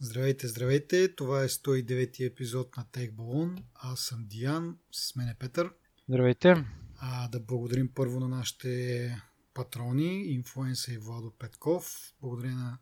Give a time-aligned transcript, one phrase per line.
[0.00, 1.14] Здравейте, здравейте!
[1.14, 3.64] Това е 109 епизод на Балон.
[3.74, 5.72] Аз съм Диан, с мен е Петър.
[6.08, 6.64] Здравейте!
[6.96, 9.22] А, да благодарим първо на нашите
[9.54, 12.12] патрони, инфлуенса и Владо Петков.
[12.20, 12.78] Благодаря на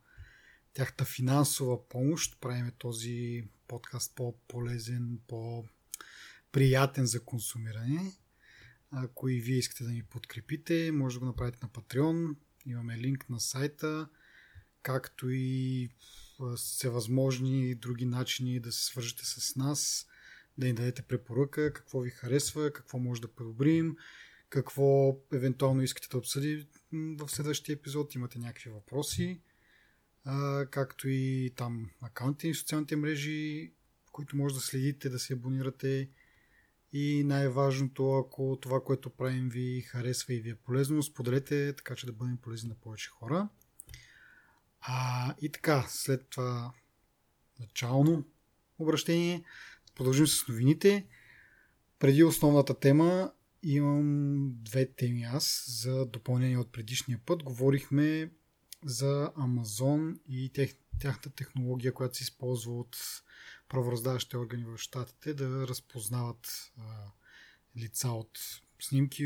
[0.73, 2.41] тяхта финансова помощ.
[2.41, 8.13] Правиме този подкаст по-полезен, по-приятен за консумиране.
[8.91, 12.37] Ако и вие искате да ни подкрепите, може да го направите на Patreon.
[12.67, 14.09] Имаме линк на сайта,
[14.83, 15.91] както и
[16.57, 20.07] всевъзможни други начини да се свържете с нас,
[20.59, 23.97] да ни дадете препоръка, какво ви харесва, какво може да подобрим,
[24.49, 29.41] какво евентуално искате да обсъдим в следващия епизод, имате някакви въпроси,
[30.71, 33.73] както и там акаунти и социалните мрежи,
[34.13, 36.11] които може да следите, да се абонирате
[36.93, 42.07] и най-важното, ако това, което правим ви харесва и ви е полезно, споделете, така че
[42.07, 43.49] да бъдем полезни на повече хора.
[44.87, 46.73] А, и така, след това
[47.61, 48.25] начално
[48.79, 49.45] обращение,
[49.95, 51.07] продължим с новините.
[51.99, 57.43] Преди основната тема имам две теми аз за допълнение от предишния път.
[57.43, 58.31] Говорихме
[58.85, 62.97] за Амазон и тех, тяхната технология, която се използва от
[63.69, 66.83] правораздаващите органи в щатите да разпознават а,
[67.77, 68.39] лица от
[68.81, 69.23] снимки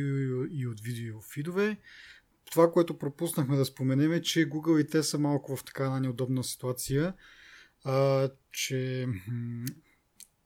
[0.51, 1.77] и от видео фидове
[2.51, 6.01] това, което пропуснахме да споменем е, че Google и те са малко в така една
[6.01, 7.15] неудобна ситуация,
[7.85, 9.07] а, че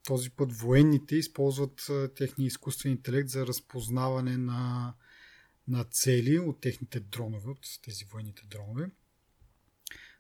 [0.07, 4.95] този път военните използват техния изкуствен интелект за разпознаване на,
[5.69, 8.91] на цели от техните дронове, от тези военните дронове,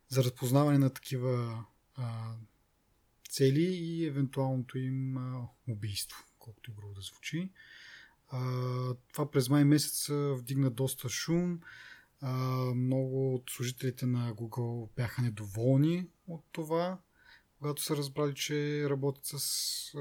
[0.08, 2.34] за разпознаване на такива а,
[3.30, 7.50] цели и евентуалното им а, убийство, колкото и грубо да звучи.
[9.12, 11.60] Това през май месец вдигна доста шум.
[12.74, 16.98] Много от служителите на Google бяха недоволни от това,
[17.58, 19.92] когато са разбрали, че работят с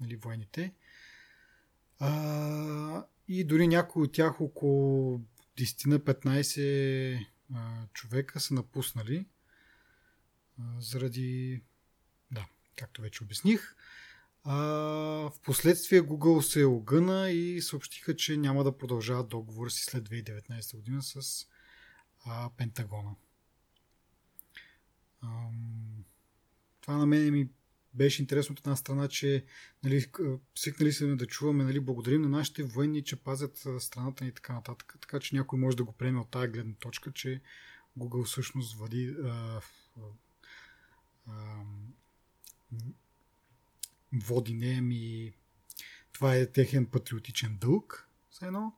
[0.00, 0.74] нали, военните.
[1.98, 5.20] А, и дори някои от тях, около
[5.58, 7.26] 10-15
[7.92, 9.26] човека, са напуснали
[10.58, 11.62] а, заради,
[12.30, 12.46] да,
[12.76, 13.76] както вече обясних.
[14.50, 14.56] А,
[15.30, 20.76] в последствие Google се огъна и съобщиха, че няма да продължават договора си след 2019
[20.76, 21.46] година с
[22.24, 23.14] а, Пентагона.
[25.20, 25.28] А,
[26.80, 27.48] това на мен ми
[27.94, 29.44] беше интересно от една страна, че
[29.84, 30.06] нали,
[30.54, 34.52] свикнали се да чуваме, нали, благодарим на нашите военни, че пазят страната ни и така
[34.52, 34.96] нататък.
[35.00, 37.40] Така че някой може да го приеме от тази гледна точка, че
[37.98, 39.60] Google всъщност води а,
[41.26, 41.64] а,
[42.72, 42.94] води
[44.54, 45.32] не, ми
[46.12, 48.72] това е техен патриотичен дълг, все едно,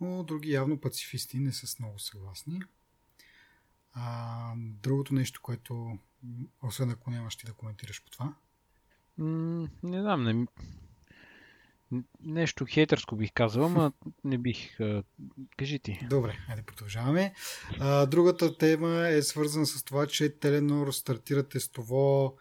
[0.00, 2.60] но други явно пацифисти не са с много съгласни.
[3.92, 5.98] А, другото нещо, което,
[6.62, 8.34] освен ако нямаш ти да коментираш по това?
[9.18, 10.46] М- не знам, не...
[12.20, 13.92] Нещо хейтърско бих казал, но
[14.24, 14.78] не бих.
[15.56, 16.06] Кажи ти.
[16.10, 17.34] Добре, айде продължаваме.
[17.80, 22.36] А, другата тема е свързана с това, че Теленор стартира тестово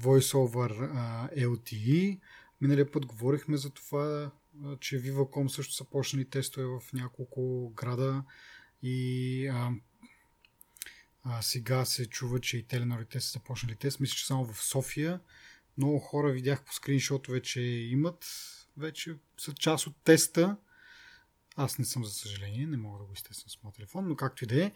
[0.00, 0.90] VoiceOver
[1.36, 2.20] LTE.
[2.60, 4.30] Миналия път говорихме за това,
[4.80, 8.24] че Viva.com също са почнали тестове в няколко града
[8.82, 9.70] и а,
[11.22, 14.00] а, сега се чува, че и Telenor те са започнали тест.
[14.00, 15.20] Мисля, че само в София.
[15.78, 18.26] Много хора видях по скриншотове, че имат
[18.76, 20.56] вече са част от теста.
[21.56, 24.44] Аз не съм, за съжаление, не мога да го изтествам с моят телефон, но както
[24.44, 24.72] и да е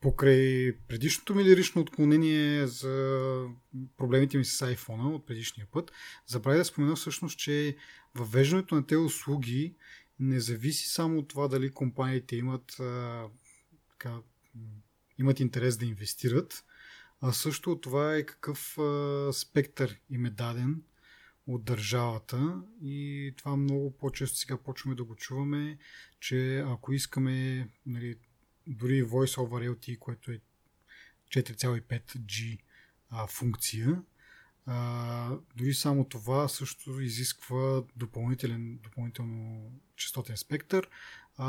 [0.00, 3.46] покрай предишното ми лирично отклонение за
[3.96, 5.92] проблемите ми с iPhone от предишния път,
[6.26, 7.76] забравя да спомена всъщност, че
[8.14, 9.74] въвеждането на тези услуги
[10.20, 13.24] не зависи само от това дали компаниите имат, а,
[13.90, 14.18] така,
[15.18, 16.64] имат интерес да инвестират,
[17.20, 20.82] а също от това е какъв а, спектър им е даден
[21.46, 22.62] от държавата.
[22.82, 25.78] И това много по-често сега почваме да го чуваме,
[26.20, 28.16] че ако искаме нали,
[28.68, 30.40] дори Voice over LTE, което е
[31.30, 32.58] 4,5G
[33.10, 34.02] а, функция,
[34.66, 40.88] а, дори само това също изисква допълнителен, допълнително частотен спектър.
[41.36, 41.48] А,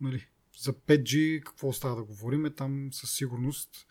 [0.00, 0.28] нали,
[0.58, 2.54] за 5G какво остава да говорим?
[2.56, 3.86] Там със сигурност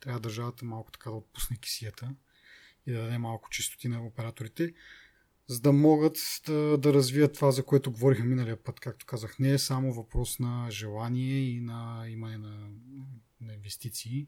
[0.00, 2.14] трябва държавата малко така да отпусне кисията
[2.86, 4.74] и да даде малко чистоти на операторите
[5.48, 6.16] за да могат
[6.46, 8.80] да, да развият това, за което говорихме миналия път.
[8.80, 12.68] Както казах, не е само въпрос на желание и на имане на,
[13.40, 14.26] на инвестиции,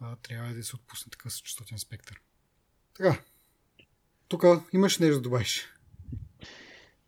[0.00, 2.20] а трябва да се отпусне такъв частотен спектър.
[2.94, 3.20] Така,
[4.28, 5.68] тук имаш нещо да добавиш?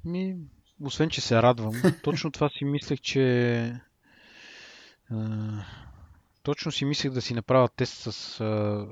[0.05, 0.37] Ми,
[0.81, 3.81] освен, че се радвам, точно това си мислех, че
[6.43, 8.41] точно си мислех да си направя тест с...
[8.41, 8.87] А,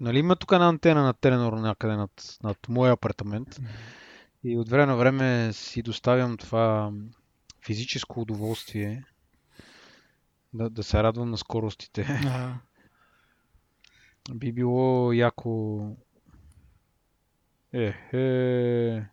[0.00, 3.60] нали има тук една антена на Теленор някъде над, над моя апартамент.
[4.44, 6.92] И от време на време си доставям това
[7.64, 9.04] физическо удоволствие
[10.54, 12.02] да, да се радвам на скоростите.
[12.02, 12.60] А,
[14.34, 15.96] Би било яко...
[17.72, 19.06] Е, е,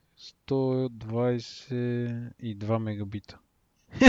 [0.50, 3.40] 122 мегабита.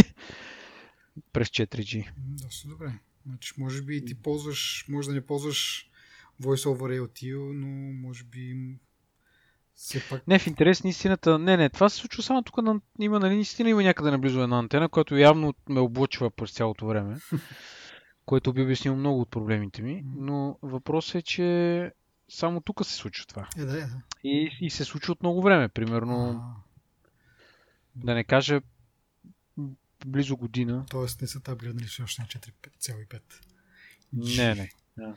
[1.33, 2.07] През 4G.
[2.07, 2.93] м, доста добре.
[3.27, 5.91] Значи, може би ти ползваш, може да не ползваш
[6.43, 7.67] Voice over LTE, но
[8.09, 8.75] може би
[10.11, 10.27] пак...
[10.27, 13.35] Не, в интерес на истината, не, не, това се случва само тук, на, има, нали,
[13.35, 17.21] наистина има някъде наблизо една антена, която явно ме облъчва през цялото време,
[18.27, 21.93] което би обяснило много от проблемите ми, но въпросът е, че
[22.29, 23.49] само тук се случва това.
[23.59, 23.87] Е, да, е.
[24.25, 26.55] И, и се случва от много време, примерно, А,
[27.97, 28.61] да не кажа
[30.07, 30.85] близо година.
[30.91, 33.21] тоест не са таблирани все още на 4,5.
[34.13, 34.71] Не, не.
[34.97, 35.15] Да.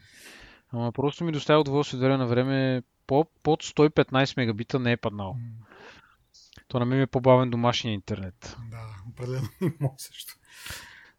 [0.72, 4.98] Ама просто ми доставя удоволствие от време на време по, под 115 мегабита не е
[4.98, 5.38] паднал.
[6.68, 8.58] То на мен е по-бавен домашния интернет.
[8.72, 10.34] Да, определено има също.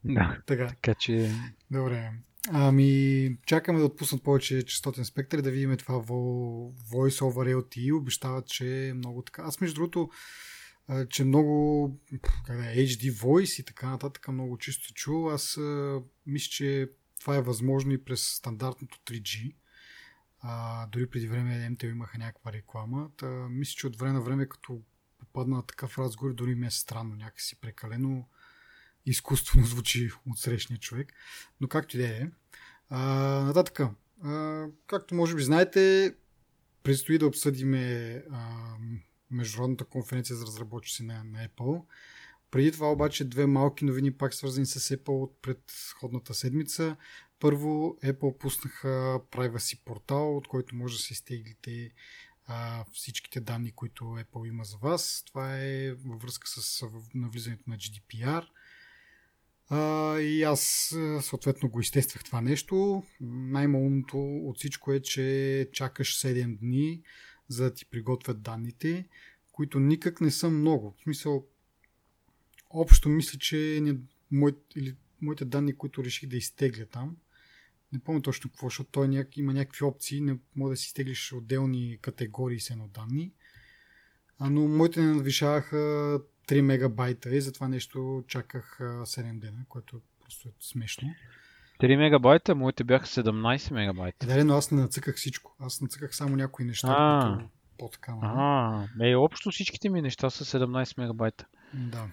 [0.04, 0.38] Да.
[0.46, 1.30] Така, Така че
[1.70, 2.10] добре.
[2.48, 7.96] Ами, чакаме да отпуснат повече частотен спектър да видим това во- Voice over LTE.
[7.96, 9.42] Обещават, че е много така.
[9.42, 10.10] Аз, между другото,
[11.10, 11.90] че много
[12.44, 15.34] как да е, HD Voice и така нататък много чисто чува.
[15.34, 15.58] Аз
[16.26, 16.90] мисля, че
[17.20, 19.54] това е възможно и през стандартното 3G.
[20.46, 23.10] А, дори преди време MTV имаха някаква реклама.
[23.16, 24.82] Та, мисля, че от време на време, като
[25.18, 28.28] попадна на такъв разговор, дори ми е странно, някакси прекалено
[29.06, 31.12] изкуствено звучи от срещния човек.
[31.60, 32.28] Но както и да е.
[33.44, 33.80] Нататък.
[34.24, 36.14] А, както може би знаете,
[36.82, 38.22] предстои да обсъдиме
[39.30, 41.84] Международната конференция за разработчици на, на Apple.
[42.50, 46.96] Преди това обаче две малки новини пак свързани с Apple от предходната седмица.
[47.40, 51.92] Първо, Apple пуснаха Privacy портал, от който може да се изтеглите
[52.46, 55.24] а, всичките данни, които Apple има за вас.
[55.26, 58.46] Това е във връзка с навлизането на GDPR.
[59.68, 63.02] А, и аз съответно го изтествах това нещо.
[63.20, 67.02] Най-малумното от всичко е, че чакаш 7 дни
[67.48, 69.08] за да ти приготвят данните,
[69.52, 70.94] които никак не са много.
[70.98, 71.46] В смисъл,
[72.70, 73.96] общо мисля, че не,
[74.30, 77.16] мой, или, моите данни, които реших да изтегля там,
[77.94, 81.32] не помня точно какво, защото той няк, има някакви опции, не може да си изтеглиш
[81.32, 83.32] отделни категории с едно данни.
[84.38, 85.76] А, но моите не надвишаваха
[86.48, 91.08] 3 мегабайта и затова нещо чаках а, 7 дена, което просто е смешно.
[91.80, 94.26] 3 мегабайта, моите бяха 17 Е, мегабайта.
[94.26, 95.56] да, но аз не нацъках всичко.
[95.60, 97.34] Аз нацъках само някои неща, А.
[97.36, 97.48] които
[97.78, 98.14] по-така.
[98.14, 98.32] нали?
[99.00, 101.46] А, е, общо всичките ми неща са 17 мегабайта.
[101.74, 102.08] Да.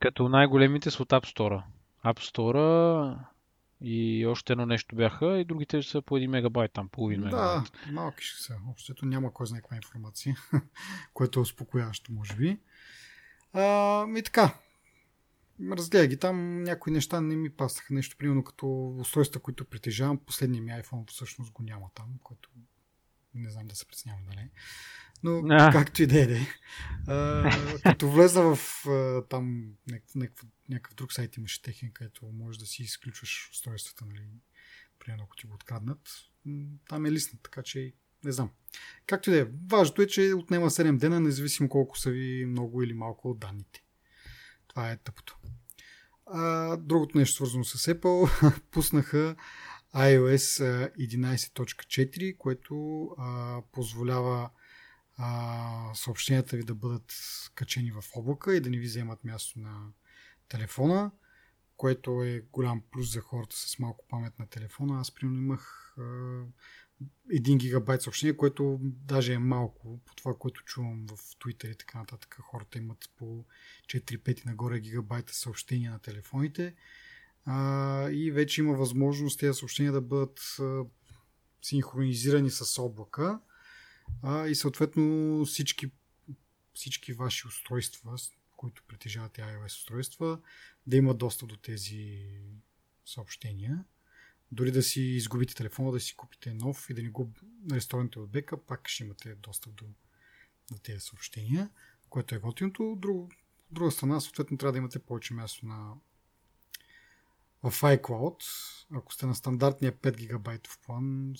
[0.00, 1.62] Като най-големите са от App Store.
[2.04, 3.16] App Store
[3.82, 7.72] и още едно нещо бяха и другите са по 1 мегабайт, там половин Да, мегабайт.
[7.92, 8.56] малки ще са.
[8.70, 10.36] Общото няма кой знае каква информация,
[11.14, 12.58] което е успокояващо, може би.
[13.52, 14.58] А, и така.
[15.70, 17.94] Разгледа ги там, някои неща не ми паснаха.
[17.94, 20.18] Нещо, примерно като устройства, които притежавам.
[20.18, 22.50] Последния ми iPhone всъщност го няма там, което
[23.34, 24.50] не знам да се преценявам дали.
[25.22, 25.72] Но А.
[25.72, 26.46] както и да е.
[27.82, 29.72] Като влезна в а, там
[30.68, 34.22] някакъв, друг сайт имаше техен, където можеш да си изключваш устройствата, нали,
[34.98, 36.08] примерно ако ти го откраднат.
[36.88, 37.92] Там е листнат, така че
[38.24, 38.50] не знам.
[39.06, 39.46] Както и да е.
[39.70, 43.82] Важното е, че отнема 7 дена, независимо колко са ви много или малко от данните.
[44.68, 45.38] Това е тъпото.
[46.26, 49.36] А, другото нещо свързано с Apple, пуснаха
[49.94, 54.50] iOS а, 11.4, което а, позволява
[55.24, 57.14] а, съобщенията ви да бъдат
[57.54, 59.86] качени в облака и да не ви вземат място на
[60.48, 61.10] телефона,
[61.76, 65.00] което е голям плюс за хората с малко памет на телефона.
[65.00, 66.02] Аз примерно имах а,
[67.32, 71.98] 1 гигабайт съобщение, което даже е малко по това, което чувам в Twitter и така
[71.98, 72.38] нататък.
[72.40, 73.44] Хората имат по
[73.86, 76.74] 4-5 нагоре гигабайта съобщения на телефоните.
[77.44, 80.84] А, и вече има възможност тези съобщения да бъдат а,
[81.62, 83.40] синхронизирани с облака
[84.22, 85.90] а, и съответно всички,
[86.74, 88.16] всички ваши устройства,
[88.56, 90.40] които притежават iOS устройства,
[90.86, 92.28] да имат достъп до тези
[93.04, 93.84] съобщения.
[94.52, 97.32] Дори да си изгубите телефона, да си купите нов и да не го
[97.72, 99.84] ресторните от бека, пак ще имате достъп до,
[100.72, 101.70] до тези съобщения,
[102.08, 102.92] което е готиното.
[102.92, 103.00] От
[103.70, 105.94] друга страна, съответно, трябва да имате повече място на
[107.62, 108.44] в iCloud.
[108.94, 111.32] Ако сте на стандартния 5 гигабайтов план,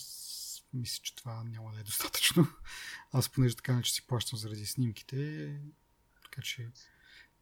[0.74, 2.46] мисля, че това няма да е достатъчно.
[3.12, 5.50] Аз понеже така не че си плащам заради снимките,
[6.24, 6.68] така че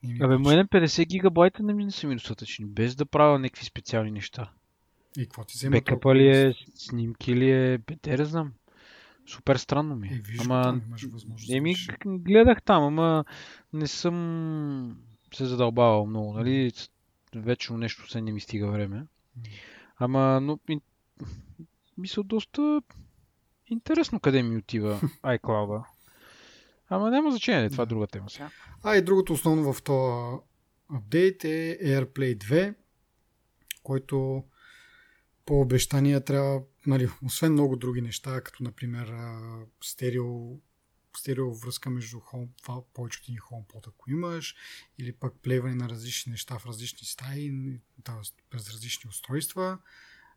[0.03, 3.07] не ми е Абе, мене 50 гигабайта не ми не са ми достатъчни, без да
[3.07, 4.53] правя някакви специални неща.
[5.17, 7.79] И какво ти взема Бекъпа ли е, снимки ли е,
[8.17, 8.53] да знам.
[9.27, 10.09] Супер странно ми.
[10.09, 11.51] Е, виж ама, имаш възможност.
[11.51, 11.75] Еми,
[12.07, 13.25] гледах там, ама
[13.73, 14.97] не съм
[15.35, 16.73] се задълбавал много, нали?
[17.35, 19.07] Вечно нещо се не ми стига време.
[19.97, 20.59] Ама, но,
[21.99, 22.83] мисля, доста
[23.71, 25.85] интересно къде ми отива iCloud.
[26.89, 28.51] Ама няма значение, това е друга тема сега.
[28.83, 30.39] А и другото основно в този
[30.89, 32.75] апдейт е AirPlay 2,
[33.83, 34.45] който
[35.47, 39.13] по обещания трябва, нали, освен много други неща, като например
[39.85, 40.57] стерео,
[41.17, 44.55] стерео връзка между home, това, повече от един HomePod, ако имаш,
[44.99, 47.53] или пък плейване на различни неща в различни стаи,
[48.05, 48.45] т.е.
[48.51, 49.79] през различни устройства.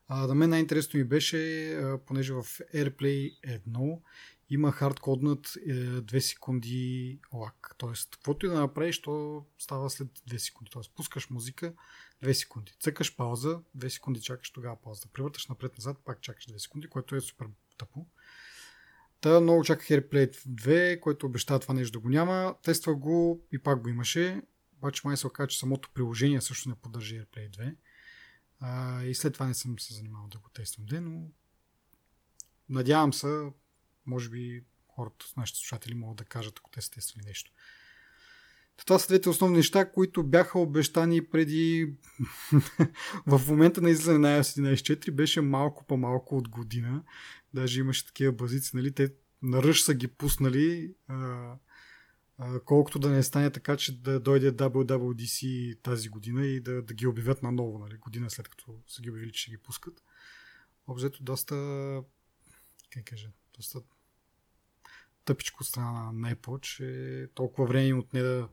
[0.08, 2.44] А, да мен най-интересно ми беше, а, понеже в
[2.74, 4.00] AirPlay 1
[4.50, 7.76] има хардкоднат 2 секунди лак.
[7.78, 10.72] Тоест, каквото и да направиш, то става след 2 секунди.
[10.72, 11.74] Тоест, пускаш музика
[12.24, 12.72] 2 секунди.
[12.80, 15.08] Цъкаш пауза, 2 секунди чакаш тогава пауза.
[15.14, 18.06] Превърташ напред-назад, пак чакаш 2 секунди, което е супер тъпо.
[19.22, 22.56] Та много чаках AirPlay 2, който обещава това нещо да го няма.
[22.64, 24.42] Тества го и пак го имаше.
[24.78, 27.76] Обаче май се оказа, че самото приложение също не поддържа AirPlay 2.
[28.60, 31.28] А, и след това не съм се занимавал да го тествам ден, но
[32.70, 33.52] надявам се,
[34.06, 37.52] може би хората, нашите слушатели могат да кажат, ако те са тествали нещо.
[38.86, 41.94] Това са двете основни неща, които бяха обещани преди...
[43.28, 47.04] в момента на излизане на iOS 11.4 беше малко по-малко от година.
[47.54, 48.92] Даже имаше такива базици, нали?
[48.92, 51.56] Те на ръж са ги пуснали, а,
[52.66, 57.08] колкото да не стане така, че да дойде WWDC тази година и да, да ги
[57.08, 57.98] обявят наново, нали?
[57.98, 60.04] година след като са ги обявили, че ще ги пускат.
[60.88, 61.56] Обзето доста,
[62.90, 63.82] как кажа, доста
[65.26, 68.50] тъпичко от страна на Apple, че толкова време им отне да,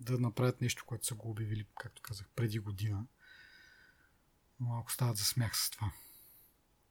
[0.00, 3.06] да направят нещо, което са го обявили, както казах, преди година.
[4.60, 5.92] Малко стават за смях с това.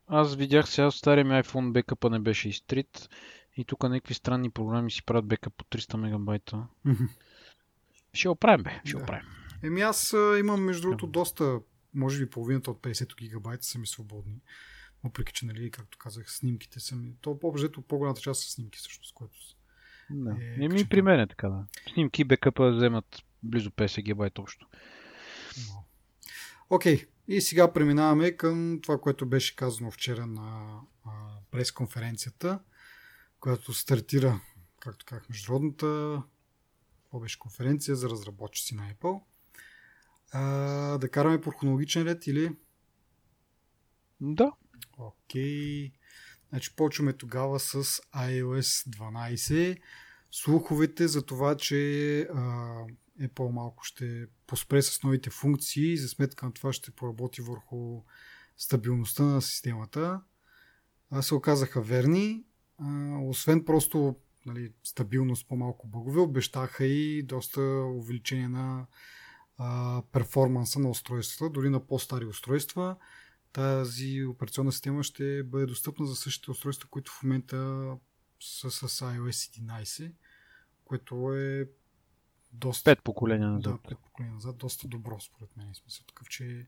[0.07, 3.09] Аз видях сега стария ми iPhone бекъпа не беше изтрит
[3.57, 6.67] и тук някакви странни програми си правят бекъп по 300 мегабайта.
[8.13, 8.81] Ще го правим, бе.
[8.85, 8.99] Ще Да.
[8.99, 9.25] го правим.
[9.63, 11.59] Еми аз имам между другото доста,
[11.93, 14.41] може би половината от 50 гигабайта са ми свободни.
[15.03, 17.13] Въпреки, че, нали, както казах, снимките са ми...
[17.21, 18.79] То по-обжето по-голямата част са снимки,
[19.13, 19.33] което...
[19.35, 19.55] с-
[20.09, 20.35] Да.
[20.41, 21.65] Е, Еми при мен е така, да.
[21.93, 23.05] Снимки и бекъпа вземат
[23.43, 24.67] близо 50 гигабайта общо.
[26.69, 30.79] Окей, и сега преминаваме към това, което беше казано вчера на
[31.51, 32.59] пресконференцията,
[33.43, 34.41] която стартира,
[34.79, 36.21] както казах, международната
[37.21, 39.21] беше конференция за разработчици на Apple.
[40.31, 40.41] А,
[40.97, 42.55] да караме по хронологичен ред или...
[44.21, 44.51] Да.
[44.97, 45.91] Окей.
[46.49, 47.83] Значи почваме тогава с
[48.15, 49.81] iOS 12.
[50.31, 52.35] Слуховете за това, че а,
[53.21, 58.01] Apple малко ще поспре с новите функции и за сметка на това ще поработи върху
[58.57, 60.21] стабилността на системата,
[61.09, 62.43] а, се оказаха верни.
[62.83, 67.61] А, освен просто нали, стабилност, по-малко бъгове, обещаха и доста
[67.95, 68.85] увеличение на
[69.57, 72.95] а, перформанса на устройствата, дори на по-стари устройства
[73.53, 77.57] тази операционна система ще бъде достъпна за същите устройства, които в момента
[78.39, 80.11] са с iOS 11,
[80.85, 81.69] което е
[82.53, 82.91] доста...
[82.91, 83.81] Пет поколения Да, назад.
[83.89, 85.73] пет поколения назад, доста добро според мен.
[85.73, 86.67] Смисъл такъв, че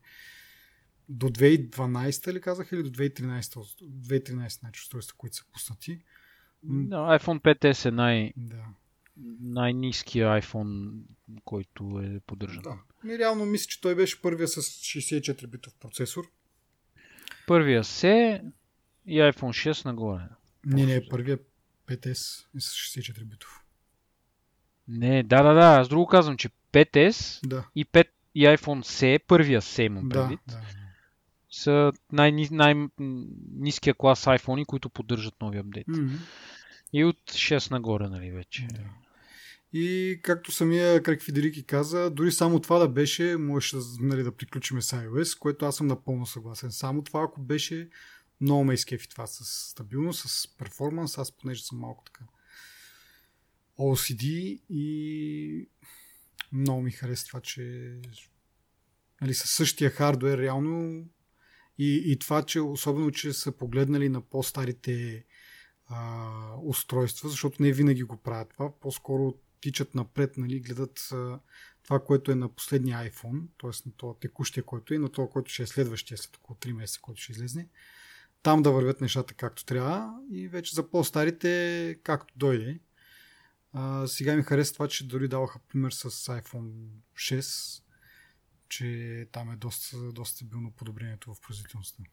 [1.10, 3.42] до 2012 ли казах или до 2013?
[3.84, 6.00] 2013 значи устройства, които са пуснати.
[6.64, 8.64] Да, iPhone 5S е най- Да.
[9.40, 10.92] най-низкия iPhone,
[11.46, 12.64] който е поддържан.
[12.64, 12.78] да.
[13.06, 16.24] И реално мисля, че той беше първия с 64 битов процесор.
[17.48, 18.44] Първия се
[19.06, 20.22] и iPhone 6 нагоре.
[20.66, 21.40] Не, не, първия
[21.88, 22.10] 5S
[22.56, 23.62] е с 64 битов.
[24.88, 25.80] Не, да, да, да.
[25.80, 27.68] Аз друго казвам, че 5S Да.
[27.76, 30.62] и, 5, и iPhone C, първия C имам Да, предвид, да.
[31.56, 35.88] Са най- най-низкия клас iPhone, които поддържат нови апдейт.
[35.88, 36.16] Мгм.
[36.94, 38.68] И от 6 нагоре, нали, вече.
[38.74, 38.82] Да.
[39.74, 44.82] И както самия Крек Федерики каза, дори само това да беше, можеше нали, да приключиме
[44.82, 46.72] с iOS, което аз съм напълно съгласен.
[46.72, 47.90] Само това, ако беше,
[48.42, 52.26] много ме изкефи това с стабилност, с перформанс, аз понеже съм малко така
[53.80, 54.24] OCD
[54.70, 55.70] и
[56.52, 57.94] много ми харесва това, че
[59.22, 61.06] нали, със същия хардвер реално
[61.78, 65.26] и, и това, че особено, че са погледнали на по-старите
[65.88, 66.30] а,
[66.64, 68.80] устройства, защото не винаги го правят това.
[68.80, 71.40] По-скоро тичат напред, нали, гледат а,
[71.84, 73.90] това, което е на последния iPhone, т.е.
[73.90, 77.00] на това текущия, който е, на това, който ще е следващия след около 3 месеца,
[77.02, 77.68] който ще излезне.
[78.44, 82.80] Там да вървят нещата както трябва и вече за по-старите както дойде.
[83.74, 86.72] А, сега ми харесва това, че дори даваха пример с iPhone
[87.16, 87.84] 6.
[88.70, 92.04] Че там е доста, доста стабилно подобрението в производителността.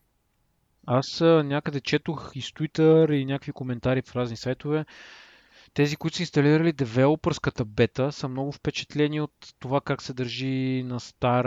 [0.87, 4.85] Аз някъде четох и с Twitter и някакви коментари в разни сайтове.
[5.75, 11.01] Тези, които са инсталирали девелопърската бета, са много впечатлени от това как се държи на
[11.01, 11.45] стар,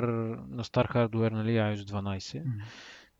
[0.49, 2.17] на стар хардвер, нали, iOS 12.
[2.17, 2.63] Mm-hmm.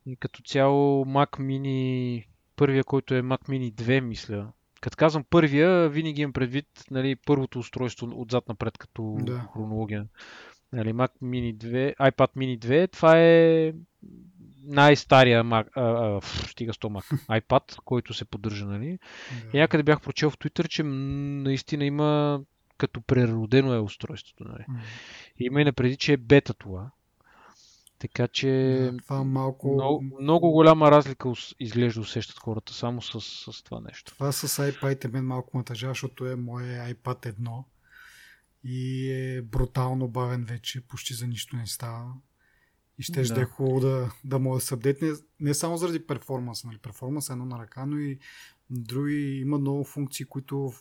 [0.06, 2.25] И като цяло Mac Mini,
[2.56, 4.51] първия, който е Mac Mini 2, мисля.
[4.82, 9.50] Като казвам първия, винаги имам предвид нали, първото устройство отзад напред като да.
[9.54, 10.06] хронология.
[10.75, 13.74] Нали, Mac Mini 2, iPad Mini 2, това е
[14.63, 18.88] най-стария Mac, а, а, стига 100 Mac, iPad, който се поддържа, нали?
[18.88, 19.58] Да.
[19.58, 22.41] И някъде бях прочел в Twitter, че наистина има
[22.77, 24.65] като преродено е устройството, нали?
[24.70, 24.79] Mm.
[25.39, 26.91] И има и напреди, че е бета това.
[28.00, 28.48] Така че
[28.91, 29.74] да, това малко...
[29.74, 34.13] много, много голяма разлика изглежда усещат хората само с, с това нещо.
[34.13, 37.63] Това с iPad е мен малко натъжа, защото е моят iPad 1
[38.68, 42.14] и е брутално бавен вече, почти за нищо не става.
[43.00, 43.42] И ще да.
[43.42, 46.78] е хубаво да, да може да се апдейтне не само заради перформанс, нали?
[46.78, 48.20] перформанс е едно на ръка, но и
[48.70, 50.74] други има много функции, които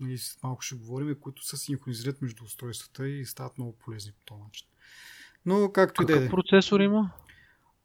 [0.00, 4.42] нали, малко ще говорим, които се синхронизират между устройствата и стават много полезни по този
[4.42, 4.66] начин.
[5.46, 6.28] Но както и да е.
[6.28, 7.10] процесор има?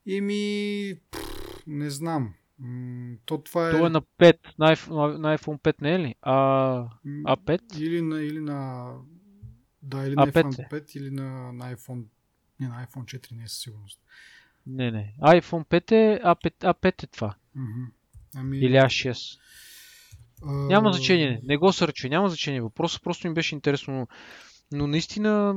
[0.06, 0.94] Ими,
[1.66, 2.34] не знам.
[3.24, 3.70] То това е...
[3.70, 6.14] То е на 5, на iPhone, на iPhone 5 не е ли?
[6.22, 6.36] А,
[7.06, 7.78] A5?
[7.78, 8.90] Или на, или на
[9.84, 12.04] да, или на iPhone 5 или на, на iPhone
[12.60, 14.00] не, на iPhone 4 не е със сигурност.
[14.66, 15.14] Не, не.
[15.20, 17.34] iPhone 5 е, A5, A5 е това.
[17.56, 17.86] Mm-hmm.
[18.36, 18.58] Ами...
[18.58, 19.38] Или A6.
[20.42, 20.68] Uh...
[20.68, 21.40] Няма значение.
[21.44, 22.08] Не го сърчи.
[22.08, 22.60] Няма значение.
[22.60, 24.08] Въпросът просто ми беше интересно.
[24.72, 25.54] Но наистина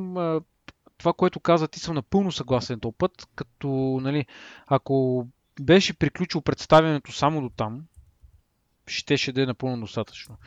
[0.97, 3.67] това, което каза ти, съм напълно съгласен този път, като,
[4.01, 4.25] нали,
[4.67, 5.27] ако
[5.61, 7.85] беше приключил представянето само до там,
[8.87, 10.37] щеше да е напълно достатъчно.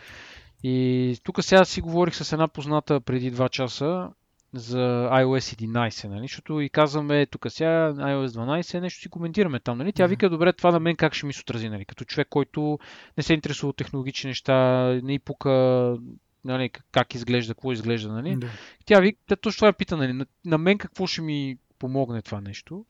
[0.62, 4.10] И тук сега си говорих с една позната преди 2 часа
[4.52, 6.22] за iOS 11, нали?
[6.22, 9.92] Защото и казваме, тук сега iOS 12, нещо си коментираме там, нали?
[9.92, 11.84] Тя вика, добре, това на мен как ще ми се отрази, нали?
[11.84, 12.78] Като човек, който
[13.16, 15.96] не се интересува от технологични неща, не и пука
[16.44, 18.36] нали, как изглежда, какво изглежда, нали?
[18.36, 18.48] Да.
[18.84, 20.12] Тя вика, точно това е пита, нали?
[20.12, 22.84] На, на мен какво ще ми помогне това нещо?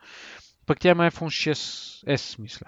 [0.66, 2.66] Пък тя има iPhone 6S, мисля.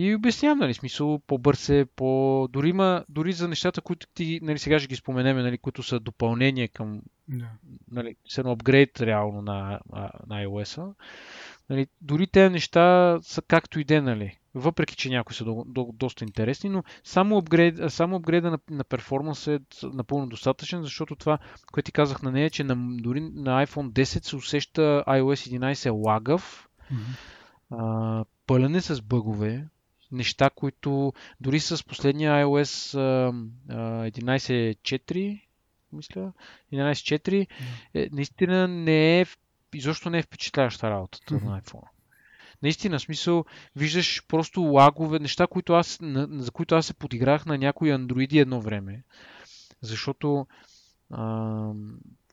[0.00, 2.48] И обяснявам, нали, смисъл, по-бърз е, по...
[2.52, 6.00] Дори, има, дори за нещата, които ти, нали, сега ще ги споменем, нали, които са
[6.00, 7.46] допълнение към, yeah.
[7.90, 9.80] нали, са на апгрейд реално на,
[10.26, 10.94] на iOS-а.
[11.70, 14.38] Нали, дори тези неща са както и де, нали.
[14.54, 18.84] Въпреки, че някои са до, до, доста интересни, но само, апгрейд, само апгрейда на, на
[18.84, 21.38] перформанс е напълно достатъчен, защото това,
[21.72, 26.06] което ти казах на нея, че на, дори на iPhone 10 се усеща iOS 11
[26.06, 27.16] лагав, mm-hmm.
[27.70, 29.64] а, пълен е с бъгове,
[30.12, 32.98] неща, които дори с последния iOS
[33.68, 35.40] 11.4,
[35.92, 36.32] мисля,
[36.72, 37.46] 11.4,
[37.94, 39.26] е, наистина не е,
[39.74, 41.44] изобщо не е впечатляваща работата mm-hmm.
[41.44, 41.88] на iPhone.
[42.62, 43.44] Наистина, смисъл,
[43.76, 48.38] виждаш просто лагове, неща, които аз, на, за които аз се подиграх на някои андроиди
[48.38, 49.02] едно време.
[49.80, 50.46] Защото
[51.10, 51.72] а,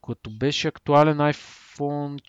[0.07, 2.21] като беше актуален iPhone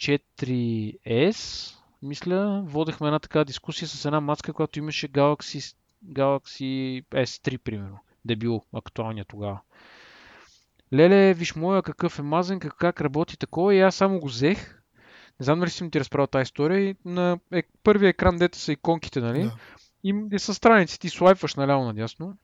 [1.07, 7.99] 4S, мисля, водехме една така дискусия с една маска, която имаше Galaxy, Galaxy S3, примерно.
[8.25, 9.61] Дебил, актуалния тогава.
[10.95, 14.83] Леле, виж моя какъв е мазен, как, как работи такова и аз само го взех.
[15.41, 16.81] Не знам дали съм ти разправил тази история.
[16.81, 19.43] И на е, първия екран, дете са иконките, нали?
[19.43, 19.57] Да.
[20.05, 22.37] И, и са страници, ти слайпваш наляво надясно.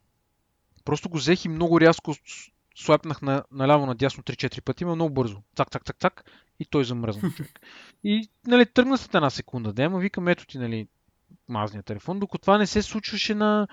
[0.84, 2.14] Просто го взех и много рязко
[2.76, 5.42] слайпнах на, наляво надясно 3-4 пъти, има много бързо.
[5.56, 6.24] Цак, цак, цак, цак.
[6.60, 7.60] И той замръзна човек.
[8.04, 9.72] И, нали, тръгна след една секунда.
[9.72, 10.88] Да, ама викам, ето ти, нали,
[11.48, 13.68] мазния телефон, докато това не се случваше на,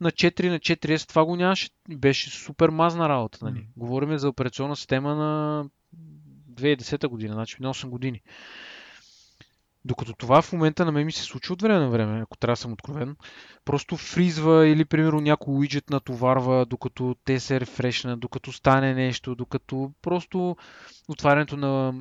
[0.00, 1.70] на 4 на 4S, това го нямаше.
[1.88, 3.38] Беше супер мазна работа.
[3.42, 3.58] Нали.
[3.58, 3.66] Mm.
[3.76, 5.64] Говорим за операционна система на
[6.54, 8.22] 2010 година, значи на 8 години.
[9.84, 12.52] Докато това в момента на мен ми се случва от време на време, ако трябва
[12.52, 13.16] да съм откровен.
[13.64, 19.92] Просто фризва или, примерно, някой уиджет натоварва, докато те се рефрешнат, докато стане нещо, докато
[20.02, 20.56] просто
[21.08, 21.92] отварянето на,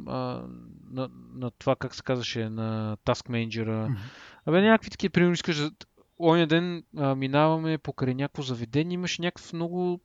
[0.91, 3.65] на, на това, как се казваше, на Task Manager.
[3.65, 3.97] Mm-hmm.
[4.45, 5.71] Абе, някакви такива, примерно, искаш да...
[6.23, 9.99] Оня ден а, минаваме покрай някакво заведение, имаше някакъв много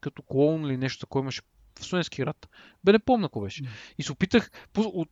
[0.00, 1.42] като клоун или нещо такова, имаше
[1.80, 2.48] в Студентски град.
[2.84, 3.62] Бе, не помня какво беше.
[3.98, 5.08] И се опитах, от,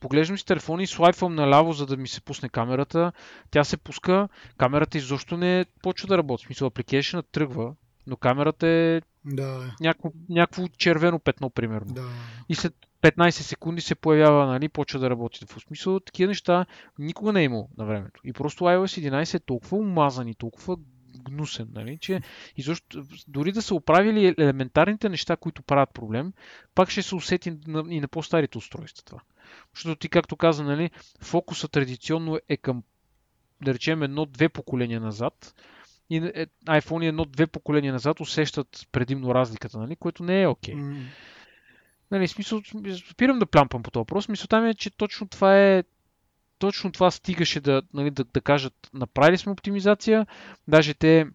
[0.00, 3.12] поглеждам си телефона и слайпвам наляво, за да ми се пусне камерата.
[3.50, 6.44] Тя се пуска, камерата изобщо не почва да работи.
[6.44, 7.74] В смисъл, application тръгва,
[8.06, 9.74] но камерата е да.
[9.80, 11.94] някакво, някакво червено петно, примерно.
[11.94, 12.08] Да.
[12.48, 15.46] И след 15 секунди се появява, нали, почва да работи.
[15.46, 16.66] В смисъл, такива неща
[16.98, 18.20] никога не е имало на времето.
[18.24, 20.76] И просто iOS 11 е толкова умазан и толкова
[21.24, 21.98] гнусен, нали?
[21.98, 22.20] че
[22.56, 26.32] изобщо, дори да са оправили елементарните неща, които правят проблем,
[26.74, 27.52] пак ще се усети
[27.88, 29.20] и на по-старите устройства това.
[29.74, 32.82] Защото ти, както каза, нали, фокуса традиционно е към,
[33.64, 35.54] да речем, едно-две поколения назад.
[36.10, 40.74] И е, iPhone едно-две поколения назад усещат предимно разликата, нали, което не е окей.
[40.74, 40.78] Okay.
[40.78, 41.02] Mm.
[42.10, 42.60] Нали, смисъл,
[43.10, 44.28] спирам да плямпам по този въпрос.
[44.28, 45.84] Мисълта ми е, че точно това е
[46.58, 50.26] точно това стигаше да, нали, да, да кажат, направили сме оптимизация,
[50.68, 51.26] даже те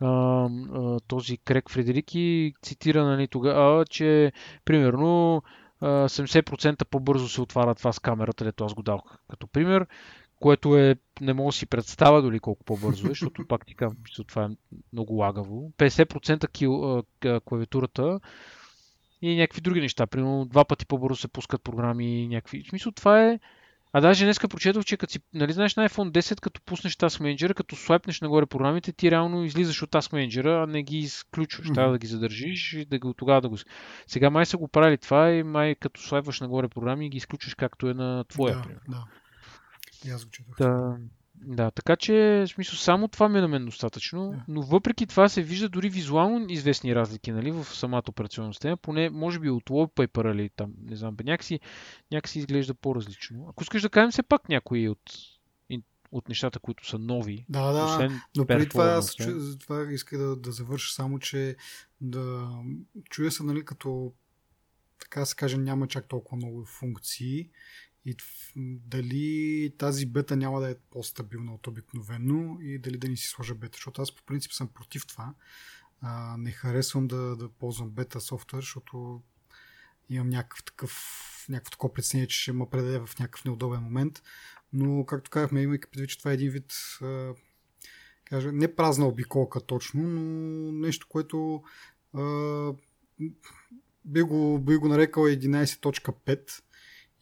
[0.00, 4.32] а, а, този Крек Фредерики цитира нали, тогава, че
[4.64, 5.42] примерно
[5.82, 9.86] 70% по-бързо се отваря това с камерата, дето аз го дал като пример,
[10.40, 14.02] което е, не мога да си представя дори колко по-бързо е, защото пак ти казвам,
[14.26, 14.48] това е
[14.92, 15.72] много лагаво.
[15.78, 17.02] 50% кил,
[17.44, 18.20] клавиатурата
[19.22, 20.06] и някакви други неща.
[20.06, 22.28] Примерно два пъти по-бързо се пускат програми.
[22.28, 22.62] Някакви...
[22.64, 23.38] В смисъл това е
[23.92, 27.20] а даже днеска прочетох, че като си, нали знаеш на iPhone 10, като пуснеш Task
[27.20, 31.66] Manager, като слайпнеш нагоре програмите, ти реално излизаш от Task Manager, а не ги изключваш.
[31.68, 31.74] Mm-hmm.
[31.74, 33.56] Трябва да ги задържиш и да го, тогава да го...
[34.06, 37.88] Сега май са го правили това и май като слайпваш нагоре програми ги изключваш както
[37.88, 38.54] е на твоя.
[38.54, 39.04] Да, да.
[40.06, 40.56] И аз го четох.
[40.58, 40.96] Да.
[41.46, 44.42] Да, така че, в смисъл, само това ми е на мен достатъчно, yeah.
[44.48, 49.10] но въпреки това се вижда дори визуално известни разлики, нали, в самата операционна система, поне,
[49.10, 51.60] може би от Wallpaper или там, не знам, бе, някакси,
[52.12, 53.46] някакси изглежда по-различно.
[53.48, 55.12] Ако искаш да кажем все пак някои от,
[56.12, 57.46] от нещата, които са нови.
[57.48, 61.56] Да, да, освен но преди това, аз чу, това исках да, да завърша само, че
[62.00, 62.48] да
[63.10, 64.12] чуя се, нали, като
[64.98, 67.50] така се каже, няма чак толкова много функции
[68.04, 68.16] и
[68.66, 73.54] дали тази бета няма да е по-стабилна от обикновено и дали да ни си сложа
[73.54, 75.34] бета, защото аз по принцип съм против това.
[76.00, 79.22] А, не харесвам да, да ползвам бета софтуер, защото
[80.08, 84.22] имам някакъв такъв някакво такова притеснение, че ще ме предаде в някакъв неудобен момент.
[84.72, 87.34] Но, както казахме, имайки предвид, че това е един вид а,
[88.24, 91.62] кажа, не празна обиколка точно, но нещо, което
[92.14, 92.72] а,
[94.04, 96.62] би, го, би го нарекал 11.5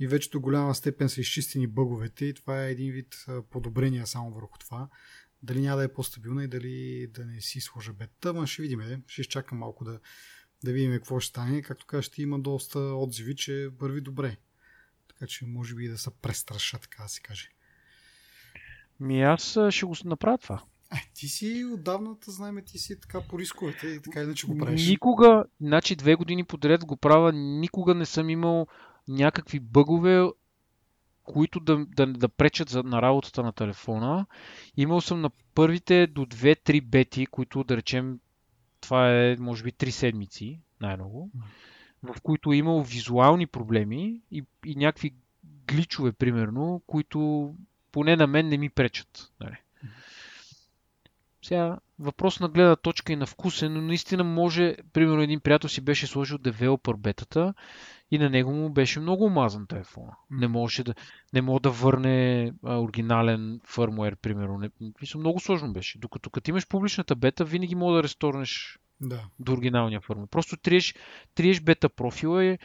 [0.01, 4.31] и вече до голяма степен са изчистени бъговете и това е един вид подобрение само
[4.31, 4.89] върху това.
[5.43, 9.03] Дали няма да е по-стабилна и дали да не си сложа бета, ма ще видим.
[9.07, 10.01] Ще изчакам малко да,
[10.65, 11.63] да видим какво ще стане.
[11.63, 14.37] Както кажа, ще има доста отзиви, че върви добре.
[15.09, 17.49] Така че може би да се престраша, така да се каже.
[19.01, 20.63] Ми аз ще го направя това.
[20.93, 24.89] Е, ти си отдавна, знаем, ти си така по рисковете и така иначе го правиш.
[24.89, 28.67] Никога, значи две години подред го правя, никога не съм имал
[29.11, 30.29] някакви бъгове,
[31.25, 34.27] които да, да, да пречат за, на работата на телефона.
[34.77, 38.21] Имал съм на първите до 2-3 бети, които да речем,
[38.81, 41.31] това е може би 3 седмици най-много,
[42.03, 45.15] в които е имал визуални проблеми и, и някакви
[45.69, 47.55] гличове, примерно, които
[47.93, 49.33] поне на мен не ми пречат.
[49.41, 49.57] Нали.
[51.43, 55.69] Сега, въпрос на гледна точка и на вкус е, но наистина може, примерно един приятел
[55.69, 57.55] си беше сложил девелопър бетата
[58.11, 60.17] и на него му беше много омазан телефона.
[60.31, 60.95] Не можеше да,
[61.33, 64.59] не мога да върне а, оригинален фърмуер, примерно.
[64.59, 64.71] Не,
[65.01, 65.99] мисля, много сложно беше.
[65.99, 69.25] Докато като имаш публичната бета, винаги мога да ресторнеш да.
[69.39, 70.29] до оригиналния фърмуер.
[70.29, 70.95] Просто триеш,
[71.35, 72.59] триеш бета профила и,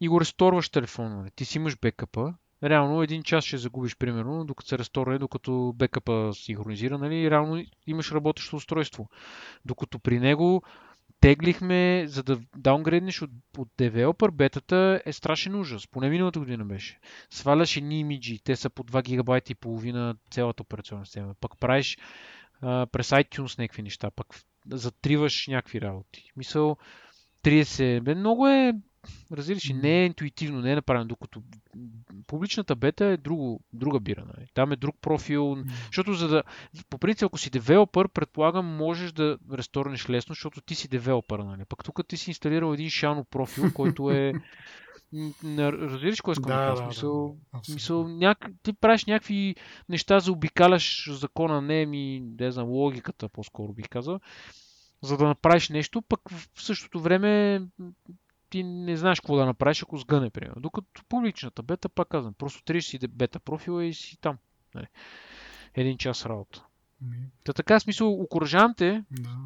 [0.00, 1.16] и го ресторваш телефона.
[1.16, 1.30] Нали.
[1.36, 6.30] Ти си имаш бекъпа, реално един час ще загубиш, примерно, докато се ресторне, докато бекъпа
[6.34, 9.08] синхронизира, нали, реално имаш работещо устройство.
[9.64, 10.62] Докато при него
[11.22, 15.86] теглихме, за да даунгрейднеш от, от девелопър, бетата е страшен ужас.
[15.86, 16.98] Поне миналата година беше.
[17.30, 21.34] Сваляш едни имиджи, те са по 2 гигабайта и половина цялата операционна система.
[21.40, 21.98] Пък правиш
[22.60, 24.26] а, през iTunes някакви неща, пък
[24.70, 26.30] затриваш някакви работи.
[26.36, 26.76] Мисъл,
[27.44, 28.00] 30.
[28.00, 28.74] Бе, много е
[29.32, 31.42] Разбираш, не е интуитивно, не е направено, докато
[32.26, 34.24] публичната бета е друго, друга бира.
[34.24, 34.46] Нали?
[34.54, 35.70] Там е друг профил, mm.
[35.86, 36.42] защото за да,
[36.90, 41.38] по принцип, ако си девелопър, предполагам, можеш да ресторнеш лесно, защото ти си девелопър.
[41.38, 41.64] Нали?
[41.68, 44.32] Пък тук ти си инсталирал един шано профил, който е
[45.58, 48.50] Разбираш кой искам да, да, смисъл, да, смисъл няк...
[48.62, 49.56] ти правиш някакви
[49.88, 54.20] неща за обикаляш закона, не ми, не знам, логиката по-скоро бих казал,
[55.02, 57.62] за да направиш нещо, пък в същото време
[58.52, 60.62] ти не знаеш какво да направиш, ако сгъне, примерно.
[60.62, 64.38] Докато публичната бета, пак казвам, просто триш си бета профила и си там.
[64.74, 64.86] Нали.
[65.74, 66.64] Един час работа.
[67.00, 67.16] Ми...
[67.44, 69.04] Та така, смисъл, окоръжавам те.
[69.10, 69.38] Да.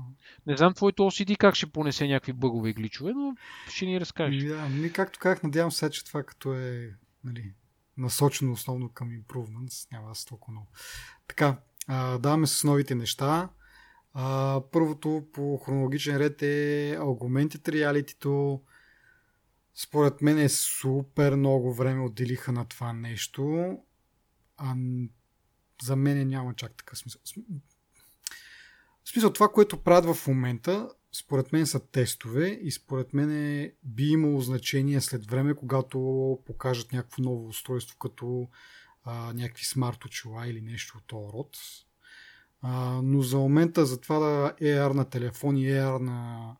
[0.46, 3.36] Не знам твоето OCD как ще понесе някакви бъгове и гличове, но
[3.68, 4.42] ще ни разкажеш.
[4.42, 6.90] Ми, да, ми както казах, надявам се, че това като е
[7.24, 7.52] нали,
[7.96, 10.68] насочено основно към improvements, няма се толкова много.
[11.28, 13.48] Така, а, даваме с новите неща.
[14.14, 18.62] А, първото по хронологичен ред е Augmented Reality-то,
[19.76, 23.76] според мен е супер много време отделиха на това нещо.
[24.56, 24.74] А
[25.82, 27.20] за мен няма чак така смисъл.
[29.04, 34.08] В смисъл, това, което правят в момента, според мен са тестове и според мен би
[34.08, 35.98] имало значение след време, когато
[36.46, 38.48] покажат някакво ново устройство, като
[39.04, 41.56] а, някакви смарт очила или нещо от този род.
[42.62, 46.50] А, но за момента за това да AR на телефон и AR на,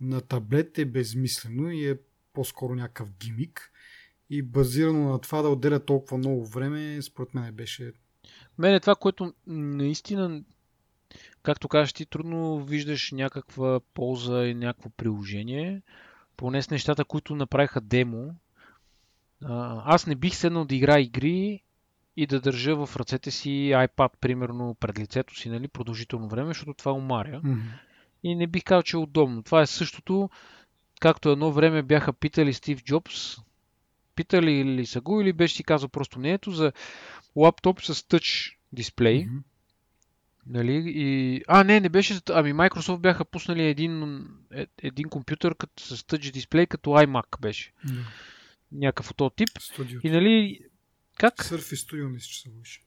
[0.00, 1.98] на таблет е безмислено и е
[2.38, 3.72] по-скоро някакъв гимик.
[4.30, 7.92] И базирано на това да отделя толкова много време, според мен беше.
[8.58, 10.42] Мене това, което наистина,
[11.42, 15.82] както кажеш ти, трудно виждаш някаква полза и някакво приложение.
[16.36, 18.34] Поне с нещата, които направиха демо.
[19.84, 21.62] Аз не бих седнал да игра игри
[22.16, 26.74] и да държа в ръцете си iPad, примерно, пред лицето си, нали, продължително време, защото
[26.74, 27.40] това умаря.
[27.44, 27.62] Mm-hmm.
[28.22, 29.42] И не бих казал, че е удобно.
[29.42, 30.30] Това е същото,
[31.00, 33.36] както едно време бяха питали Стив Джобс,
[34.14, 36.72] питали ли са го или беше си казал просто мнението за
[37.36, 39.24] лаптоп с тъч дисплей.
[39.24, 39.42] Mm-hmm.
[40.46, 40.82] Нали?
[40.86, 41.42] И...
[41.48, 42.20] А, не, не беше.
[42.30, 47.72] Ами Microsoft бяха пуснали един, е, един компютър като, с тъч дисплей, като iMac беше.
[47.86, 48.04] Mm-hmm.
[48.72, 49.48] Някакъв от този тип.
[49.48, 50.00] Studio.
[50.04, 50.60] И нали,
[51.18, 51.34] как?
[51.34, 52.84] Surface Studio мисля, че се върши.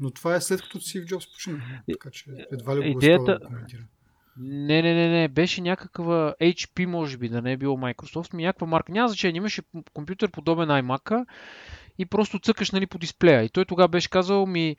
[0.00, 1.82] Но това е след като Стив Джобс почина.
[1.92, 3.38] Така че едва ли го Идеята...
[3.38, 3.86] да коментира.
[4.38, 5.28] Не, не, не, не.
[5.28, 8.92] Беше някаква HP, може би, да не е било Microsoft, ми някаква марка.
[8.92, 9.38] Няма значение.
[9.38, 9.62] Имаше
[9.94, 11.26] компютър подобен iMac
[11.98, 13.42] и просто цъкаш нали, по дисплея.
[13.42, 14.76] И той тогава беше казал ми,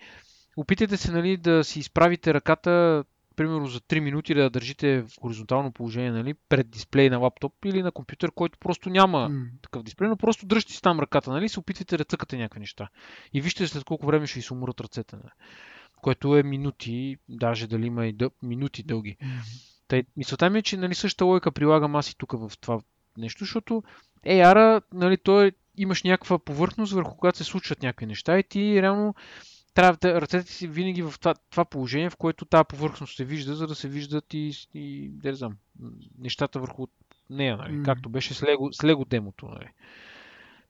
[0.57, 3.03] опитайте се нали, да си изправите ръката
[3.37, 7.83] примерно за 3 минути да държите в хоризонтално положение нали, пред дисплей на лаптоп или
[7.83, 9.47] на компютър, който просто няма mm.
[9.61, 12.89] такъв дисплей, но просто дръжте си там ръката, нали, се опитвайте да цъкате някакви неща.
[13.33, 15.15] И вижте след колко време ще ви се умрат ръцете.
[15.15, 15.31] Нали.
[16.01, 18.29] Което е минути, даже дали има и дъл...
[18.43, 19.17] минути дълги.
[19.87, 22.79] Тъй, мисълта ми е, че нали, същата логика прилагам аз и тук в това
[23.17, 23.83] нещо, защото
[24.25, 29.15] AR, нали, той имаш някаква повърхност, върху която се случват някакви неща и ти реално
[29.73, 33.55] трябва да ръцете си винаги в това, това положение, в което тази повърхност се вижда,
[33.55, 35.57] за да се виждат и, и да знам,
[36.17, 36.87] нещата върху
[37.29, 37.73] нея, нали?
[37.73, 37.85] Mm.
[37.85, 39.47] както беше с Лего, с Лего демото.
[39.47, 39.69] Нали?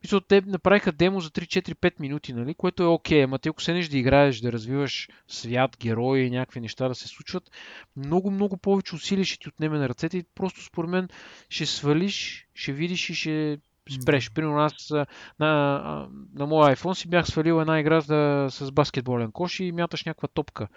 [0.04, 2.54] Мисля, те направиха демо за 3-4-5 минути, нали?
[2.54, 6.30] което е окей, okay, ама ти ако седнеш да играеш, да развиваш свят, герои и
[6.30, 7.52] някакви неща да се случват,
[7.96, 11.10] много, много повече усилия ще ти отнеме на ръцете и просто според мен
[11.50, 13.58] ще свалиш, ще видиш и ще
[14.02, 14.32] спреш.
[14.32, 14.94] Примерно аз
[15.40, 20.06] на, на моя iPhone си бях свалил една игра за, с баскетболен кош и мяташ
[20.06, 20.68] някаква топка.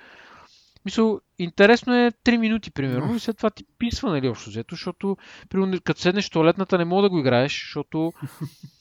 [0.84, 5.16] Мисъл, интересно е 3 минути, примерно, и след това ти писва, нали, общо взето, защото,
[5.48, 8.12] примерно, като седнеш в туалетната, не мога да го играеш, защото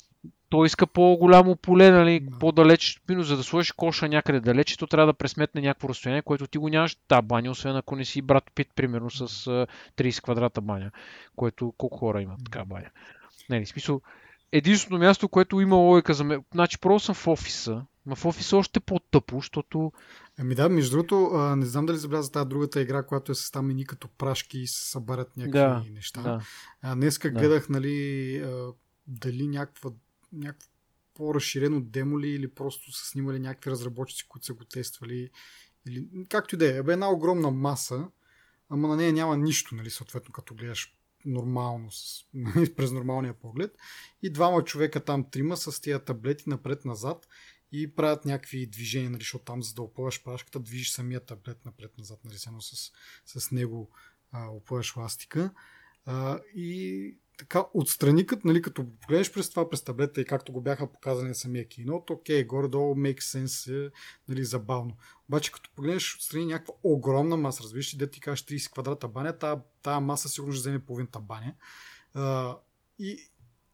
[0.50, 5.08] той иска по-голямо поле, нали, по-далеч, минус, за да сложиш коша някъде далеч, то трябва
[5.08, 8.44] да пресметне някакво разстояние, което ти го нямаш та баня, освен ако не си брат
[8.56, 9.28] Пит, примерно, с
[9.98, 10.92] 30 квадрата баня,
[11.36, 12.90] което колко хора имат така баня.
[13.50, 14.02] Нали, смисъл,
[14.52, 16.44] единственото място, което има логика за мен.
[16.54, 19.92] Значи, просто съм в офиса, но в офиса е още по-тъпо, защото...
[20.40, 23.68] Ами да, между другото, не знам дали забеляза тази другата игра, която е с там
[23.68, 26.22] мини като прашки и се събарят някакви да, неща.
[26.22, 26.42] Да.
[26.82, 27.40] А, днеска да.
[27.40, 28.68] гледах, нали, а,
[29.08, 29.92] дали някаква,
[30.34, 30.70] някакво
[31.14, 35.30] по-разширено демо ли или просто са снимали някакви разработчици, които са го тествали.
[35.88, 36.84] Или, както и да е.
[36.84, 38.08] Бе една огромна маса,
[38.70, 42.26] ама на нея няма нищо, нали, съответно, като гледаш нормално, с,
[42.76, 43.78] през нормалния поглед.
[44.22, 47.28] И двама човека там, трима, с тия таблети напред-назад
[47.72, 52.20] и правят някакви движения, нали, защото там за да опъваш прашката, движиш самия таблет напред-назад,
[52.26, 52.92] нали, с,
[53.26, 53.90] с него
[54.32, 55.52] а, опъваш ластика.
[56.06, 60.62] А, и така отстрани, като, нали, като погледнеш през това, през таблета и както го
[60.62, 63.92] бяха показани самия кино, то окей, горе-долу make sense е
[64.28, 64.98] нали, забавно.
[65.30, 69.62] Обаче като погледнеш отстрани някаква огромна маса, разбираш де ти кажеш 30 квадрата баня, тая,
[69.82, 71.54] тая маса сигурно ще вземе половината баня.
[72.14, 72.58] А,
[73.00, 73.30] и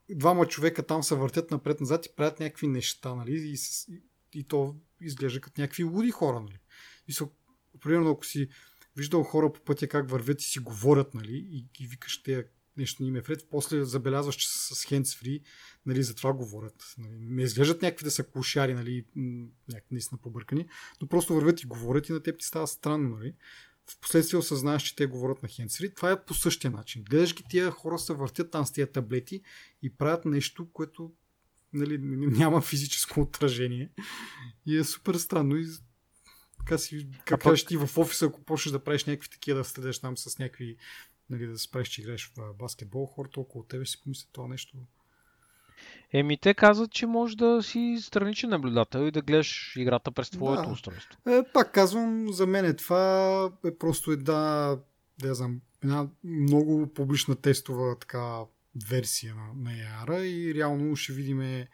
[0.09, 3.55] двама човека там се въртят напред-назад и правят някакви неща, нали, и,
[3.89, 4.01] и,
[4.39, 6.59] и то изглежда като някакви луди хора, нали.
[7.07, 7.27] И са,
[7.81, 8.49] примерно, ако си
[8.95, 12.45] виждал хора по пътя как вървят и си говорят, нали, и, и викаш те
[12.77, 15.43] нещо не им е вред, после забелязваш, че са с hands-free,
[15.85, 16.93] нали, за това говорят.
[16.97, 17.17] Нали.
[17.19, 19.05] Не изглеждат някакви да са клошари, нали,
[19.69, 20.67] някакви наистина побъркани,
[21.01, 23.33] но просто вървят и говорят и на теб ти става странно, нали.
[23.87, 25.95] Впоследствие осъзнаеш, че те говорят на hands-free.
[25.95, 27.03] Това е по същия начин.
[27.03, 29.41] Гледаш ги тия хора се въртят там с тия таблети
[29.81, 31.13] и правят нещо, което
[31.73, 31.97] нали,
[32.31, 33.91] няма физическо отражение.
[34.65, 35.57] И е супер странно.
[35.57, 35.67] И
[36.57, 39.99] така си, как кажеш ти в офиса, ако почнеш да правиш някакви такива, да следеш
[39.99, 40.77] там с някакви
[41.29, 44.77] нали, да спреш, че играеш в баскетбол, хората около тебе си помислят това нещо.
[46.13, 50.63] Еми, те казват, че може да си страничен наблюдател и да гледаш играта през твоето
[50.63, 50.69] да.
[50.69, 51.19] устройство.
[51.29, 54.75] Е, пак казвам, за мен е това е просто една,
[55.19, 58.39] да знам, една много публична тестова така
[58.89, 61.65] версия на, на AR и реално ще видим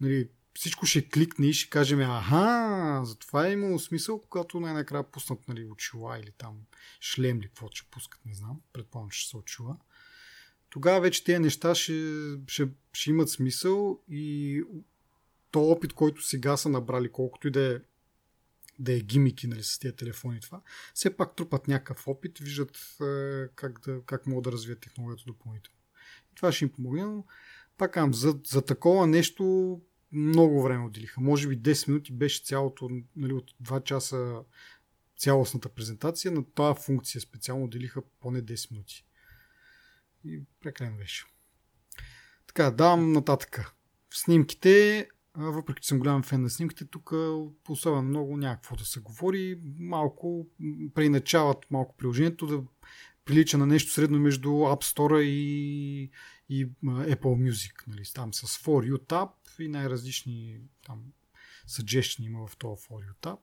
[0.00, 5.48] нали, всичко ще кликне и ще кажем, аха, затова е имало смисъл, когато най-накрая пуснат
[5.48, 6.56] нали, очила или там
[7.00, 9.76] шлем или какво ще пускат, не знам, предполагам, че ще се очила.
[10.70, 12.12] Тогава вече тези неща ще,
[12.46, 14.62] ще, ще имат смисъл и
[15.50, 17.80] то опит, който сега са набрали, колкото и да е
[18.78, 20.60] да е гимики нали, с тези телефони това,
[20.94, 25.78] все пак трупат някакъв опит, виждат е, как, да, как могат да развият технологията допълнително.
[26.32, 27.24] И това ще им помогне, но
[27.78, 29.80] пак казвам, за, за такова нещо
[30.12, 31.20] много време отделиха.
[31.20, 34.40] Може би 10 минути беше цялото, нали, от 2 часа
[35.18, 39.06] цялостната презентация, на тази функция специално отделиха поне 10 минути.
[40.24, 41.24] И прекалено беше.
[42.46, 43.72] Така, давам нататък.
[44.10, 47.12] В снимките въпреки че съм голям фен на снимките, тук
[47.68, 49.60] особено много някакво да се говори.
[49.78, 50.46] Малко
[50.94, 52.62] преиначават малко приложението да
[53.24, 56.10] прилича на нещо средно между App Store и,
[56.48, 57.72] и Apple Music.
[57.86, 58.02] Нали?
[58.14, 59.28] Там с For You Tab
[59.62, 61.12] и най-различни там
[61.68, 63.38] suggestion има в този You Tab.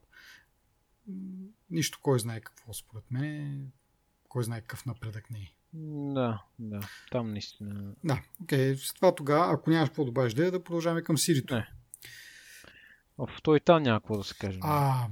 [1.70, 3.72] Нищо кой знае какво според мен.
[4.30, 5.54] Кой знае какъв напредък не е.
[6.14, 6.90] Да, да.
[7.12, 7.94] Там наистина.
[8.04, 8.74] Да, окей.
[8.74, 8.76] Okay.
[8.76, 11.56] С това тогава, ако нямаш какво добавиш да, да продължаваме към Сирито.
[11.56, 11.72] Не.
[13.18, 14.60] В той там няма какво да се каже.
[14.62, 15.08] А,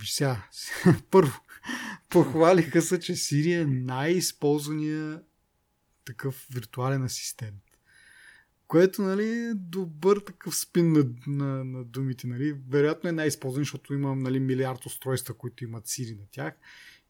[0.00, 0.48] виж сега.
[1.10, 1.40] Първо,
[2.08, 5.22] похвалиха се, че Сирия е най-използвания
[6.04, 7.62] такъв виртуален асистент.
[8.68, 12.56] Което, нали, е добър такъв спин на, на, на думите, нали.
[12.68, 16.54] Вероятно е най-използван, защото имам, нали, милиард устройства, които имат Сири на тях.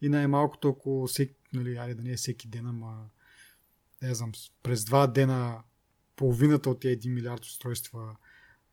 [0.03, 3.09] И най-малкото, ако всеки, нали, айде да не е всеки ден, ама
[4.03, 5.63] не знам, през два дена
[6.17, 8.17] половината от тези 1 милиард устройства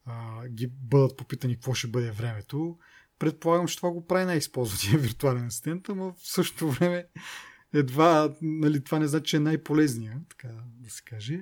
[0.06, 2.78] а, ги бъдат попитани какво ще бъде времето,
[3.20, 7.06] предполагам, че това го прави най-използвания виртуален асистент, но в същото време
[7.74, 10.48] едва, нали, това не значи, че е най-полезния, така
[10.80, 11.42] да се каже.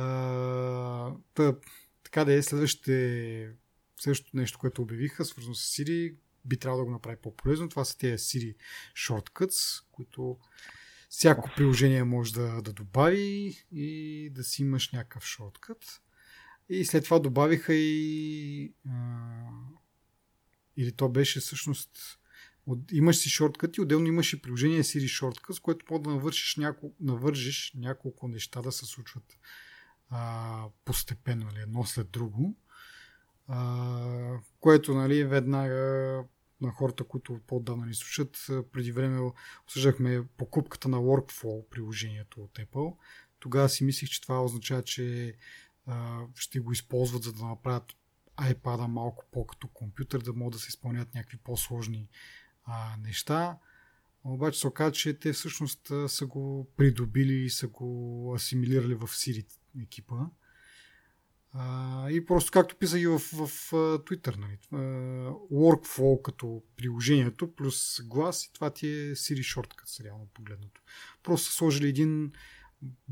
[0.00, 1.56] А, та,
[2.02, 3.50] така да е, следващите,
[4.00, 7.68] следващото нещо, което обявиха, свързано с Siri, би трябвало да го направи по-полезно.
[7.68, 8.56] Това са тези Siri
[8.96, 10.38] Shortcuts, които
[11.08, 16.02] всяко приложение може да, да добави и да си имаш някакъв шорткът.
[16.68, 18.94] И след това добавиха и а,
[20.76, 22.18] или то беше всъщност
[22.66, 26.14] от, имаш си шорткът и отделно имаш и приложение Siri Shortcut, с което мога да
[26.14, 29.38] навършиш няко, навържиш няколко неща да се случват
[30.10, 32.56] а, постепенно, нали, едно след друго.
[33.48, 36.24] А, което нали, веднага
[36.60, 39.32] на хората, които по-давно ни слушат, преди време
[39.64, 42.96] обсъждахме покупката на Workflow приложението от Apple.
[43.38, 45.36] Тогава си мислих, че това означава, че
[46.34, 47.92] ще го използват, за да направят
[48.36, 52.08] iPad малко по-като компютър, да могат да се изпълнят някакви по-сложни
[52.64, 53.58] а, неща.
[54.24, 59.46] Обаче се оказа, че те всъщност са го придобили и са го асимилирали в Siri
[59.82, 60.16] екипа.
[61.52, 64.58] А, и просто както писах и в, в, в Twitter, нали,
[65.52, 70.82] Workflow като приложението плюс глас и това ти е Siri Shortcut, реално погледното.
[71.22, 72.32] Просто са сложили един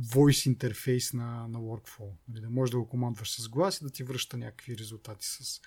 [0.01, 2.11] voice интерфейс на, на workflow.
[2.29, 5.61] Нали, да можеш да го командваш с глас и да ти връща някакви резултати с,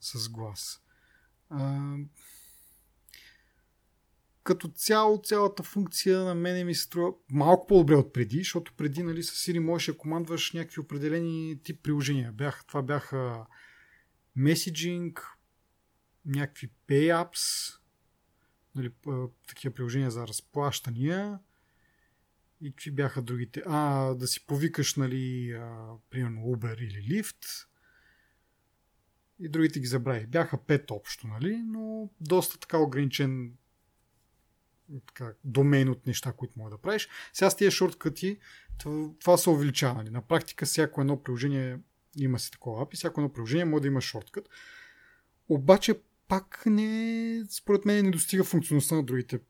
[0.00, 0.80] с глас.
[1.50, 1.96] А,
[4.44, 9.02] като цяло, цялата функция на мене ми се струва малко по-добре от преди, защото преди
[9.02, 12.32] нали, с Siri можеш да командваш някакви определени тип приложения.
[12.32, 13.46] Бях, това бяха
[14.36, 15.26] меседжинг,
[16.26, 17.74] някакви pay apps,
[18.74, 18.90] нали,
[19.46, 21.38] такива приложения за разплащания,
[22.60, 23.62] и какви бяха другите?
[23.66, 27.66] А, да си повикаш, нали, а, примерно Uber или Lyft.
[29.40, 30.26] И другите ги забравих.
[30.26, 33.52] Бяха пет общо, нали, но доста така ограничен
[35.06, 37.08] така, домен от неща, които мога да правиш.
[37.32, 38.38] Сега с тия шорткъти
[39.20, 39.94] това, се увеличава.
[39.94, 40.10] Нали.
[40.10, 41.78] На практика всяко едно приложение
[42.16, 44.48] има си такова апи, всяко едно приложение може да има шорткът.
[45.48, 49.40] Обаче пак не, според мен не достига функционалността на другите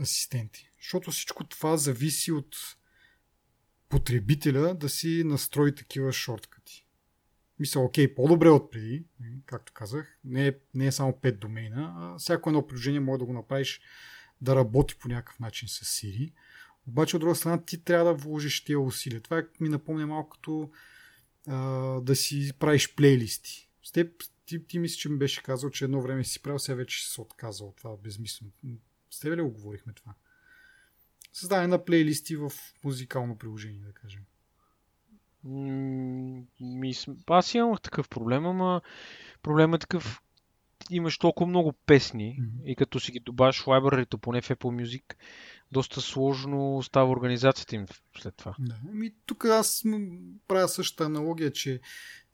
[0.00, 0.70] асистенти.
[0.80, 2.56] Защото всичко това зависи от
[3.88, 6.86] потребителя да си настрои такива шорткати.
[7.58, 9.04] Мисля, окей, по-добре от преди,
[9.46, 10.18] както казах.
[10.24, 13.80] Не е, не е само 5 домейна, а всяко едно приложение може да го направиш
[14.40, 16.32] да работи по някакъв начин с Siri.
[16.86, 19.20] Обаче от друга страна ти трябва да вложиш тия усилия.
[19.20, 20.70] Това ми напомня малко като
[21.48, 21.56] а,
[22.00, 23.68] да си правиш плейлисти.
[23.82, 26.76] С теб, ти, ти мисля, че ми беше казал, че едно време си правил, сега
[26.76, 28.50] вече си се отказал от това безмислено.
[29.10, 30.14] С тебе ли го говорихме това?
[31.32, 32.52] Създаване на плейлисти в
[32.84, 34.22] музикално приложение, да кажем.
[36.60, 36.94] Ми,
[37.26, 38.80] аз имах такъв проблем, ама
[39.42, 40.22] проблемът е такъв,
[40.90, 42.64] имаш толкова много песни mm-hmm.
[42.64, 45.02] и като си ги добавиш в лайбрарито, поне в Apple Music,
[45.72, 47.86] доста сложно става организацията им
[48.20, 48.54] след това.
[48.58, 48.76] Да.
[48.90, 49.82] Ами, тук аз
[50.48, 51.80] правя същата аналогия, че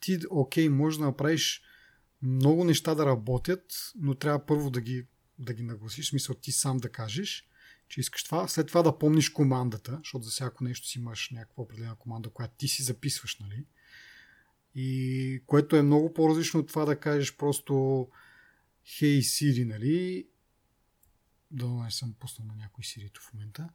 [0.00, 1.62] ти, окей, можеш да направиш
[2.22, 5.06] много неща да работят, но трябва първо да ги,
[5.38, 7.46] да ги нагласиш, в смисъл ти сам да кажеш,
[7.88, 11.62] че искаш това, след това да помниш командата, защото за всяко нещо си имаш някаква
[11.62, 13.64] определена команда, която ти си записваш, нали?
[14.74, 18.08] И което е много по-различно от това да кажеш просто
[18.84, 20.26] Hey Siri, нали?
[21.50, 23.68] Да не съм пуснал на някой Siri в момента.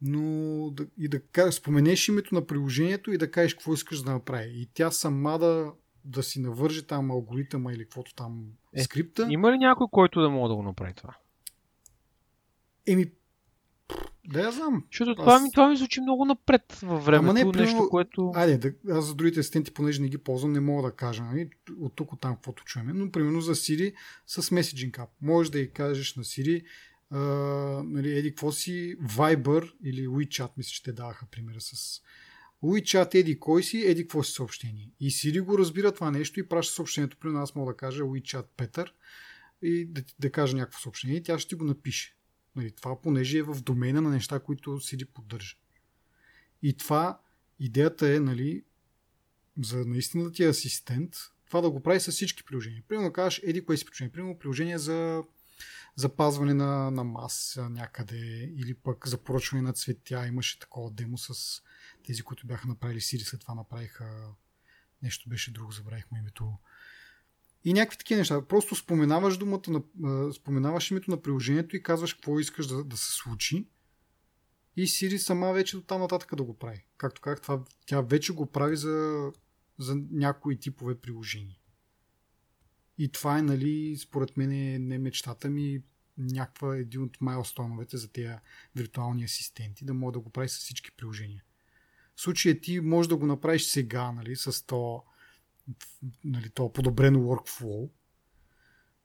[0.00, 4.52] Но да, и да споменеш името на приложението и да кажеш какво искаш да направи.
[4.54, 5.72] И тя сама да,
[6.04, 9.26] да си навържи там алгоритъма или каквото там е, скрипта.
[9.30, 11.16] Има ли някой, който да мога да го направи това?
[12.86, 13.12] Еми,
[14.24, 14.84] да, я знам.
[14.90, 15.16] Защото аз...
[15.16, 17.30] това, ми, това ми звучи много напред във времето.
[17.30, 17.88] Ама не, нещо, примерно...
[17.88, 18.32] което...
[18.34, 21.50] Айде, да, аз за другите асистенти, понеже не ги ползвам, не мога да кажа нали,
[21.80, 22.86] от тук, от там, каквото чуем.
[22.94, 23.94] Но, примерно за Siri
[24.26, 25.08] с Messaging App.
[25.22, 26.64] Можеш да й кажеш на Siri,
[27.10, 27.18] а,
[27.84, 32.02] нали, еди, какво си, Viber или WeChat, мисля, че те даваха примера с
[32.62, 34.90] WeChat, еди, кой си, еди, какво си съобщение.
[35.00, 37.16] И Siri го разбира това нещо и праща съобщението.
[37.16, 38.94] При нас мога да кажа WeChat Петър
[39.62, 42.16] и да, да кажа някакво съобщение тя ще ти го напише.
[42.56, 45.56] Нали, това понеже е в домена на неща, които Siri поддържа.
[46.62, 47.20] И това,
[47.60, 48.64] идеята е, нали,
[49.60, 52.82] за наистина да ти е асистент, това да го прави с всички приложения.
[52.88, 54.12] Примерно кажеш, еди кое си приложение.
[54.12, 55.22] Примерно приложение за
[55.96, 60.26] запазване на, на маса някъде или пък за поръчване на цветя.
[60.26, 61.62] Имаше такова демо с
[62.06, 64.34] тези, които бяха направили Siri, след това направиха
[65.02, 66.58] нещо беше друго, забравихме името.
[67.64, 68.42] И някакви такива неща.
[68.42, 73.12] Просто споменаваш думата на, споменаваш името на приложението и казваш какво искаш да, да се
[73.12, 73.66] случи.
[74.76, 76.84] И Siri сама вече до там нататък да го прави.
[76.96, 79.30] Както казах, това, тя вече го прави за,
[79.78, 81.58] за някои типове приложения.
[82.98, 85.82] И това е, нали, според мен е не мечтата ми,
[86.18, 88.34] някаква един от майлстоновете за тези
[88.76, 91.44] виртуални асистенти, да мога да го прави с всички приложения.
[92.16, 95.04] В случая ти можеш да го направиш сега, нали, с то,
[96.24, 97.90] нали, то подобрено workflow,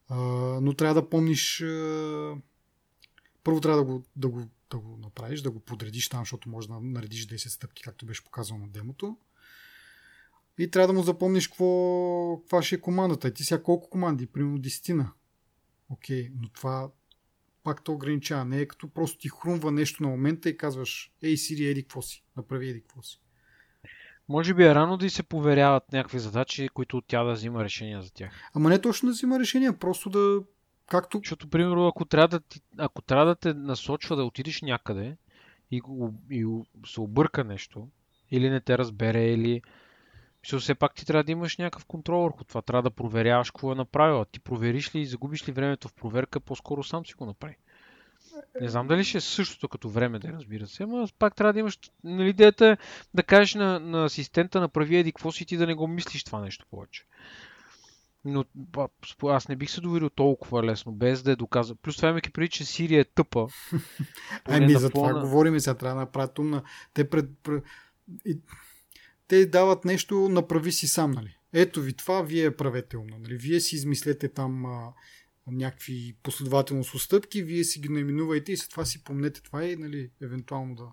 [0.09, 0.17] а,
[0.61, 2.35] но трябва да помниш а,
[3.43, 6.67] първо трябва да го, да, го, да го направиш, да го подредиш там, защото може
[6.67, 9.17] да наредиш 10 стъпки, както беше показано на демото.
[10.57, 13.27] И трябва да му запомниш какво, каква ще е командата.
[13.27, 14.27] И ти сега колко команди?
[14.27, 15.11] Примерно десетина.
[15.89, 16.91] Окей, но това
[17.63, 18.45] пак то ограничава.
[18.45, 22.01] Не е като просто ти хрумва нещо на момента и казваш, ей, Сири, еди какво
[22.01, 22.23] си.
[22.37, 23.21] Направи еди какво си.
[24.29, 28.01] Може би е рано да и се поверяват някакви задачи, които тя да взима решения
[28.01, 28.31] за тях.
[28.53, 30.39] Ама не точно да взима решения, просто да...
[30.89, 31.17] Както...
[31.17, 35.17] Защото, примерно, ако трябва да, ти, ако трябва да те насочва да отидеш някъде
[35.71, 35.81] и,
[36.31, 36.45] и, и
[36.85, 37.87] се обърка нещо,
[38.31, 39.61] или не те разбере, или
[40.43, 42.61] защото все пак ти трябва да имаш някакъв контрол върху това.
[42.61, 44.25] Трябва да проверяваш какво е направила.
[44.25, 47.55] Ти провериш ли и загубиш ли времето в проверка, по-скоро сам си го направи.
[48.61, 51.59] Не знам дали ще е същото като време, да разбира се, но пак трябва да
[51.59, 52.77] имаш, нали, идеята е
[53.13, 56.41] да кажеш на, на асистента, направи еди какво си ти да не го мислиш това
[56.41, 57.05] нещо повече.
[58.25, 58.45] Но
[59.23, 61.75] аз не бих се доверил толкова лесно, без да е доказа.
[61.75, 63.47] Плюс това имайки преди, че Сирия е тъпа.
[64.45, 66.63] ами за това говорим сега, трябва да направят умна.
[66.93, 67.63] Те пред, пред
[69.27, 71.37] те дават нещо, направи си сам, нали.
[71.53, 73.37] Ето ви това, вие правете умно, нали.
[73.37, 74.93] Вие си измислете там а,
[75.51, 80.11] някакви последователност отстъпки, вие си ги наименувайте и след това си помнете това и, нали,
[80.21, 80.87] евентуално да,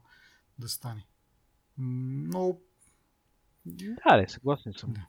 [0.58, 1.06] да стане.
[1.78, 2.58] Но...
[3.66, 4.92] Да, не, съгласен съм.
[4.92, 5.06] Да.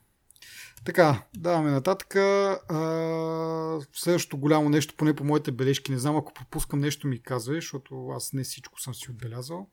[0.84, 2.16] Така, даваме нататък.
[2.16, 7.54] А, следващото голямо нещо, поне по моите бележки, не знам ако пропускам нещо ми казва,
[7.54, 9.70] защото аз не всичко съм си отбелязал.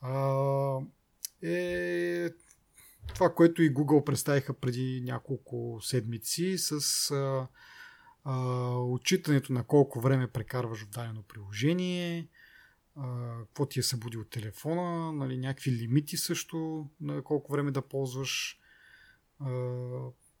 [0.00, 0.78] А,
[1.42, 2.30] е
[3.14, 7.46] това, което и Google представиха преди няколко седмици с а,
[8.24, 12.28] отчитането на колко време прекарваш в дадено приложение,
[13.38, 18.60] какво ти е събуди от телефона, нали, някакви лимити също на колко време да ползваш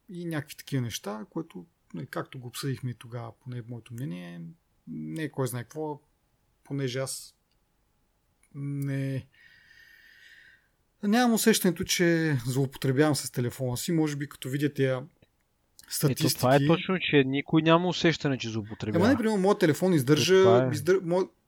[0.08, 4.40] и някакви такива неща, което, нали, както го обсъдихме и тогава, поне моето мнение,
[4.88, 6.00] не е кой знае какво,
[6.64, 7.34] понеже аз
[8.54, 9.26] не,
[11.08, 13.92] Нямам усещането, че злоупотребявам с телефона си.
[13.92, 15.06] Може би като видя тия
[15.88, 16.26] статистики...
[16.26, 19.04] Ето, това е точно, че никой няма усещане, че злоупотребява.
[19.04, 20.74] Ема не, примерно, моят телефон издържа, е...
[20.74, 21.00] издържа,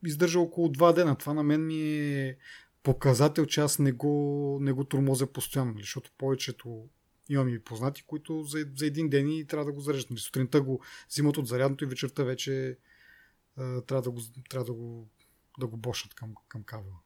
[0.07, 1.17] издържа около 2 дена.
[1.17, 2.37] Това на мен ми е
[2.83, 6.85] показател, че аз не го, не го тормозя постоянно, нали, защото повечето
[7.29, 10.11] имам и познати, които за, за един ден и трябва да го зареждат.
[10.11, 10.81] Нали, сутринта го
[11.11, 12.79] взимат от зарядното и вечерта вече
[13.57, 14.21] а, трябва да го,
[14.51, 15.09] трябва да го,
[15.59, 16.99] да го бошат към, към кабела.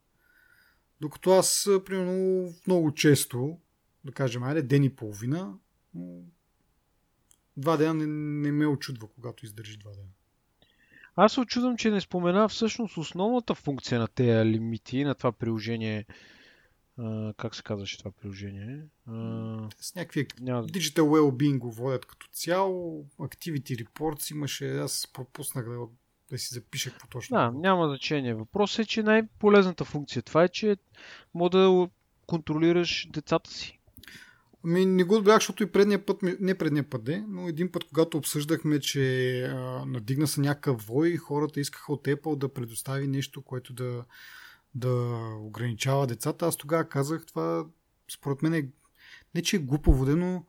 [1.00, 3.58] Докато аз, примерно, много често,
[4.04, 5.54] да кажем, айде, ден и половина,
[7.56, 10.08] два дена не, не ме очудва, когато издържи два дена.
[11.16, 16.06] Аз се очудвам, че не спомена всъщност основната функция на тези лимити, на това приложение
[16.98, 18.82] А, как се казваше това приложение?
[19.06, 19.12] А,
[19.80, 20.66] С някакви няма...
[20.66, 23.06] Digital Wellbeing го водят като цяло.
[23.18, 25.78] Activity Reports имаше, аз пропуснах да,
[26.30, 27.36] да си запиша какво точно.
[27.36, 28.34] Да, няма значение.
[28.34, 30.76] Въпросът е, че най-полезната функция това е, че
[31.34, 31.88] мога да
[32.26, 33.79] контролираш децата си.
[34.64, 37.84] Ами не го отбелях, защото и предния път, не предния път, де, но един път,
[37.84, 43.42] когато обсъждахме, че а, надигна се някакъв вой, хората искаха от Apple да предостави нещо,
[43.42, 44.04] което да,
[44.74, 44.90] да
[45.40, 46.46] ограничава децата.
[46.46, 47.66] Аз тогава казах това,
[48.12, 48.68] според мен е
[49.34, 50.44] не че е глупаво, но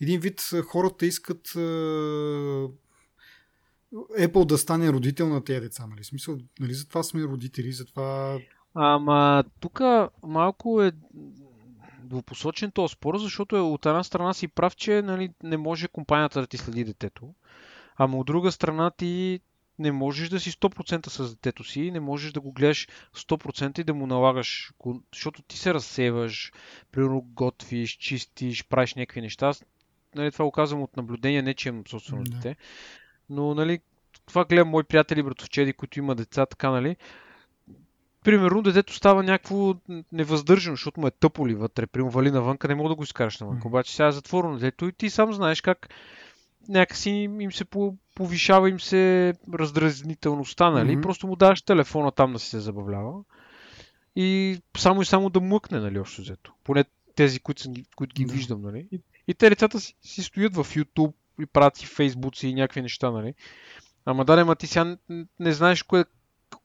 [0.00, 1.60] един вид хората искат а,
[4.18, 5.86] Apple да стане родител на тези деца.
[5.86, 6.04] Нали?
[6.04, 8.38] Смисъл, нали, затова сме родители, затова...
[8.74, 9.80] Ама тук
[10.22, 10.92] малко е
[12.06, 16.40] двупосочен този спор, защото е, от една страна си прав, че нали, не може компанията
[16.40, 17.34] да ти следи детето,
[17.96, 19.40] ама от друга страна ти
[19.78, 23.84] не можеш да си 100% с детето си, не можеш да го гледаш 100% и
[23.84, 24.72] да му налагаш,
[25.12, 26.52] защото ти се разсеваш,
[26.92, 29.52] примерно готвиш, чистиш, правиш някакви неща.
[30.14, 32.56] Нали, това го казвам от наблюдение, не че имам собствено дете.
[33.30, 33.80] Но, нали,
[34.26, 36.96] това гледам мои приятели, братовчеди, които имат деца, така, нали,
[38.26, 39.74] примерно, детето става някакво
[40.12, 43.40] невъздържано, защото му е тъпо ли вътре, примерно вали навънка, не мога да го изкараш
[43.40, 43.60] навън.
[43.60, 43.66] Mm.
[43.66, 45.88] Обаче сега е затворено детето и ти сам знаеш как
[46.68, 47.64] някакси им се
[48.14, 50.96] повишава им се раздразнителността, нали?
[50.96, 51.02] Mm-hmm.
[51.02, 53.12] Просто му даваш телефона там да си се забавлява
[54.16, 56.52] и само и само да мъкне, нали, общо взето.
[56.64, 58.32] Поне тези, които, са, които ги да.
[58.32, 58.88] виждам, нали?
[58.92, 62.82] И, и те децата си, си стоят в YouTube и правят си Facebook и някакви
[62.82, 63.34] неща, нали?
[64.04, 64.96] Ама да, ма ти сега
[65.40, 66.04] не знаеш кое,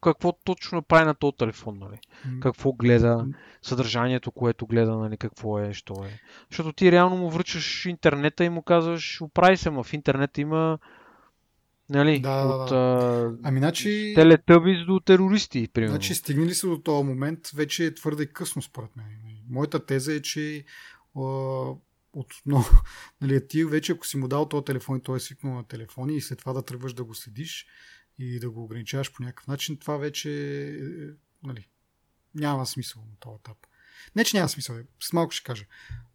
[0.02, 1.99] какво точно прави на този телефон, нали?
[2.39, 3.28] Какво гледа,
[3.62, 5.18] съдържанието, което гледа, нали?
[5.18, 6.20] Какво е, що е.
[6.49, 10.80] Защото ти реално му връчаш интернета и му казваш, оправи се, ма в интернета има
[11.91, 12.20] Нали?
[12.20, 13.38] Да, от да, да.
[13.43, 14.14] Ами, значи...
[14.16, 15.93] телетъбис до терористи, примерно.
[15.93, 19.06] Значи, стигнали се до този момент, вече е твърде късно, според мен.
[19.49, 20.66] Моята теза е, че
[22.14, 22.66] от много,
[23.22, 26.16] нали, ти вече, ако си му дал този телефон и той е свикнал на телефони
[26.16, 27.68] и след това да тръгваш да го следиш,
[28.20, 30.32] и да го ограничаваш по някакъв начин, това вече
[30.68, 30.80] е,
[31.43, 31.68] нали,
[32.36, 33.57] няма смисъл на този етап.
[34.16, 35.66] Не, че няма смисъл, с малко ще кажа.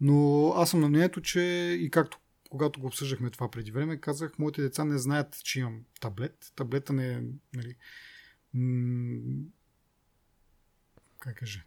[0.01, 1.40] Но аз съм на мнението, че
[1.80, 2.18] и както
[2.51, 6.53] когато го обсъждахме това преди време, казах, моите деца не знаят, че имам таблет.
[6.57, 7.22] Таблета не е,
[7.55, 7.76] нали,
[8.55, 9.44] м-
[11.18, 11.64] как кажа,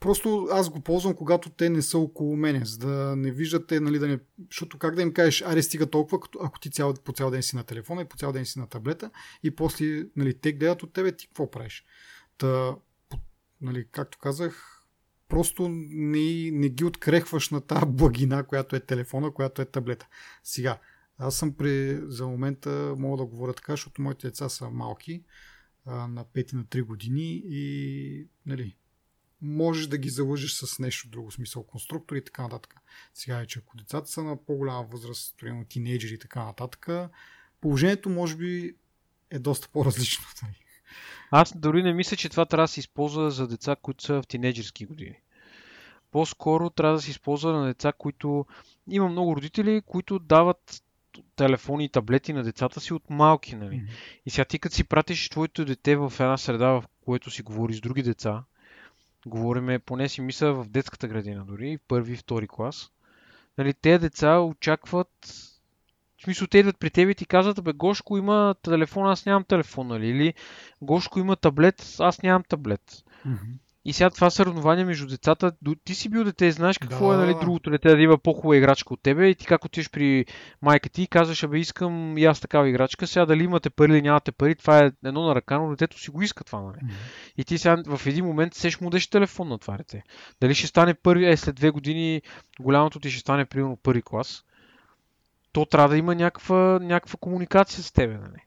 [0.00, 3.98] Просто аз го ползвам, когато те не са около мене, за да не виждате, нали,
[3.98, 4.18] да не...
[4.50, 7.56] Защото как да им кажеш, аре стига толкова, ако ти цял, по цял ден си
[7.56, 9.10] на телефона и по цял ден си на таблета
[9.42, 11.84] и после нали, те гледат от тебе, ти какво правиш?
[12.38, 12.76] Та,
[13.60, 14.82] нали, както казах,
[15.28, 20.08] просто не, не ги открехваш на тази благина, която е телефона, която е таблета.
[20.44, 20.78] Сега,
[21.18, 25.22] аз съм при, за момента, мога да говоря така, защото моите деца са малки,
[25.86, 28.76] на 5 и на 3 години и нали,
[29.42, 32.74] можеш да ги залъжеш с нещо друго, смисъл конструктор и така нататък.
[33.14, 36.88] Сега е, че ако децата са на по-голяма възраст, примерно тинейджери и така нататък,
[37.60, 38.74] положението може би
[39.30, 40.24] е доста по-различно.
[40.42, 40.54] Нали?
[41.30, 44.26] Аз дори не мисля, че това трябва да се използва за деца, които са в
[44.26, 45.16] тинейджерски години.
[46.10, 48.46] По-скоро трябва да се използва на деца, които...
[48.90, 50.82] Има много родители, които дават
[51.36, 53.74] телефони и таблети на децата си от малки, нали?
[53.74, 54.20] Mm-hmm.
[54.26, 57.74] И сега ти като си пратиш твоето дете в една среда, в което си говори
[57.74, 58.44] с други деца,
[59.26, 62.90] Говориме, поне си мисля, в детската градина дори, първи, втори клас.
[63.58, 65.08] Нали, те деца очакват
[66.20, 69.44] в смисъл, те идват при теб и ти казват, бе, Гошко има телефон, аз нямам
[69.44, 70.08] телефон, нали?
[70.08, 70.34] Или
[70.82, 73.04] Гошко има таблет, аз нямам таблет.
[73.26, 73.56] Mm-hmm.
[73.84, 75.52] И сега това съревнование между децата,
[75.84, 77.14] ти си бил дете, знаеш какво да.
[77.14, 80.26] е нали, другото дете да има по-хубава играчка от тебе и ти как отиш при
[80.62, 84.02] майка ти и казваш, абе искам и аз такава играчка, сега дали имате пари или
[84.02, 86.60] нямате пари, това е едно на ръка, но детето си го иска това.
[86.60, 86.76] Нали?
[86.76, 87.38] Mm-hmm.
[87.38, 90.02] И ти сега в един момент сеш му дадеш телефон на това дете.
[90.40, 92.22] Дали ще стане първи, е след две години
[92.60, 94.44] голямото ти ще стане примерно първи клас,
[95.52, 98.14] то трябва да има някаква, някаква комуникация с тебе.
[98.14, 98.42] Нали?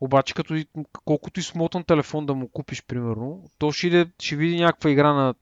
[0.00, 0.64] Обаче, като,
[1.04, 5.12] колкото и смотан телефон да му купиш, примерно, то ще, иде, ще види някаква игра
[5.12, 5.34] на,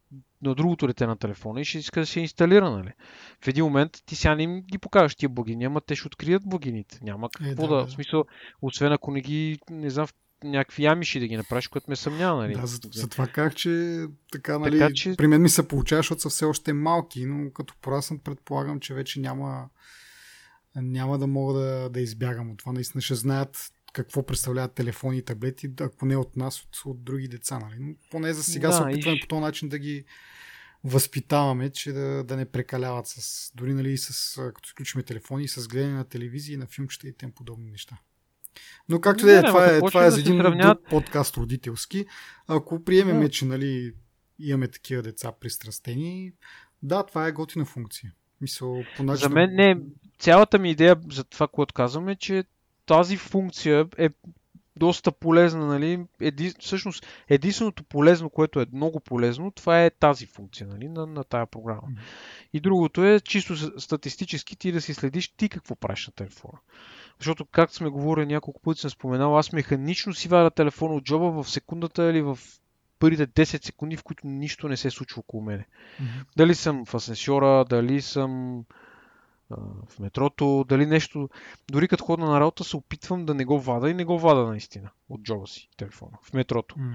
[0.42, 2.92] на другото дете на телефона и ще иска да се инсталира, нали?
[3.44, 6.42] В един момент ти сега не им ги покажеш тия богини, ама те ще открият
[6.46, 6.98] богините.
[7.02, 8.24] Няма какво е, да, да, да, в смисъл,
[8.62, 10.06] освен ако не ги, не знам,
[10.44, 12.54] някакви ямиши да ги направиш, което ме съмнява, нали?
[12.54, 15.14] Да, за, за това как, че така, нали, така, че...
[15.16, 18.94] при мен ми се получава, защото са все още малки, но като пораснат предполагам, че
[18.94, 19.68] вече няма
[20.82, 22.72] няма да мога да, да избягам от това.
[22.72, 23.72] Наистина ще знаят
[24.02, 27.58] какво представляват телефони и таблети, ако не от нас, от, от други деца.
[27.58, 27.76] Нали?
[27.80, 29.20] Но поне за сега да, се опитваме и...
[29.20, 30.04] по този начин да ги
[30.84, 35.94] възпитаваме, че да, да не прекаляват с, дори нали, с, като изключиме телефони, с гледане
[35.94, 37.98] на телевизии, на филмчета и тем подобни неща.
[38.88, 40.78] Но както да е, това, е, това е за един сравнят...
[40.90, 42.06] подкаст родителски.
[42.46, 43.30] Ако приемеме, да.
[43.30, 43.92] че нали,
[44.38, 46.32] имаме такива деца пристрастени.
[46.82, 48.12] Да, това е готина функция.
[48.40, 49.22] Мисъл, по начин...
[49.22, 49.78] За мен не.
[50.18, 52.44] Цялата ми идея за това, което казвам е, че
[52.86, 54.08] тази функция е
[54.76, 56.04] доста полезна, нали?
[56.20, 60.88] Еди, всъщност, единственото полезно, което е много полезно, това е тази функция, нали?
[60.88, 61.88] На, на тая програма.
[62.52, 66.58] И другото е чисто статистически ти да си следиш ти какво правиш на телефона.
[67.18, 71.42] Защото, както сме говорили няколко пъти, съм споменал, аз механично си варя телефона от джоба
[71.42, 72.38] в секундата или в
[72.98, 75.66] първите 10 секунди, в които нищо не се случва около мене.
[75.66, 76.24] Mm-hmm.
[76.36, 78.62] Дали съм в асенсьора, дали съм
[79.50, 81.28] в метрото, дали нещо.
[81.70, 84.46] Дори като ходя на работа се опитвам да не го вада и не го вада
[84.46, 86.74] наистина от джоба си телефона в метрото.
[86.74, 86.94] Mm-hmm.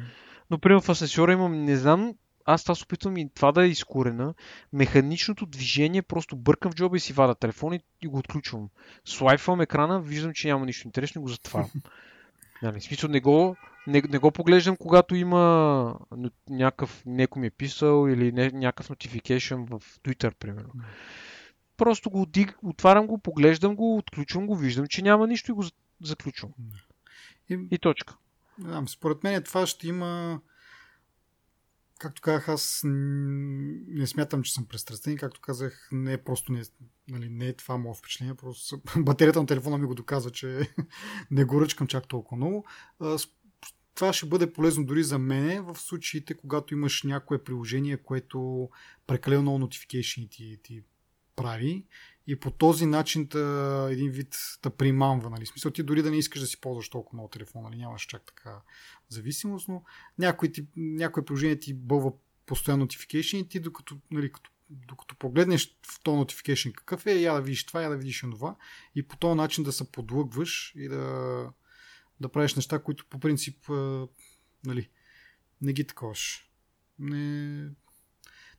[0.50, 2.14] Но, примерно в асенсьора имам, не знам,
[2.46, 4.34] аз това се опитвам и това да е изкорена.
[4.74, 8.70] Механичното движение, просто бъркам в джоба и си вада телефон и, го отключвам.
[9.06, 11.72] Слайфвам екрана, виждам, че няма нищо интересно и го затварям.
[12.64, 13.56] Нали, в смисъл не го,
[13.88, 16.00] не, не го поглеждам, когато има
[16.50, 20.70] някакъв, някой ми е писал или не, някакъв notification в Twitter, примерно.
[21.82, 25.64] Просто го диг, отварям го, поглеждам го, отключвам го, виждам, че няма нищо и го
[26.04, 26.52] заключвам.
[27.50, 28.18] И, и точка.
[28.58, 30.42] Да, според мен това ще има
[32.00, 35.18] както казах, аз не смятам, че съм престрастен.
[35.18, 36.64] Както казах, не е просто не,
[37.10, 38.36] нали, не е това мое впечатление.
[38.36, 40.74] Просто батерията на телефона ми го доказва, че
[41.32, 42.66] не го ръчкам чак толкова много.
[43.96, 48.70] Това ще бъде полезно дори за мене в случаите, когато имаш някое приложение, което
[49.08, 50.84] прекалено много notification ти, ти
[51.42, 51.86] прави
[52.28, 55.30] и по този начин та, един вид да примамва.
[55.30, 55.46] Нали?
[55.46, 57.78] Смисъл ти дори да не искаш да си ползваш толкова много телефон, нали?
[57.78, 58.62] нямаш чак така
[59.10, 59.84] зависимост, но
[60.18, 62.12] някой, ти, някой приложение ти бълва
[62.46, 67.34] постоянно notification и ти докато, нали, като, докато погледнеш в този notification какъв е, я
[67.34, 68.56] да видиш това, я да видиш това
[68.96, 71.50] и по този начин да се подлъгваш и да,
[72.20, 73.70] да правиш неща, които по принцип
[74.66, 74.90] нали,
[75.62, 76.50] не ги таковаш.
[77.00, 77.70] Не,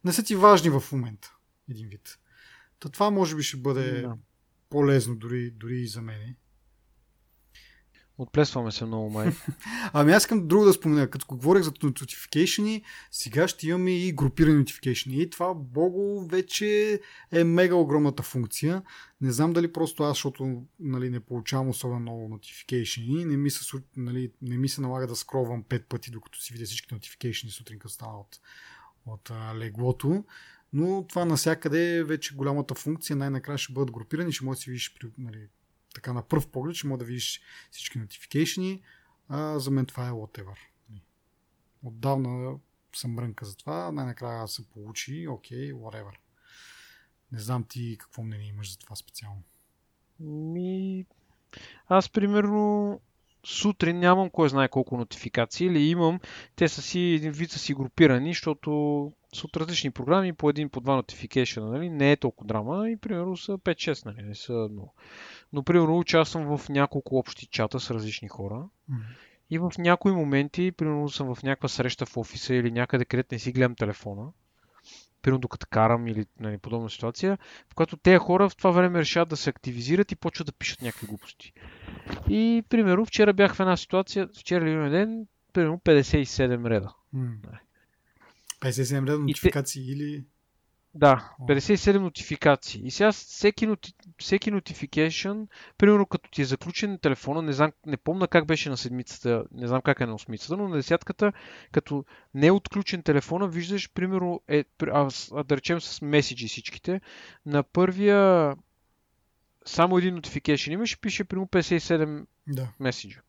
[0.05, 1.37] не са ти важни в момента,
[1.71, 2.19] един вид.
[2.83, 4.17] Та това може би ще бъде да.
[4.71, 6.37] полезно дори, дори и за мене.
[8.19, 9.33] Отплесваме се много май.
[9.93, 11.11] ами аз искам друго да спомена.
[11.11, 15.11] Като говорих за notification, сега ще имаме и групирани notification.
[15.11, 17.01] И това, бого, вече
[17.33, 18.83] е мега огромната функция.
[19.21, 23.77] Не знам дали просто аз, защото нали, не получавам особено много notification, не ми се,
[23.97, 27.79] нали, не ми се налага да скровам пет пъти, докато си видя всички notification сутрин,
[27.79, 28.41] като стана от,
[29.07, 30.25] от а, леглото.
[30.73, 33.17] Но това насякъде е вече голямата функция.
[33.17, 35.49] Най-накрая ще бъдат групирани, ще може да си видиш нали,
[35.95, 38.83] така на пръв поглед, ще може да видиш всички notification.
[39.29, 40.57] А за мен това е whatever.
[41.83, 42.59] Отдавна
[42.97, 43.93] съм мрънка за това.
[43.93, 45.29] Най-накрая се получи.
[45.29, 46.13] Окей, okay, whatever.
[47.33, 49.43] Не знам ти какво мнение имаш за това специално.
[50.21, 51.07] Ми...
[51.87, 53.01] Аз примерно
[53.47, 56.21] сутрин нямам кой знае колко нотификации или имам,
[56.57, 58.71] те са си един вид са си групирани, защото
[59.35, 61.91] са от различни програми, по един, по два notification, нали?
[61.91, 64.23] не е толкова драма и примерно са 5-6, нали?
[64.23, 64.95] не са много.
[65.53, 69.17] Но примерно участвам в няколко общи чата с различни хора mm-hmm.
[69.51, 73.39] и в някои моменти, примерно съм в някаква среща в офиса или някъде, където не
[73.39, 74.29] си гледам телефона,
[75.23, 77.39] примерно докато карам или нали, подобна ситуация,
[77.73, 80.83] в която тези хора в това време решават да се активизират и почват да пишат
[80.83, 81.53] някакви глупости.
[82.29, 86.95] И, примерно, вчера бях в една ситуация, вчера или ден, примерно 57 реда.
[87.15, 87.35] Mm.
[88.61, 89.93] 57 реда нотификации те...
[89.93, 90.25] или...
[90.95, 92.83] Да, 57 нотификации.
[92.85, 93.95] И сега всеки, ноти...
[94.19, 95.47] всеки notification,
[95.79, 99.45] примерно като ти е заключен на телефона, не, знам, не помна как беше на седмицата,
[99.53, 101.33] не знам как е на осмицата, но на десятката,
[101.73, 107.01] като не е отключен телефона, виждаш, примерно, е, а, а, да речем с меседжи всичките,
[107.47, 108.55] на първия
[109.65, 112.69] само един notification имаш и пише примерно 57 да.
[112.81, 113.21] меседжа.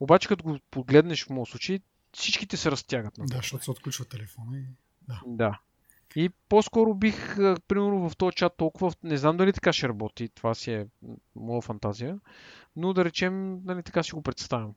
[0.00, 1.80] Обаче като го погледнеш в моят случай,
[2.12, 3.14] всичките се разтягат.
[3.18, 4.64] Да, защото се отключва телефона и...
[5.08, 5.22] Да.
[5.26, 5.58] да.
[6.16, 7.36] И по-скоро бих,
[7.68, 10.86] примерно в този чат толкова, не знам дали така ще работи, това си е
[11.36, 12.18] моя фантазия,
[12.76, 14.74] но да речем, нали така си го представям.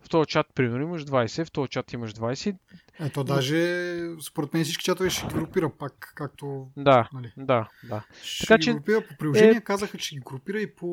[0.00, 2.56] В този чат, примерно, имаш 20, в този чат имаш 20.
[3.00, 6.70] Ето, даже според мен всички чатове ще ги групира пак, както...
[6.76, 7.32] Да, нали.
[7.36, 8.04] да, да.
[8.22, 8.72] Ще така, ги че...
[8.72, 9.60] групира по приложение, е...
[9.60, 10.86] казаха, че ги групира и по,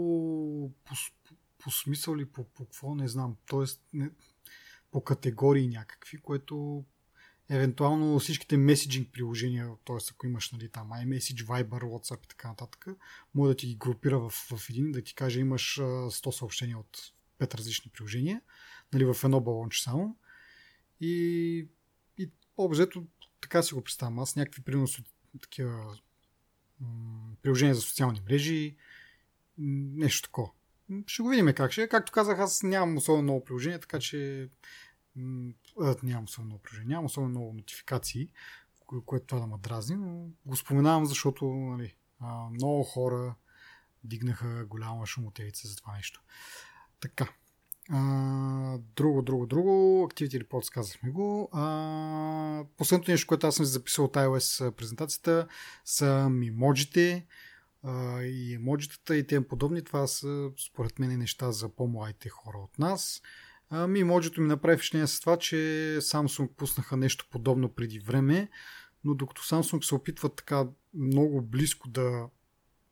[0.86, 0.94] по,
[1.24, 3.36] по, по смисъл или по, по какво, не знам.
[3.48, 4.10] Тоест, не,
[4.92, 6.84] по категории някакви, което
[7.50, 9.98] евентуално всичките меседжинг приложения, т.е.
[10.12, 12.88] ако имаш нали, там iMessage, Viber, WhatsApp и така нататък,
[13.36, 17.14] може да ти ги групира в, в един, да ти каже имаш 100 съобщения от
[17.40, 18.42] 5 различни приложения,
[18.94, 20.18] нали, в едно балонче само.
[21.02, 21.68] И,
[22.18, 23.06] и обзето
[23.42, 24.20] така си го представям.
[24.20, 25.04] Аз някакви приноси
[25.42, 25.98] такива
[26.80, 28.76] м- приложения за социални мрежи,
[29.58, 30.50] нещо такова.
[31.08, 31.88] Ще го видим как ще.
[31.88, 34.50] Както казах, аз нямам особено много приложения, така че
[36.04, 38.32] нямам особено напрежение, нямам особено много нотификации,
[39.06, 41.96] което това да ме дразни, но го споменавам, защото нали,
[42.52, 43.36] много хора
[44.04, 46.22] дигнаха голяма шумотевица за това нещо.
[47.00, 47.28] Така.
[47.90, 49.70] А, друго, друго, друго.
[50.12, 51.50] Activity Reports казахме го.
[51.52, 55.48] А, последното нещо, което аз съм записал от iOS презентацията
[55.86, 57.26] са мимоджите
[57.84, 59.84] а, и емоджитата и тем подобни.
[59.84, 63.22] Това са според мен неща за по-младите хора от нас.
[63.70, 65.56] Ами, моджито ми направи впечатление с това, че
[66.02, 68.50] Samsung пуснаха нещо подобно преди време,
[69.04, 72.30] но докато Samsung се опитват така много близко да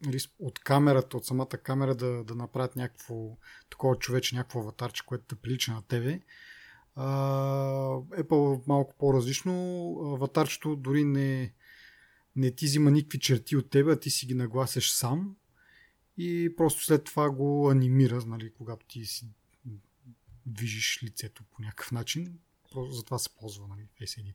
[0.05, 3.37] нали, от камерата, от самата камера да, да направят някакво
[3.69, 6.19] такова човече, някакво аватарче, което да прилича на тебе.
[6.97, 9.53] Uh, Apple малко по-различно.
[10.15, 11.53] Аватарчето дори не,
[12.35, 15.35] не ти взима никакви черти от тебе, а ти си ги нагласяш сам
[16.17, 19.27] и просто след това го анимира, нали, когато ти си
[20.45, 22.39] движиш лицето по някакъв начин.
[22.89, 24.33] Затова се ползва нали, ID.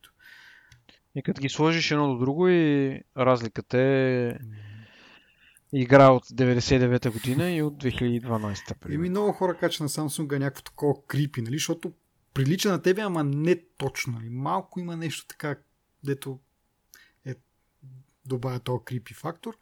[1.15, 4.39] И като ги сложиш едно до друго и разликата е
[5.73, 8.95] игра от 99-та година и от 2012-та.
[8.95, 11.57] Еми много хора качат на Samsung някакво такова крипи, нали?
[11.57, 11.93] защото
[12.35, 14.13] прилича на тебе, ама не точно.
[14.13, 14.29] Нали?
[14.29, 15.57] Малко има нещо така,
[16.05, 16.41] дето
[17.25, 17.35] е
[18.27, 19.59] добавя този крипи фактор.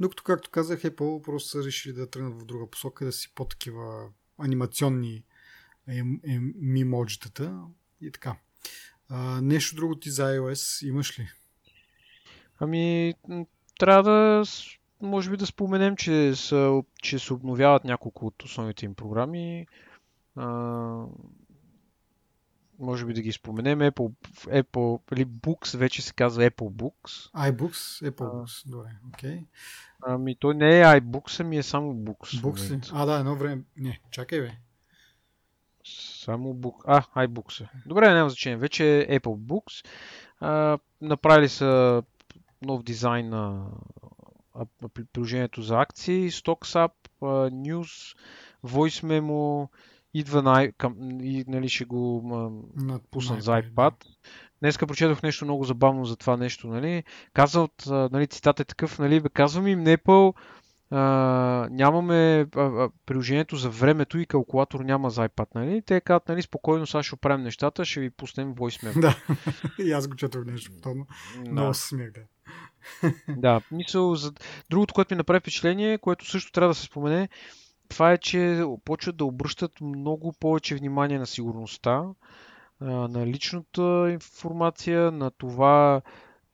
[0.00, 4.08] Докато, както казах, Apple просто са решили да тръгнат в друга посока, да си по-такива
[4.38, 5.24] анимационни
[5.88, 6.40] е, е,
[8.00, 8.36] и така.
[9.08, 11.28] А, нещо друго ти за iOS имаш ли?
[12.60, 13.14] Ами,
[13.78, 14.44] трябва да
[15.02, 19.66] може би да споменем, че, са, че се обновяват няколко от основните им програми.
[20.36, 20.46] А,
[22.78, 23.78] може би да ги споменем.
[23.78, 24.12] Apple,
[24.44, 27.32] Apple или Books вече се казва Apple Books.
[27.34, 28.10] iBooks?
[28.10, 29.30] Apple Books, добре, окей.
[29.30, 29.44] Okay.
[30.06, 32.42] Ами той не е iBooks, ами е само Books.
[32.42, 33.62] Books А, да, едно време.
[33.76, 34.58] Не, чакай бе.
[35.84, 36.74] Само Book.
[36.86, 37.68] А, iBooks е.
[37.86, 38.56] Добре, няма значение.
[38.56, 39.86] Вече е Apple Books.
[40.40, 42.02] А, направили са
[42.62, 43.66] нов дизайн на
[44.94, 46.92] приложението за акции, Stocks App,
[47.50, 48.16] News,
[48.64, 49.68] Voice Memo,
[50.14, 52.22] идва на, към, и нали, ще го
[53.10, 53.94] пуснат за iPad.
[54.60, 56.66] Днеска прочетох нещо много забавно за това нещо.
[56.66, 57.04] Нали.
[57.32, 60.34] Казват, нали, цитат е такъв, нали, бе, казвам им Apple,
[60.92, 65.82] а, нямаме а, а, приложението за времето и калкулатор няма за iPad, нали?
[65.82, 69.16] Те казват, нали, спокойно сега ще оправим нещата, ще ви пуснем voice Да,
[69.84, 71.06] и аз го четох нещо подобно.
[71.44, 71.50] Да.
[71.50, 72.20] Много се смех, да.
[73.28, 74.32] да, мисъл за...
[74.70, 77.28] Другото, което ми направи впечатление, което също трябва да се спомене,
[77.88, 82.04] това е, че почват да обръщат много повече внимание на сигурността,
[82.80, 86.02] на личната информация, на това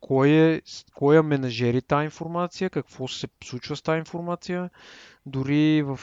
[0.00, 0.60] кой, е,
[0.94, 4.70] кой е менажери тази информация, какво се случва с тази информация.
[5.26, 6.00] Дори в,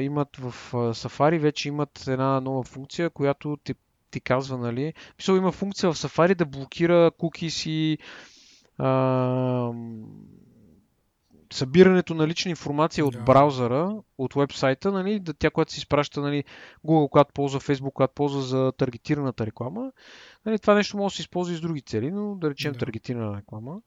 [0.00, 3.74] имат в а, Safari вече имат една нова функция, която ти,
[4.10, 7.98] ти казва, нали, мисъл има функция в Safari да блокира куки си,
[8.78, 9.72] а,
[11.56, 13.20] събирането на лична информация от да.
[13.20, 16.44] браузъра, от вебсайта, нали, да, тя, която се изпраща нали,
[16.86, 19.92] Google, която ползва, Facebook, която ползва за таргетираната реклама.
[20.46, 22.78] Нали, това нещо може да се използва и с други цели, но да речем да.
[22.78, 23.80] таргетирана реклама.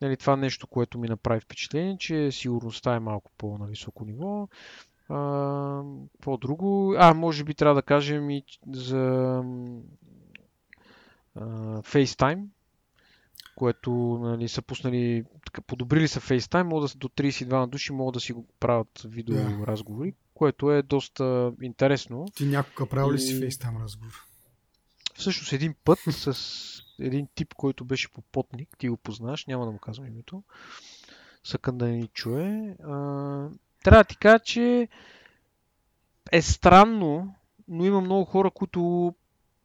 [0.00, 4.48] Нали, това нещо, което ми направи впечатление, че сигурността е малко по-на високо ниво.
[5.08, 5.82] А,
[6.20, 6.94] по-друго.
[6.98, 9.42] А, може би трябва да кажем и за
[11.34, 11.42] а,
[11.82, 12.44] FaceTime,
[13.56, 13.90] което
[14.22, 18.32] нали, са пуснали, така, подобрили са FaceTime, могат да, до 32 души могат да си
[18.32, 20.16] го правят видеоразговори, да.
[20.34, 22.26] което е доста интересно.
[22.34, 24.24] Ти някога правил ли си FaceTime разговор?
[25.14, 26.36] Всъщност един път с
[26.98, 30.42] един тип, който беше попотник, ти го познаш, няма да му казвам името,
[31.44, 32.76] съкън да ни чуе.
[32.82, 32.94] А,
[33.84, 34.88] трябва да ти кажа, че
[36.32, 37.34] е странно,
[37.68, 39.14] но има много хора, които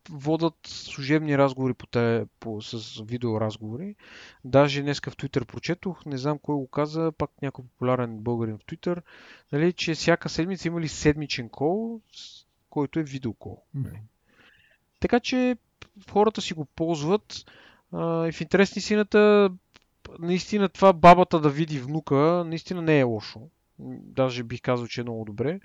[0.09, 3.95] водат служебни разговори по те, по, с видеоразговори.
[4.45, 8.65] Даже днеска в Twitter прочетох, не знам кой го каза, пак някой популярен българин в
[8.65, 9.01] Twitter,
[9.51, 12.01] нали, че всяка седмица имали седмичен кол,
[12.69, 13.61] който е видеокол.
[13.77, 13.99] Mm-hmm.
[14.99, 15.57] Така че
[16.09, 17.45] хората си го ползват.
[17.91, 19.51] А, и в интерес истината,
[20.19, 23.41] наистина това бабата да види внука, наистина не е лошо.
[23.79, 25.59] Даже бих казал, че е много добре.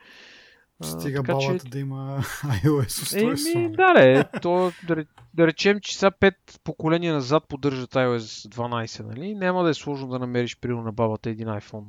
[0.83, 1.70] Стига така, балата че...
[1.70, 2.18] да има
[2.64, 3.59] iOS устройство.
[3.59, 4.24] Еми, да, не.
[4.43, 5.05] То, да,
[5.35, 9.35] да речем, че са 5 поколения назад поддържат iOS 12, нали?
[9.35, 11.85] Няма да е сложно да намериш, примерно, на бабата един iPhone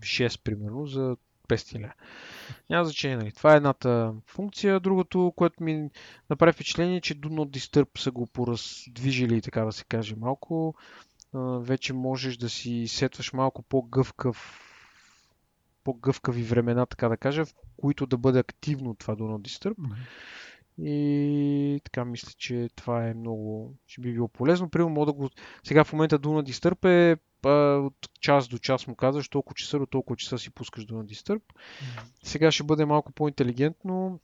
[0.00, 1.16] 6, примерно, за
[1.48, 1.92] 500 ля.
[2.70, 3.32] Няма значение, нали?
[3.32, 4.80] Това е едната функция.
[4.80, 5.90] Другото, което ми
[6.30, 10.74] направи впечатление, че Do Not Disturb са го пораздвижили, така да се каже, малко.
[11.60, 14.68] вече можеш да си сетваш малко по-гъвкав
[15.84, 19.74] по-гъвкави времена, така да кажа, в които да бъде активно това Not Disturb.
[19.74, 19.96] Mm-hmm.
[20.78, 24.70] И така мисля, че това е много, ще би било полезно.
[24.70, 25.30] Примерно мога да го...
[25.64, 27.16] Сега в момента Дуна Disturb е
[27.78, 31.40] от час до час му казваш толкова часа до толкова часа си пускаш Дуна Disturb.
[31.40, 32.04] Mm-hmm.
[32.22, 34.20] Сега ще бъде малко по-интелигентно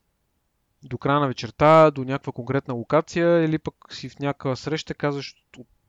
[0.82, 5.34] до края на вечерта, до някаква конкретна локация или пък си в някаква среща казваш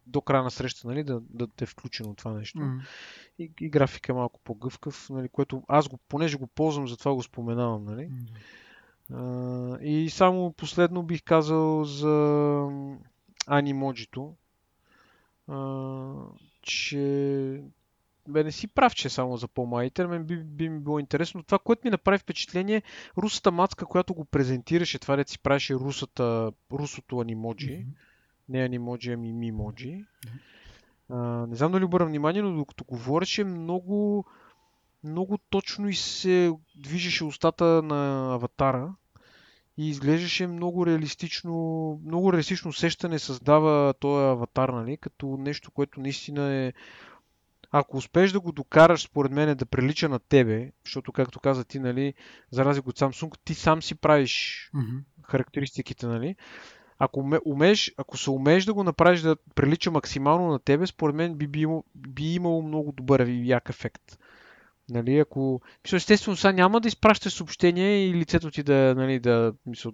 [0.09, 2.59] до края на среща, нали, да, да те е включено това нещо.
[2.59, 2.81] Mm.
[3.39, 7.23] И, и графика е малко по-гъвкав, нали, което аз го, понеже го ползвам, затова го
[7.23, 7.85] споменавам.
[7.85, 8.09] Нали.
[8.09, 8.29] Mm.
[9.13, 12.67] А, и само последно бих казал за
[13.47, 14.35] анимоджито,
[16.61, 17.63] че
[18.27, 20.07] бе, не си прав, че е само за по-малите.
[20.07, 21.43] Мен би, би ми било интересно.
[21.43, 22.81] Това, което ми направи впечатление,
[23.17, 28.08] русата мацка, която го презентираше, това да си правеше русата, русото анимоджи, mm-hmm.
[28.49, 30.05] Не анимоджи, ами мимоджи.
[31.09, 31.45] Mm-hmm.
[31.45, 34.25] не знам дали обърна внимание, но докато говореше, много,
[35.03, 38.93] много точно и се движеше устата на аватара
[39.77, 41.53] и изглеждаше много реалистично,
[42.05, 46.73] много реалистично усещане създава този аватар, нали, като нещо, което наистина е
[47.71, 51.79] ако успееш да го докараш, според мен, да прилича на тебе, защото, както каза ти,
[51.79, 52.13] нали,
[52.51, 55.03] за разлика от Samsung, ти сам си правиш mm-hmm.
[55.23, 56.35] характеристиките, нали.
[56.99, 61.35] Ако, умееш, ако се умееш да го направиш да прилича максимално на тебе, според мен
[61.35, 64.17] би, би, имало, би имало много добър и як ефект.
[64.89, 65.61] Нали, ако...
[65.83, 69.53] Мисля, естествено, сега няма да изпращаш съобщение и лицето ти да, нали, да...
[69.65, 69.91] Мисля,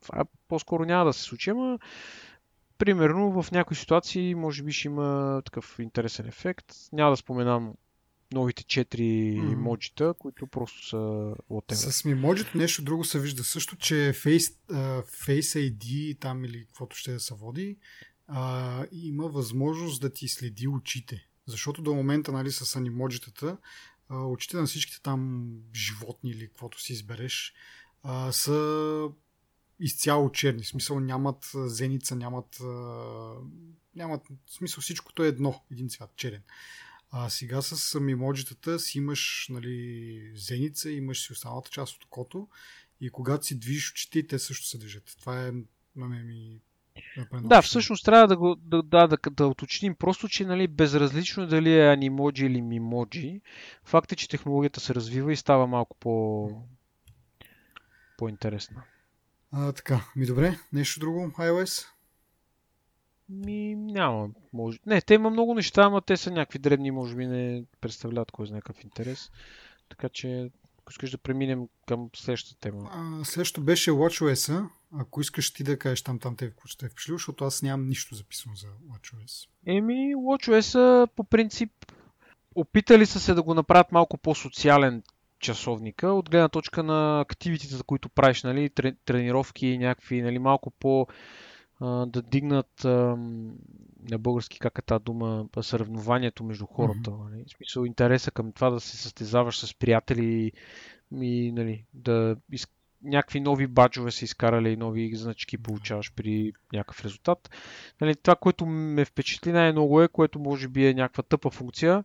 [0.00, 1.78] това по-скоро няма да се случи, ама
[2.78, 6.66] примерно в някои ситуации може би ще има такъв интересен ефект.
[6.92, 7.74] Няма да споменам
[8.32, 9.54] новите 4 mm.
[9.54, 10.96] моджита, които просто са
[11.50, 11.74] whatever.
[11.74, 16.96] С мимоджито нещо друго се вижда също, че Face, uh, Face ID там или каквото
[16.96, 17.76] ще да се води,
[18.30, 21.28] uh, има възможност да ти следи очите.
[21.46, 23.56] Защото до момента нали, с анимоджитата
[24.10, 27.54] очите на всичките там животни или каквото си избереш
[28.04, 29.08] uh, са
[29.80, 30.62] изцяло черни.
[30.62, 32.60] В смисъл нямат зеница, нямат,
[33.94, 36.42] нямат в смисъл всичкото е едно, един цвят, черен.
[37.10, 42.48] А сега с мимоджитата си имаш нали, зеница, имаш си останалата част от окото
[43.00, 45.16] и когато си движиш очите, те също се движат.
[45.20, 45.52] Това е
[45.96, 46.60] на мен ми
[47.42, 51.78] да, всъщност трябва да, го, да, да, да, да уточним просто, че нали, безразлично дали
[51.78, 53.40] е анимоджи или мимоджи,
[53.84, 56.48] факт е, че технологията се развива и става малко по,
[58.18, 58.82] по-интересна.
[59.52, 60.58] А, така, ми добре.
[60.72, 61.86] Нещо друго, iOS?
[63.28, 64.28] Ми, няма.
[64.52, 64.78] Може...
[64.86, 68.46] Не, те има много неща, ама те са някакви дребни, може би не представляват кой
[68.46, 69.30] знае някакъв интерес.
[69.88, 72.90] Така че, ако искаш да преминем към следващата тема.
[72.92, 74.68] А, следващото беше WatchOS.
[74.92, 77.88] Ако искаш ти да кажеш там, там те, какво ще е впечатлил, защото аз нямам
[77.88, 79.48] нищо записано за WatchOS.
[79.66, 81.70] Еми, WatchOS по принцип
[82.54, 85.02] опитали са се да го направят малко по-социален
[85.40, 88.70] часовника, от гледна точка на активитите, за които правиш, нали,
[89.04, 91.06] тренировки, някакви, нали, малко по
[91.80, 92.84] да дигнат
[94.10, 97.10] на български как е тази дума, съревнованието между хората.
[97.10, 97.30] Mm-hmm.
[97.30, 97.44] Нали?
[97.46, 100.52] В смисъл интереса към това да се състезаваш с приятели
[101.12, 102.66] и нали, да из...
[103.02, 107.50] някакви нови баджове са изкарали и нови значки получаваш при някакъв резултат.
[108.00, 112.04] Нали, това, което ме впечатли най-много е, което може би е някаква тъпа функция,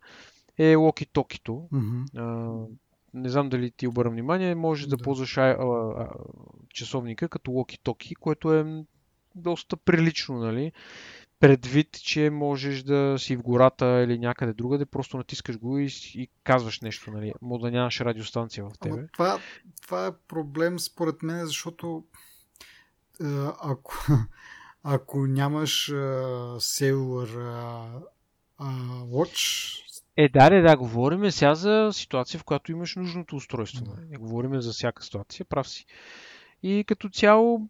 [0.58, 1.68] е локи-токито.
[1.74, 2.68] Mm-hmm
[3.14, 5.56] не знам дали ти обърна внимание, можеш да, да ползваш а, а,
[5.98, 6.10] а,
[6.70, 8.86] часовника като локи-токи, което е
[9.36, 10.72] доста прилично, нали?
[11.40, 16.30] Предвид, че можеш да си в гората или някъде другаде, просто натискаш го и, и
[16.44, 17.34] казваш нещо, нали?
[17.42, 19.08] Може да нямаш радиостанция в тебе.
[19.14, 19.40] това,
[19.82, 22.04] това е проблем според мен, защото
[23.64, 23.94] ако,
[24.84, 25.90] ако нямаш
[26.58, 28.02] Sailor uh,
[28.62, 29.80] uh, Watch,
[30.18, 33.86] е, да, да, да, говорим сега за ситуация, в която имаш нужното устройство.
[33.86, 34.02] Да.
[34.10, 35.86] Не говорим за всяка ситуация, прав си.
[36.64, 37.62] И като цяло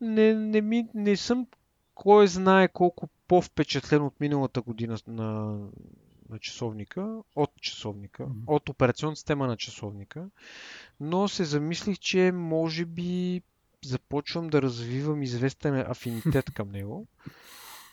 [0.00, 1.46] не, не, ми, не съм
[1.94, 5.58] кой знае колко по-впечатлен от миналата година на,
[6.28, 8.42] на часовника, от часовника, mm-hmm.
[8.46, 10.26] от операционната система на часовника,
[11.00, 13.42] но се замислих, че може би
[13.84, 17.06] започвам да развивам известен афинитет към него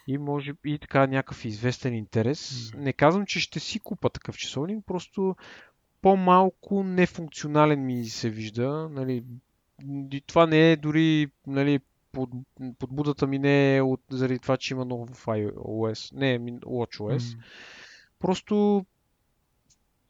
[0.07, 2.51] и може и така някакъв известен интерес.
[2.51, 2.75] Mm.
[2.77, 5.35] Не казвам, че ще си купа такъв часовник, просто
[6.01, 8.89] по-малко нефункционален ми се вижда.
[8.91, 9.23] Нали,
[10.11, 11.79] и това не е дори нали,
[12.11, 12.29] под,
[12.79, 17.17] подбудата ми не е от, заради това, че има ново в iOS, не, WatchOS.
[17.17, 17.37] Mm.
[18.19, 18.85] Просто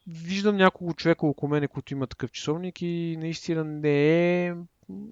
[0.06, 4.54] виждам няколко човека около мене, които имат такъв часовник и наистина не е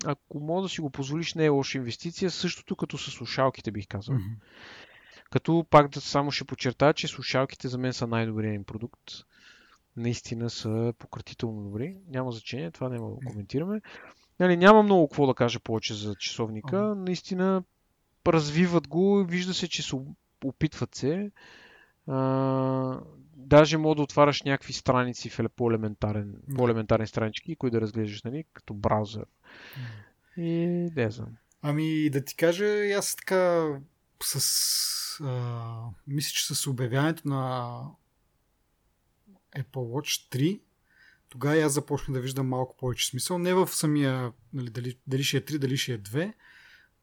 [0.05, 2.31] ако мога да си го позволиш, не е лоша инвестиция.
[2.31, 4.15] Същото като с слушалките, бих казал.
[4.15, 4.37] Mm-hmm.
[5.31, 9.01] Като пак да само ще подчертая, че слушалките за мен са най-добрият им продукт.
[9.97, 11.97] Наистина са пократително добри.
[12.09, 13.81] Няма значение, това няма да го коментираме.
[14.41, 16.77] Нали, няма много какво да кажа повече за часовника.
[16.77, 16.95] Uh-huh.
[16.95, 17.63] Наистина
[18.27, 19.97] развиват го, вижда се, че се
[20.45, 21.31] опитват се.
[22.07, 23.01] А,
[23.37, 28.75] даже мога да отваряш някакви страници в по-елементарен, по-елементарни странички, които да разглеждаш, нали, като
[28.75, 29.25] браузър.
[30.37, 30.67] И
[30.97, 31.37] не знам.
[31.63, 32.65] Ами да ти кажа,
[32.99, 33.69] аз така
[34.23, 35.21] с...
[35.25, 37.83] А, мисля, че с обявяването на
[39.57, 40.61] Apple Watch 3
[41.31, 43.39] тогава аз започнах да виждам малко повече смисъл.
[43.39, 46.33] Не в самия, нали, дали, дали ще е 3, дали ще е 2,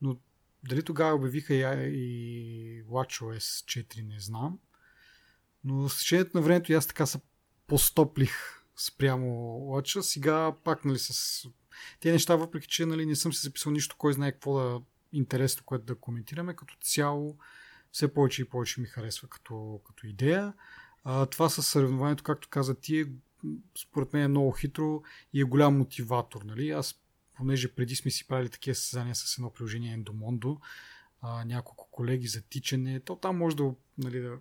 [0.02, 0.18] но
[0.64, 4.60] дали тогава обявиха и, и WatchOS 4, не знам.
[5.64, 7.20] Но с течението на времето аз така се
[7.68, 9.28] постоплих спрямо
[9.60, 10.02] Watch.
[10.02, 11.44] Сега пак нали, с
[12.00, 14.82] тези неща, въпреки че нали, не съм си записал нищо, кой знае какво да
[15.14, 17.38] интересно, което да коментираме, като цяло
[17.92, 20.54] все повече и повече ми харесва като, като идея.
[21.04, 23.06] А, това с съревнованието, както каза ти, е
[23.78, 25.02] според мен е много хитро
[25.34, 26.42] и е голям мотиватор.
[26.42, 26.70] Нали?
[26.70, 27.02] Аз,
[27.34, 30.60] понеже преди сме си правили такива състезания с едно приложение Endomondo,
[31.22, 34.38] а, няколко колеги за тичане, то там може да, нали, да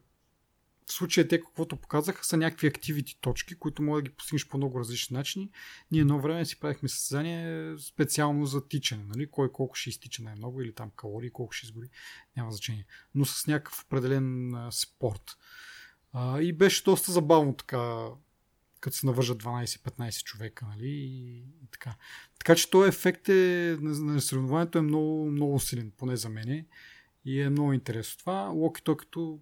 [0.87, 4.57] в случая те каквото показаха са някакви активити точки, които може да ги постигнеш по
[4.57, 5.51] много различни начини.
[5.91, 9.31] Ние едно време си правихме състезание специално за тичане, нали?
[9.31, 11.89] кой колко ще изтича най-много или там калории, колко ще изгори,
[12.37, 12.87] няма значение.
[13.15, 15.37] Но с някакъв определен а, спорт.
[16.13, 18.07] А, и беше доста забавно така
[18.87, 20.89] като се навържат 12-15 човека, нали?
[20.89, 21.95] И, и така.
[22.39, 26.67] Така че този ефект е, на, съревнованието е много, много силен, поне за мене.
[27.25, 28.41] И е много интересно това.
[28.43, 29.41] Локи то като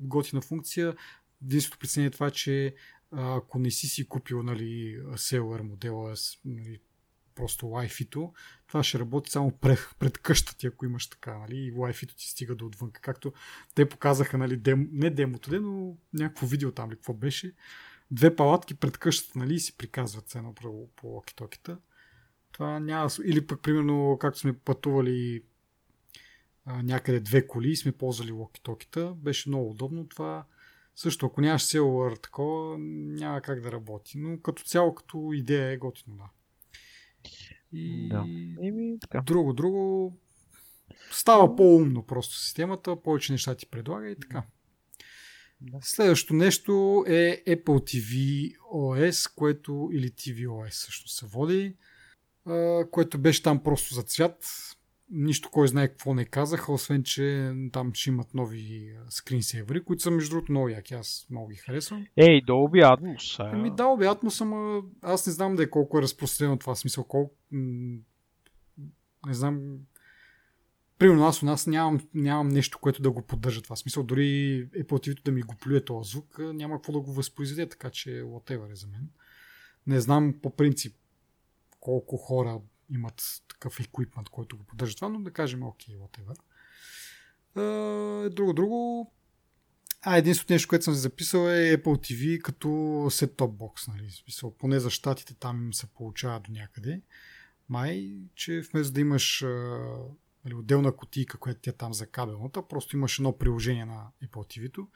[0.00, 0.96] готина функция.
[1.42, 2.74] Единственото притеснение е това, че
[3.12, 6.14] ако не си си купил нали, Sailor модела,
[6.44, 6.80] нали,
[7.34, 8.32] просто Wi-Fi-то,
[8.66, 12.28] това ще работи само пред, пред къщата ти, ако имаш така, нали, и Wi-Fi-то ти
[12.28, 12.90] стига до отвън.
[12.90, 13.32] Както
[13.74, 17.54] те показаха, нали, дем, не демото, но някакво видео там ли, какво беше
[18.10, 21.76] две палатки пред къщата, нали, и си приказват едно по, по локитоките.
[22.52, 23.10] Това няма...
[23.24, 25.42] Или пък, примерно, както сме пътували
[26.64, 30.08] а, някъде две коли и сме ползвали локитоките, беше много удобно.
[30.08, 30.44] Това
[30.96, 34.18] също, ако нямаш Cellular такова, няма как да работи.
[34.18, 36.30] Но като цяло, като идея е готино, да.
[37.72, 38.24] И да.
[38.62, 39.20] Еми, така.
[39.20, 40.16] друго, друго
[41.10, 44.42] става по-умно просто системата, повече неща ти предлага и така.
[45.60, 45.78] Да.
[45.82, 51.76] Следващото нещо е Apple TV OS, което или TV OS също се води,
[52.90, 54.46] което беше там просто за цвят.
[55.10, 60.10] Нищо кой знае какво не казаха, освен че там ще имат нови скринсейвери, които са
[60.10, 60.94] между другото много яки.
[60.94, 62.06] Аз много ги харесвам.
[62.16, 63.50] Ей, Dolby Atmos.
[63.52, 67.04] Ами Dolby Atmos, ама аз не знам да е колко е разпространено това смисъл.
[67.04, 67.34] Колко...
[69.26, 69.78] Не знам
[70.98, 73.76] Примерно аз у нас нямам, нямам нещо, което да го поддържа това.
[73.76, 74.22] Смисъл, дори
[74.70, 78.10] Apple TV да ми го плюе този звук, няма какво да го възпроизведе, така че
[78.10, 79.08] whatever е за мен.
[79.86, 80.96] Не знам по принцип
[81.80, 86.34] колко хора имат такъв еквипмент, който го поддържа това, но да кажем окей, okay,
[87.54, 88.28] whatever.
[88.28, 89.12] друго, друго.
[90.02, 92.68] А, единственото нещо, което съм си записал е Apple TV като
[93.10, 93.88] set-top box.
[93.88, 94.10] Нали?
[94.10, 97.02] Смисъл, поне за щатите там им се получава до някъде.
[97.68, 99.44] Май, че вместо да имаш
[100.44, 104.86] нали, отделна котийка, която тя там за кабелната, просто имаш едно приложение на Apple TV,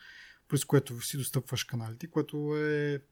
[0.48, 3.02] през което си достъпваш каналите, което е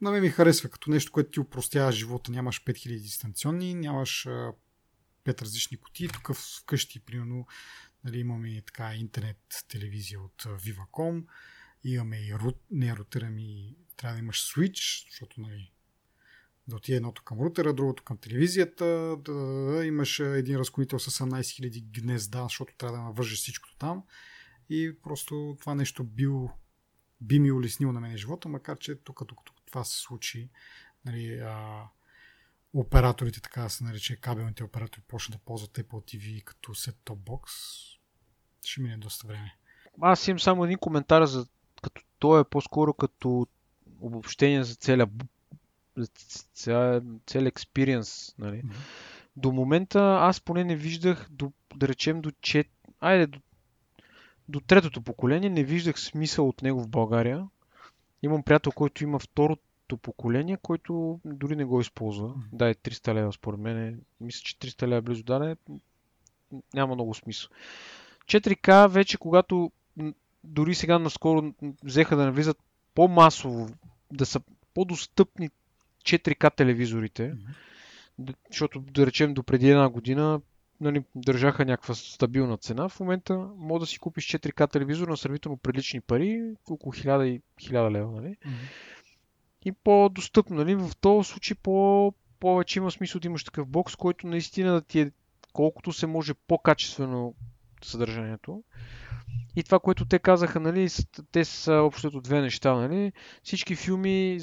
[0.00, 2.30] на мен ми харесва като нещо, което ти упростява живота.
[2.30, 4.26] Нямаш 5000 дистанционни, нямаш
[5.24, 6.08] 5 различни кутии.
[6.08, 7.46] Тук вкъщи, примерно,
[8.04, 11.24] нали, имаме така интернет телевизия от Viva.com,
[11.84, 15.72] имаме и рут, не рутера ми, трябва да имаш switch, защото нали,
[16.68, 19.34] да отиде едното към рутера, другото към телевизията, да, да,
[19.72, 24.02] да имаш един разклонител с 18 000 гнезда, защото трябва да навържеш всичкото там.
[24.70, 26.50] И просто това нещо бил,
[27.20, 30.50] би ми улеснило на мен живота, макар че тук, докато това се случи,
[31.04, 31.84] нали, а,
[32.74, 37.48] операторите, така да се нарече, кабелните оператори, почнат да ползват Apple TV като set-top box,
[38.64, 39.56] ще мине доста време.
[40.00, 41.46] Аз имам само един коментар, за,
[41.82, 43.46] като то е по-скоро като
[44.00, 45.06] обобщение за целия
[46.54, 48.34] цял, цял експириенс.
[48.38, 48.56] Нали.
[48.56, 48.76] Mm-hmm.
[49.36, 52.68] До момента аз поне не виждах, до, да речем, до чет...
[53.00, 53.38] Айде, до,
[54.48, 57.46] до третото поколение не виждах смисъл от него в България.
[58.22, 62.28] Имам приятел, който има второто поколение, който дори не го използва.
[62.28, 62.48] Mm-hmm.
[62.52, 64.00] Да, е 300 лева според мен.
[64.20, 65.56] Мисля, че 300 лева близо даде.
[66.74, 67.50] Няма много смисъл.
[68.26, 69.72] 4К вече, когато
[70.44, 71.52] дори сега наскоро
[71.84, 72.58] взеха да навлизат
[72.94, 73.68] по-масово,
[74.12, 74.40] да са
[74.74, 75.50] по-достъпни
[76.06, 78.34] 4К телевизорите, mm-hmm.
[78.50, 80.40] защото да речем до преди една година
[80.80, 82.88] нали, държаха някаква стабилна цена.
[82.88, 87.90] В момента мога да си купиш 4К телевизор на сравнително прилични пари, около 1000, 1000
[87.90, 88.12] лева.
[88.12, 88.28] Нали?
[88.28, 88.70] Mm-hmm.
[89.64, 90.56] И по-достъпно.
[90.56, 90.74] Нали?
[90.74, 95.00] В този случай по повече има смисъл да имаш такъв бокс, който наистина да ти
[95.00, 95.10] е
[95.52, 97.34] колкото се може по-качествено
[97.82, 98.62] съдържанието.
[99.56, 100.88] И това, което те казаха, нали,
[101.32, 102.74] те са общото две неща.
[102.74, 103.12] Нали.
[103.42, 104.40] Всички филми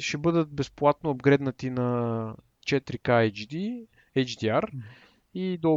[0.00, 2.34] ще бъдат безплатно апгреднати на
[2.66, 3.86] 4K HD,
[4.16, 4.82] HDR
[5.34, 5.68] и до,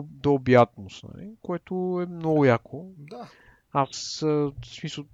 [0.47, 2.91] Atmos, нали, което е много яко.
[2.97, 3.31] Да.
[3.71, 5.05] Аз, в смисъл...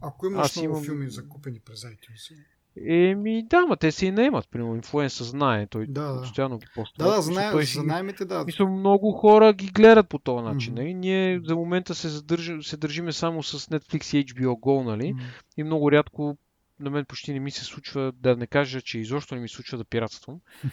[0.00, 0.84] Ако имаш много имам...
[0.84, 2.36] филми закупени през iTunes,
[2.76, 4.48] Еми, да, ма те се и наемат.
[4.50, 6.20] Примерно, инфлуенса знае, той да, да.
[6.20, 7.04] постоянно ги поства.
[7.04, 8.44] Да, да, знае, той за наймите, да.
[8.44, 10.74] Мисля, много хора ги гледат по този начин.
[10.74, 10.76] Mm-hmm.
[10.76, 10.94] Нали?
[10.94, 15.14] Ние за момента се, задържа, се държиме само с Netflix и HBO Go, нали?
[15.14, 15.42] Mm-hmm.
[15.56, 16.36] И много рядко,
[16.80, 19.54] на мен почти не ми се случва, да не кажа, че изобщо не ми се
[19.54, 20.40] случва да пиратствам.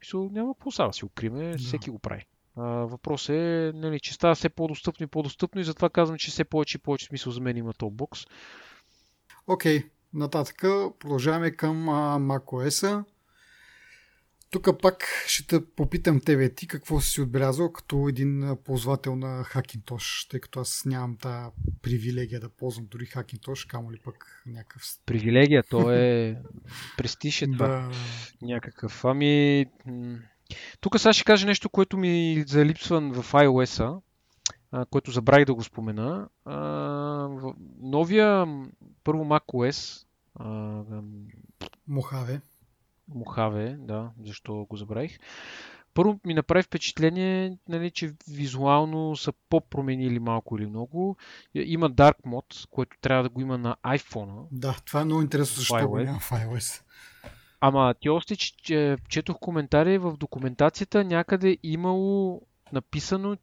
[0.00, 1.58] Мисля, няма какво сега да си укриме, да.
[1.58, 2.26] всеки го прави.
[2.56, 6.44] А, въпрос е, нали, че става все по-достъпно и по-достъпно и затова казвам, че все
[6.44, 8.20] повече и повече смисъл за мен има този бокс.
[9.46, 9.88] Окей, okay.
[10.14, 10.60] Нататък
[10.98, 13.04] продължаваме към macOS.
[14.50, 20.30] Тук пак ще те попитам тебе ти какво си отбелязал като един ползвател на Hackintosh,
[20.30, 21.50] тъй като аз нямам тази
[21.82, 24.82] привилегия да ползвам дори Hackintosh, камо ли пък някакъв...
[25.06, 26.36] Привилегия, то е
[26.96, 27.68] престиж е това.
[27.68, 27.90] Да.
[28.42, 29.04] Някакъв.
[29.04, 29.66] Ами...
[30.80, 34.00] Тук сега ще кажа нещо, което ми залипсва в iOS-а,
[34.90, 36.28] което забравих да го спомена.
[37.80, 38.46] новия
[39.04, 40.06] първо macOS
[41.88, 42.40] Мохаве.
[43.08, 45.18] Мохаве, да, защо го забравих.
[45.94, 51.16] Първо ми направи впечатление, нали, че визуално са по-променили малко или много.
[51.54, 54.46] Има Dark Mode, който трябва да го има на iPhone.
[54.52, 56.82] Да, това е много интересно, защо го няма в iOS.
[57.60, 62.42] Ама ти още че, четох коментари в документацията, някъде имало
[62.72, 63.36] написано,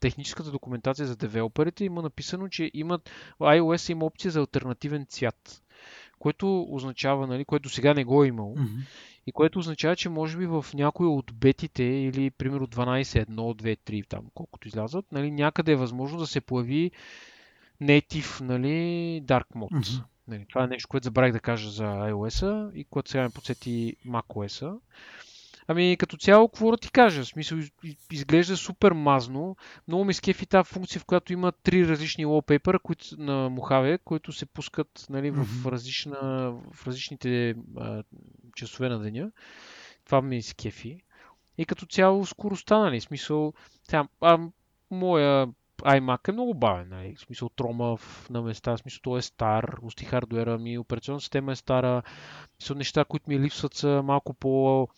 [0.00, 5.62] техническата документация за девелоперите има написано, че имат, iOS има опция за альтернативен цвят,
[6.18, 8.56] което означава, нали, което сега не го е имало.
[8.56, 8.86] Mm-hmm.
[9.26, 13.78] И което означава, че може би в някои от бетите или примерно 12, 1, 2,
[13.90, 16.90] 3, там колкото излязат, нали, някъде е възможно да се появи
[17.82, 19.72] native нали, dark mode.
[19.72, 20.02] Mm-hmm.
[20.28, 23.96] Нали, това е нещо, което забравих да кажа за iOS-а и което сега ме подсети
[24.06, 24.76] macOS-а.
[25.68, 27.22] Ами като цяло, какво да ти кажа?
[27.22, 27.58] В смисъл,
[28.12, 29.56] изглежда супер мазно.
[29.88, 34.32] Много ми скефи тази функция, в която има три различни wallpaper които, на Mojave, които
[34.32, 38.02] се пускат нали, в, различна, в различните а,
[38.56, 39.30] часове на деня.
[40.04, 41.00] Това ми скефи.
[41.58, 43.52] И като цяло скоростта, нали, смисъл,
[43.88, 44.38] тя, а,
[44.90, 45.46] моя
[45.82, 47.14] iMac е много бавен, нали?
[47.16, 51.20] в смисъл трома в, на места, в смисъл той е стар, усти хардуера ми, операционна
[51.20, 52.02] система е стара,
[52.58, 54.88] в смисъл неща, които ми липсват са малко по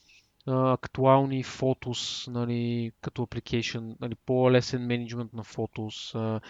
[0.47, 6.15] актуални фотос, нали, като application, нали, по-лесен менеджмент на фотос.
[6.15, 6.41] А,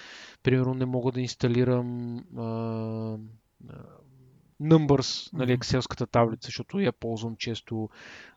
[0.43, 2.43] примерно не мога да инсталирам а,
[4.63, 7.89] Numbers, нали, Excelската таблица, защото я ползвам често.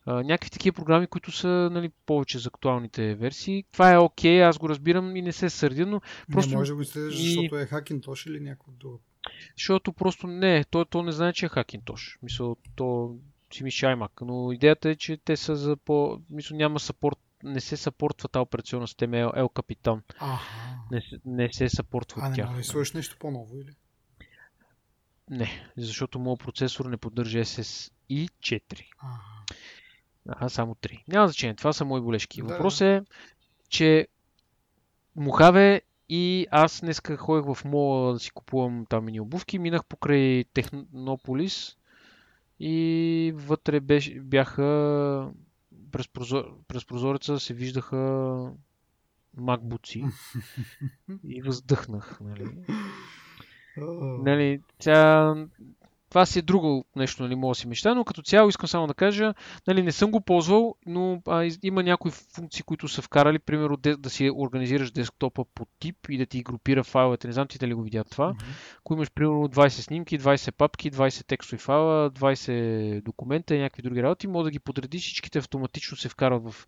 [0.06, 3.64] А, някакви такива програми, които са нали, повече за актуалните версии.
[3.72, 6.02] Това е окей, okay, аз го разбирам и не се сърдя, но
[6.32, 6.52] просто...
[6.52, 7.24] Не може да го изследваш, и...
[7.24, 9.00] защото е Hackintosh или някакво друго.
[9.58, 12.18] Защото просто не, то, то не знае, че е Hackintosh.
[12.24, 13.16] Мисля, то
[13.64, 16.22] мисля iMac, но идеята е, че те са за по...
[16.30, 20.02] Мисля, няма сапорт не се съпортва тази операционна система El Capitan.
[20.20, 20.40] Ага.
[20.92, 22.50] Не, не се съпортва а, тях.
[22.50, 23.76] А не сложиш нещо по-ново или?
[25.30, 28.86] Не, защото моят процесор не поддържа SSI 4.
[29.00, 29.22] Ага.
[30.28, 31.04] Ага, само 3.
[31.08, 32.42] Няма значение, това са мои болешки.
[32.42, 32.48] Да.
[32.48, 33.02] Въпрос е,
[33.70, 34.08] че
[35.16, 40.44] Мухаве и аз днеска ходих в мола да си купувам там мини обувки, минах покрай
[40.54, 41.78] Технополис
[42.60, 45.32] и вътре беше, бяха
[45.92, 48.52] през, прозор, през прозореца се виждаха
[49.38, 50.04] макбуци
[51.24, 52.20] и въздъхнах.
[52.22, 52.50] Нали.
[54.24, 55.36] нали, тя,
[56.10, 58.88] това си е друго нещо, нали, мога да си мечта, но като цяло искам само
[58.88, 59.34] да кажа,
[59.68, 64.10] нали, не съм го ползвал, но а, има някои функции, които са вкарали, примерно да,
[64.10, 67.28] си организираш десктопа по тип и да ти групира файловете.
[67.28, 68.34] Не знам ти дали го видят това.
[68.34, 68.78] Mm-hmm.
[68.78, 74.04] Ако имаш примерно 20 снимки, 20 папки, 20 текстови файла, 20 документа и някакви други
[74.04, 76.68] работи, може да ги подредиш, всичките автоматично се вкарват в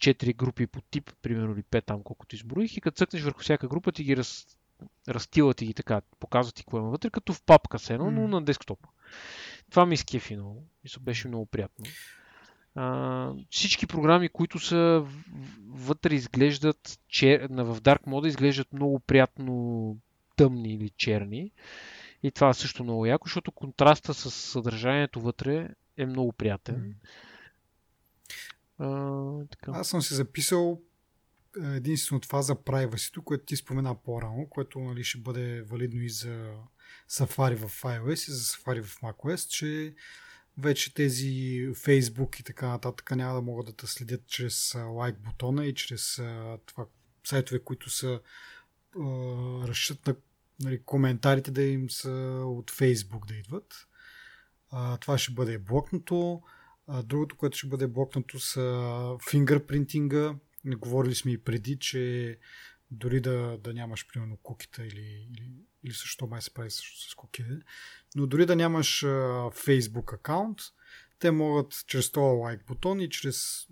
[0.00, 3.68] 4 групи по тип, примерно или 5 там, колкото изброих и като цъкнеш върху всяка
[3.68, 4.46] група ти ги раз,
[5.08, 8.28] разтилат и ги така, показват ти какво има вътре, като в папка се едно, но
[8.28, 8.88] на десктопа.
[9.70, 10.62] Това ми изкефи много.
[10.84, 11.84] Мисля, беше много приятно.
[12.74, 15.06] А, всички програми, които са
[15.68, 17.40] вътре изглеждат чер...
[17.50, 19.96] в Dark Mode изглеждат много приятно
[20.36, 21.52] тъмни или черни.
[22.22, 26.94] И това е също много яко, защото контраста с съдържанието вътре е много приятен.
[28.78, 29.20] А,
[29.50, 29.72] така.
[29.74, 30.80] Аз съм се записал
[31.62, 36.54] единствено това за privacy което ти спомена по-рано, което нали, ще бъде валидно и за
[37.10, 39.94] Safari в iOS и за Safari в macOS, че
[40.58, 41.24] вече тези
[41.68, 46.22] Facebook и така нататък няма да могат да те следят чрез лайк бутона и чрез
[46.66, 46.86] това
[47.24, 48.20] сайтове, които са
[49.66, 50.14] разчитат на
[50.64, 52.10] нали, коментарите да им са
[52.46, 53.86] от Facebook да идват.
[54.70, 56.42] А, това ще бъде блокнато.
[56.86, 60.34] А, другото, което ще бъде блокнато са фингърпринтинга.
[60.66, 62.38] Говорили сме и преди, че
[62.90, 65.50] дори да, да нямаш, примерно, кукита или, или,
[65.84, 67.58] или също май се прави също с куките,
[68.16, 69.06] но дори да нямаш а,
[69.50, 70.58] Facebook акаунт,
[71.18, 73.66] те могат чрез този лайк бутон и чрез,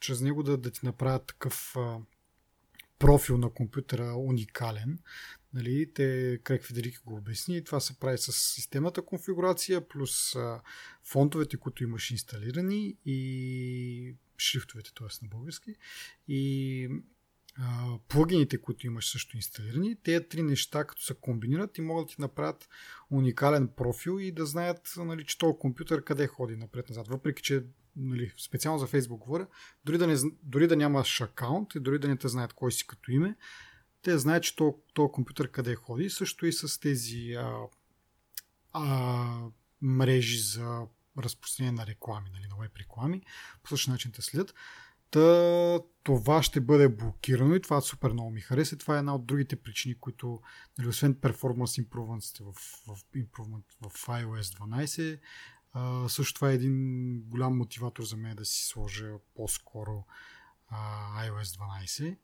[0.00, 1.98] чрез него да, да ти направят такъв а,
[2.98, 4.98] профил на компютъра уникален.
[5.54, 7.64] Нали, те, Крек Федерики го обясни.
[7.64, 10.60] Това се прави с системата конфигурация, плюс а,
[11.02, 15.06] фонтовете, които имаш инсталирани и шрифтовете, т.е.
[15.22, 15.74] на български.
[16.28, 16.88] И
[17.58, 19.96] а, плагините, които имаш също инсталирани.
[19.96, 22.68] Тези три неща, като се комбинират и могат да ти направят
[23.10, 27.08] уникален профил и да знаят, нали, че този компютър къде ходи напред-назад.
[27.08, 27.64] Въпреки, че
[27.96, 29.46] нали, специално за Facebook говоря,
[29.84, 32.86] дори да, не, дори да нямаш акаунт и дори да не те знаят кой си
[32.86, 33.36] като име,
[34.02, 34.76] те знаят, че този,
[35.12, 36.10] компютър къде ходи.
[36.10, 37.56] Също и с тези а,
[38.72, 39.48] а,
[39.82, 40.80] мрежи за
[41.18, 43.22] разпространение на реклами, нали, на веб реклами.
[43.62, 44.54] По същия начин те следят.
[45.10, 48.78] Та, това ще бъде блокирано и това супер много ми хареса.
[48.78, 50.40] Това е една от другите причини, които,
[50.78, 52.52] нали, освен performance improvements в,
[52.86, 55.20] в, improvement в iOS 12,
[55.72, 60.06] а, също това е един голям мотиватор за мен да си сложа по-скоро
[60.68, 60.76] а,
[61.26, 61.58] iOS
[61.88, 62.16] 12.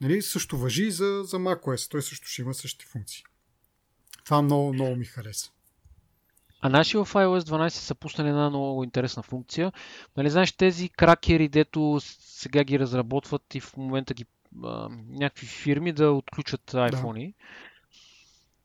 [0.00, 1.90] Нали, също въжи и за, за macOS.
[1.90, 3.24] Той също ще има същите функции.
[4.24, 5.50] Това много, много ми хареса.
[6.60, 9.72] А наши в iOS 12 са пуснали една много интересна функция.
[10.16, 14.26] Нали, знаеш, тези кракери, дето сега ги разработват и в момента ги
[14.64, 17.34] а, някакви фирми да отключат iPhone.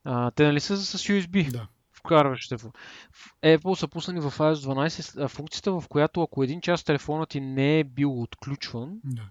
[0.06, 0.12] Да.
[0.12, 1.52] А, те нали са с USB?
[1.52, 1.68] Да.
[1.94, 2.72] Вкарваш в...
[3.44, 7.80] Apple са пуснали в iOS 12 функцията, в която ако един час телефонът ти не
[7.80, 9.22] е бил отключван, да.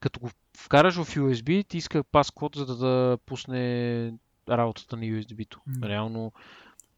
[0.00, 4.12] като го вкараш в USB, ти иска паскод, за да, да пусне
[4.48, 5.60] работата на USB-то.
[5.66, 5.88] Да.
[5.88, 6.32] Реално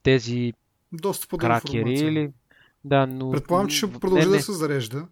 [0.02, 0.52] тези
[0.92, 2.32] Доста кракери или...
[2.84, 3.30] Да, но...
[3.30, 5.08] Предполагам, че ще продължи не, да се зарежда.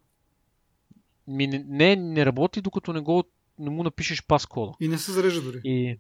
[1.27, 3.25] Ми, не, не работи, докато не, го,
[3.59, 4.73] не му напишеш паскода.
[4.81, 5.61] И не се зарежда дори.
[5.65, 5.99] И,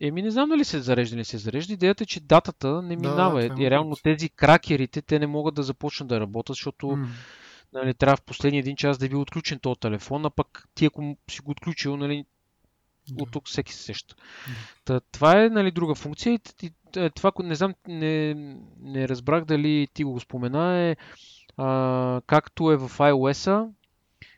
[0.00, 1.72] Еми не знам дали се зарежда или се зарежда.
[1.72, 3.42] Идеята е, че датата не минава.
[3.42, 7.06] Да, да, и реално тези кракерите, те не могат да започнат да работят, защото mm.
[7.72, 10.86] нали, трябва в последния един час да е бил отключен този телефон, а пък ти
[10.86, 12.24] ако си го отключил, нали,
[13.08, 13.22] да.
[13.22, 14.14] от тук всеки се сеща.
[14.16, 14.54] Да.
[14.84, 16.72] Та, това е нали, друга функция и, и
[17.14, 18.34] това, не знам, не,
[18.80, 20.96] не разбрах дали ти го спомена, е
[21.56, 23.68] а, както е в iOS-а,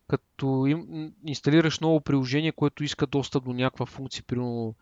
[0.08, 4.74] като им, инсталираш ново приложение, което иска достъп до някаква функция, примерно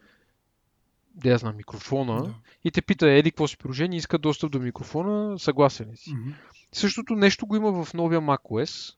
[1.15, 2.35] да я знам, микрофона да.
[2.65, 6.11] и те пита, еди, какво си приложение, иска достъп до микрофона, съгласен ли си?
[6.11, 6.35] Mm-hmm.
[6.73, 8.95] Същото нещо го има в новия macOS,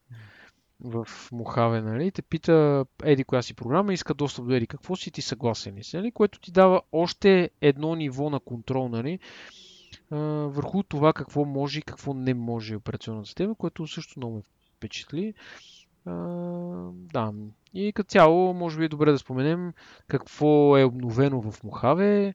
[0.81, 2.11] в Mojave, нали?
[2.11, 5.83] Те пита, еди, коя си програма, иска достъп до еди, какво си ти съгласен ли
[5.83, 6.11] си, нали?
[6.11, 9.19] Което ти дава още едно ниво на контрол, нали?
[10.11, 14.41] върху това какво може и какво не може операционната система, което също много ме
[14.77, 15.33] впечатли.
[17.13, 17.33] да,
[17.73, 19.73] и като цяло, може би е добре да споменем
[20.07, 22.33] какво е обновено в Mojave.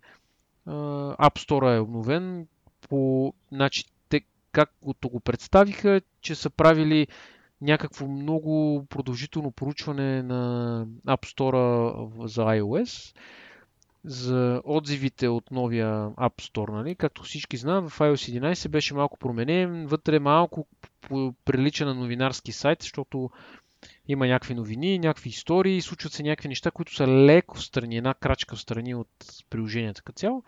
[1.16, 2.46] App Store е обновен
[2.88, 3.32] по...
[3.52, 4.20] Значи, те,
[4.52, 7.06] както го представиха, че са правили
[7.60, 13.16] някакво много продължително проучване на App Store за iOS
[14.04, 16.72] за отзивите от новия App Store.
[16.72, 16.94] Нали?
[16.94, 20.66] Както всички знаят, в iOS 11 беше малко променен, вътре малко
[21.44, 23.30] прилича на новинарски сайт, защото
[24.08, 28.14] има някакви новини, някакви истории, случват се някакви неща, които са леко в страни, една
[28.14, 29.08] крачка в страни от
[29.50, 30.42] приложенията като цяло.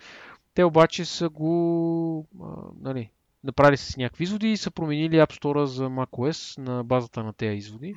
[0.55, 2.47] Те обаче са го а,
[2.81, 3.11] нали,
[3.45, 7.57] направили с някакви изводи и са променили App Store за macOS на базата на тези
[7.57, 7.95] изводи.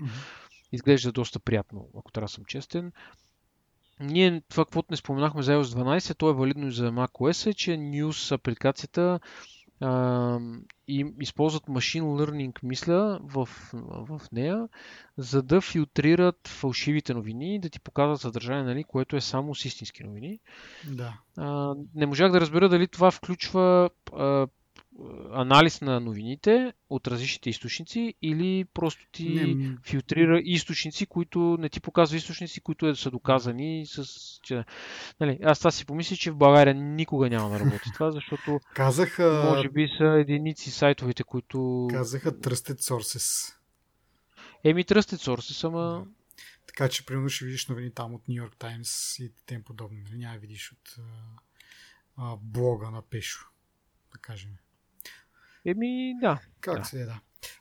[0.72, 2.92] Изглежда доста приятно, ако трябва да съм честен.
[4.00, 7.54] Ние това, каквото не споменахме за iOS 12, то е валидно и за macOS, е,
[7.54, 9.20] че News апликацията
[9.82, 10.40] а,
[10.88, 14.68] и използват машин learning, мисля, в, в нея,
[15.18, 19.66] за да филтрират фалшивите новини и да ти показват съдържание, нали, което е само с
[19.66, 20.40] истински новини.
[20.88, 21.14] Да.
[21.38, 24.48] А, не можах да разбера дали това включва а,
[25.34, 29.78] анализ на новините от различните източници или просто ти не.
[29.84, 34.04] филтрира източници, които не ти показва източници, които е, са доказани с...
[34.44, 34.64] Че,
[35.20, 39.52] нали, аз това си помисля, че в България никога няма да работи това, защото Казаха...
[39.56, 41.88] може би са единици сайтовете, които...
[41.92, 43.56] Казаха Trusted Sources.
[44.64, 46.06] Еми Trusted Sources, ама...
[46.68, 50.02] Така че, примерно, ще видиш новини там от New York Times и тем подобни.
[50.02, 50.18] Нали?
[50.18, 50.96] Няма видиш от
[52.18, 53.50] а, блога на Пешо,
[54.14, 54.52] да кажем.
[55.66, 56.40] Еми, да.
[56.62, 56.86] Как да.
[56.86, 57.20] се е, да.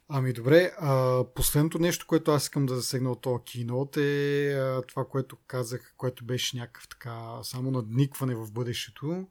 [0.09, 4.83] Ами добре, а, последното нещо, което аз искам да засегна от този кинот е а,
[4.83, 9.29] това, което казах, което беше някакъв така само надникване в бъдещето,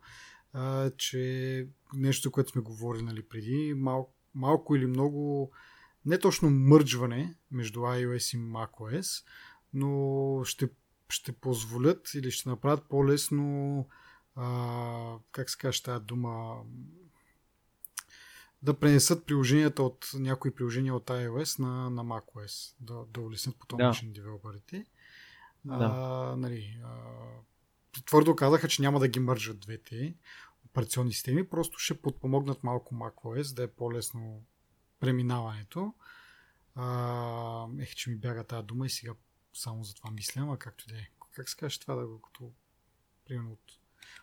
[0.53, 5.51] а, че нещо, което сме говорили нали, преди, мал, малко или много,
[6.05, 9.25] не точно мърджване между iOS и macOS,
[9.73, 10.69] но ще,
[11.09, 13.87] ще позволят или ще направят по-лесно
[14.35, 16.55] а, как се каже тази дума
[18.61, 23.65] да пренесат приложенията от някои приложения от iOS на, на macOS, да, да улеснят по
[23.65, 24.13] този начин да.
[24.13, 24.85] девелоперите.
[25.65, 25.75] Да.
[25.75, 26.95] А, нали, а,
[28.05, 30.15] твърдо казаха, че няма да ги мържат двете
[30.65, 34.43] операционни системи, просто ще подпомогнат малко macOS, да е по-лесно
[34.99, 35.93] преминаването.
[36.75, 39.13] А, ех, че ми бяга тази дума и сега
[39.53, 41.09] само за това мисля, а както да е.
[41.31, 42.51] Как се каже това да го като
[43.25, 43.79] примерно от,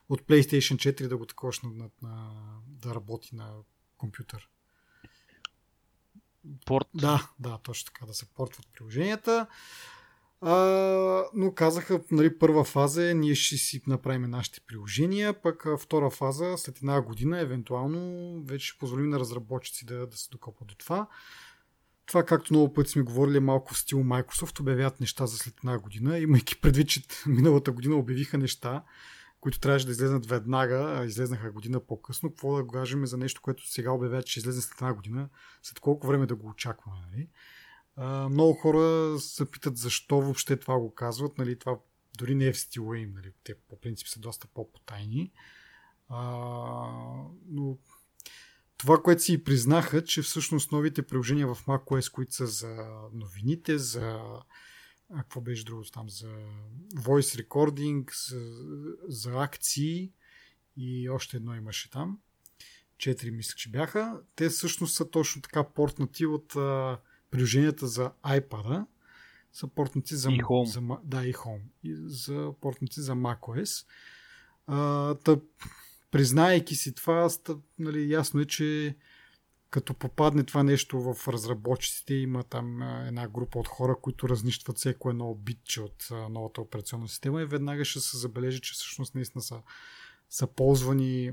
[0.09, 2.33] от PlayStation 4 да го такош на, на, на,
[2.67, 3.55] да работи на
[3.99, 4.49] компютър.
[6.67, 6.89] Порт.
[6.95, 9.47] Да, да, точно така, да се портват приложенията.
[10.41, 10.55] А,
[11.35, 16.55] но казаха, нали, първа фаза е, ние ще си направим нашите приложения, пък втора фаза,
[16.57, 21.07] след една година, евентуално, вече ще позволим на разработчици да, да се докопат до това.
[22.07, 25.55] Това, както много пъти сме говорили, е малко в стил Microsoft, обявяват неща за след
[25.59, 28.83] една година, имайки предвид, че миналата година обявиха неща,
[29.47, 32.31] които трябваше да излезнат веднага, а излезнаха година по-късно.
[32.31, 35.29] Какво да кажем за нещо, което сега обявяват, че излезе след една година,
[35.63, 36.99] след колко време да го очакваме.
[37.11, 37.29] Нали?
[37.97, 41.39] А, много хора се питат защо въобще това го казват.
[41.39, 41.59] Нали?
[41.59, 41.79] Това
[42.19, 43.13] дори не е в стила им.
[43.15, 43.33] Нали?
[43.45, 45.33] Те по принцип са доста по-потайни.
[46.09, 46.21] А,
[47.49, 47.79] но
[48.77, 54.21] това, което си признаха, че всъщност новите приложения в macOS, които са за новините, за
[55.15, 56.29] а какво беше другото там за
[56.95, 58.63] voice recording, за,
[59.09, 60.13] за акции
[60.77, 62.19] и още едно имаше там.
[62.99, 64.21] Четири мисля, че бяха.
[64.37, 66.99] Те всъщност са точно така портнати от а,
[67.31, 68.87] приложенията за iPad.
[69.53, 70.65] Са портнати за, и home.
[70.65, 71.61] за да, и Home.
[71.83, 73.87] И за портнати за macOS.
[74.67, 75.43] А, тъп,
[76.11, 77.29] признайки си това,
[77.79, 78.97] нали, ясно е, че
[79.71, 85.11] като попадне това нещо в разработчиците, има там една група от хора, които разнищват всеко
[85.11, 89.63] едно битче от новата операционна система и веднага ще се забележи, че всъщност наистина са,
[90.31, 91.33] са ползвани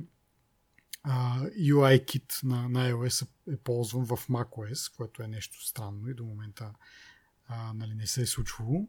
[1.08, 6.14] uh, UI kit на, на iOS е ползван в macOS, което е нещо странно и
[6.14, 6.74] до момента
[7.52, 8.88] uh, нали, не се е случвало.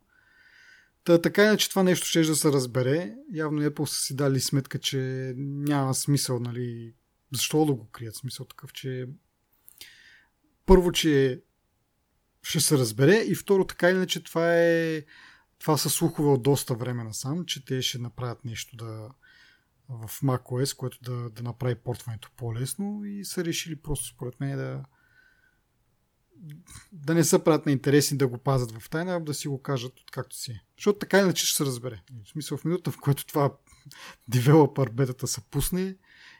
[1.04, 3.14] Та, така иначе това нещо ще да се разбере.
[3.32, 6.94] Явно Apple са си дали сметка, че няма смисъл, нали,
[7.32, 8.16] защо да го крият?
[8.16, 9.08] Смисъл такъв, че
[10.66, 11.42] първо, че
[12.42, 15.02] ще се разбере и второ, така иначе това е
[15.58, 19.08] това са слухове от доста време насам, че те ще направят нещо да
[19.88, 24.84] в macOS, което да, да направи портването по-лесно и са решили просто според мен да
[26.92, 29.62] да не са правят на интересни да го пазят в тайна, а да си го
[29.62, 30.60] кажат както си.
[30.76, 32.02] Защото така иначе ще се разбере.
[32.24, 33.56] В смисъл в минута, в което това
[34.28, 35.96] девелопър бетата се пусне,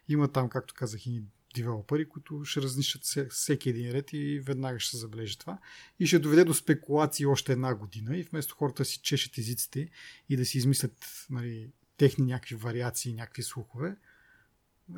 [0.09, 1.23] има там, както казах, и
[1.55, 5.59] девелопери, които ще разнищат всеки един ред и веднага ще се забележи това.
[5.99, 9.89] И ще доведе до спекулации още една година и вместо хората си чешат езиците
[10.29, 13.97] и да си измислят нали, техни някакви вариации, някакви слухове,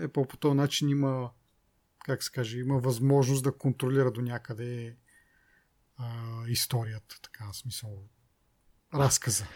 [0.01, 1.31] е по, по този начин има
[2.07, 4.97] как се каже, има възможност да контролира до някъде
[5.97, 8.03] а, историята, така в смисъл
[8.95, 9.47] разказа.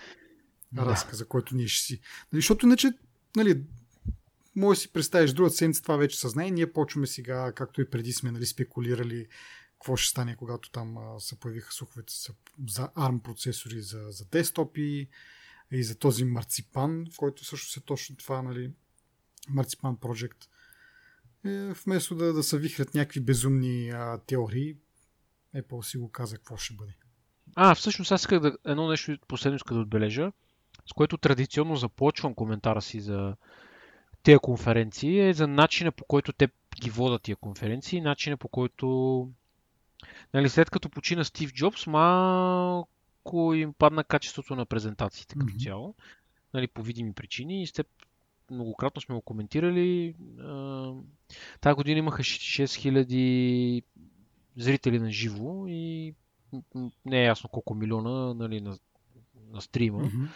[0.72, 0.86] Да.
[0.86, 2.00] Разказа, който ние ще си.
[2.32, 2.92] Нали, защото иначе,
[3.36, 3.62] нали,
[4.60, 6.50] може си представиш другата седмица, това вече съзнание.
[6.50, 9.26] Ние почваме сега, както и преди сме нали, спекулирали
[9.72, 12.12] какво ще стане, когато там а, се появиха слуховете
[12.68, 15.08] за ARM процесори за, за десктопи
[15.72, 18.72] и за този марципан, който също е точно това, нали,
[19.48, 20.46] Марципан Project.
[21.44, 24.76] Е, вместо да, да се вихрят някакви безумни а, теории,
[25.56, 26.92] Apple си го каза какво ще бъде.
[27.54, 30.32] А, всъщност аз исках да, едно нещо последно исках да отбележа,
[30.90, 33.36] с което традиционно започвам коментара си за
[34.22, 36.48] тези конференции е за начина по който те
[36.80, 39.28] ги водят тия конференции, начина по който
[40.34, 45.64] нали, след като почина Стив Джобс, малко им падна качеството на презентациите като mm-hmm.
[45.64, 45.94] цяло,
[46.54, 47.84] нали, по видими причини и сте
[48.50, 50.14] многократно сме го коментирали.
[51.60, 53.82] Тази година имаха 6000
[54.56, 56.14] зрители на живо и
[57.04, 58.78] не е ясно колко милиона нали, на,
[59.52, 60.04] на стрима.
[60.04, 60.28] Mm-hmm.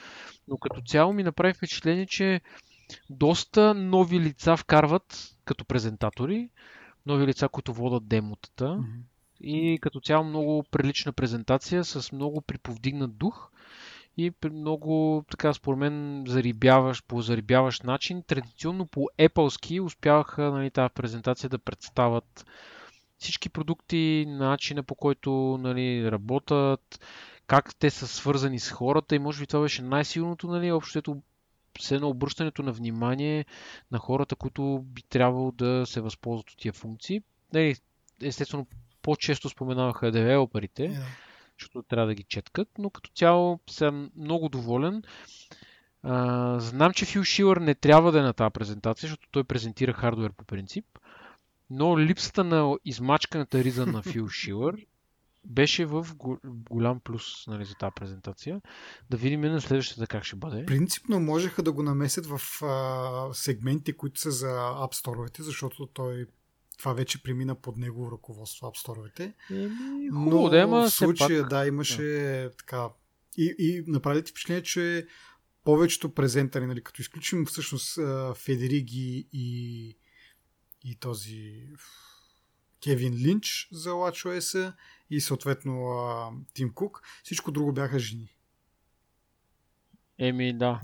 [0.48, 2.40] Но като цяло ми направи впечатление, че
[3.10, 6.48] доста нови лица вкарват като презентатори,
[7.06, 9.00] нови лица, които водат демотата mm-hmm.
[9.40, 13.50] и като цяло много прилична презентация с много приповдигнат дух
[14.16, 18.22] и много, така според мен, зарибяваш, по зарибяваш начин.
[18.22, 22.46] Традиционно по Apple-ски успяваха нали, тази презентация да представят
[23.18, 27.00] всички продукти, начина по който нали, работят,
[27.46, 31.22] как те са свързани с хората и може би това беше най-силното, нали, общото
[31.78, 33.44] все едно обръщането на внимание
[33.92, 37.22] на хората, които би трябвало да се възползват от тия функции.
[37.52, 37.76] Нали,
[38.22, 38.66] естествено,
[39.02, 41.02] по-често споменаваха девелоперите, yeah.
[41.58, 45.02] защото трябва да ги четкат, но като цяло съм много доволен.
[46.02, 49.92] А, знам, че Фил Шилър не трябва да е на тази презентация, защото той презентира
[49.92, 50.84] хардвер по принцип,
[51.70, 54.76] но липсата на измачканата риза на Фил Шилър
[55.44, 56.06] беше в
[56.44, 58.60] голям плюс нали, за тази презентация.
[59.10, 60.66] Да видим на следващата как ще бъде.
[60.66, 66.26] Принципно можеха да го намесят в а, сегменти, които са за App Store, защото той
[66.78, 69.32] това вече премина под негово ръководство App Store.
[70.12, 71.50] Но да, ама в случая, пак...
[71.50, 72.50] да, имаше да.
[72.58, 72.88] така.
[73.36, 75.06] И, и направи ти впечатление, че
[75.64, 77.98] повечето презентари, нали, като изключим всъщност
[78.34, 79.96] Федериги и,
[80.84, 81.68] и този
[82.84, 84.74] Кевин Линч за WatchOS
[85.10, 85.96] и съответно
[86.54, 88.36] Тим Кук, всичко друго бяха жени.
[90.18, 90.80] Еми, да.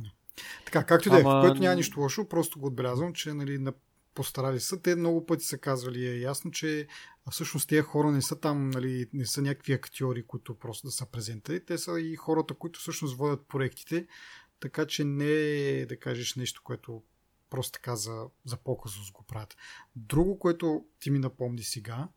[0.65, 3.59] Така, както и да е, в което няма нищо лошо, просто го отбелязвам, че нали,
[3.59, 3.73] на
[4.15, 4.83] постарали са.
[4.83, 6.87] Те много пъти са казвали, е ясно, че
[7.31, 11.07] всъщност тези хора не са там, нали, не са някакви актьори, които просто да са
[11.07, 11.65] презентари.
[11.65, 14.07] Те са и хората, които всъщност водят проектите,
[14.61, 17.03] така че не е да кажеш нещо, което
[17.51, 19.57] просто така за, за показост го правят.
[19.97, 22.09] Друго, което ти ми напомни сега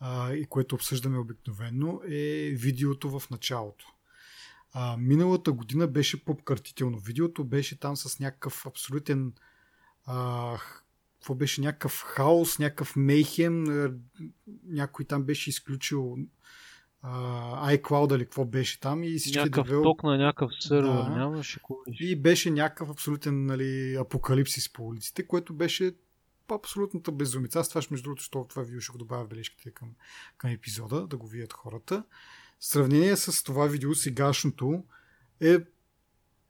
[0.00, 3.86] а, и което обсъждаме обикновено е видеото в началото.
[4.72, 6.98] А, миналата година беше попкартително.
[6.98, 9.32] Видеото беше там с някакъв абсолютен
[10.06, 10.58] а,
[11.20, 13.64] какво беше някакъв хаос, някакъв мейхем,
[14.64, 16.16] някой там беше изключил
[17.04, 19.82] uh, iCloud или какво беше там и всички някакъв девел...
[19.82, 21.08] ток на някакъв сервер, да.
[21.08, 21.60] нямаше
[22.00, 25.92] И беше някакъв абсолютен нали, апокалипсис по улиците, което беше
[26.54, 27.60] абсолютната безумица.
[27.60, 29.94] Аз това ще между другото, що това видео ще го добавя в бележките към,
[30.36, 32.04] към епизода, да го видят хората.
[32.58, 34.84] В сравнение с това видео, сегашното
[35.40, 35.58] е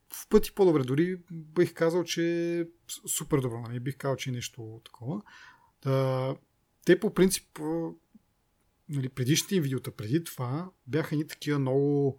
[0.09, 0.83] в пъти по-добре.
[0.83, 2.65] Дори бих казал, че е
[3.07, 3.61] супер добро.
[3.61, 3.79] Нали?
[3.79, 5.21] Бих казал, че е нещо такова.
[5.83, 6.35] Да,
[6.85, 7.59] те по принцип
[8.89, 12.17] нали, предишните им видеота преди това бяха ни такива много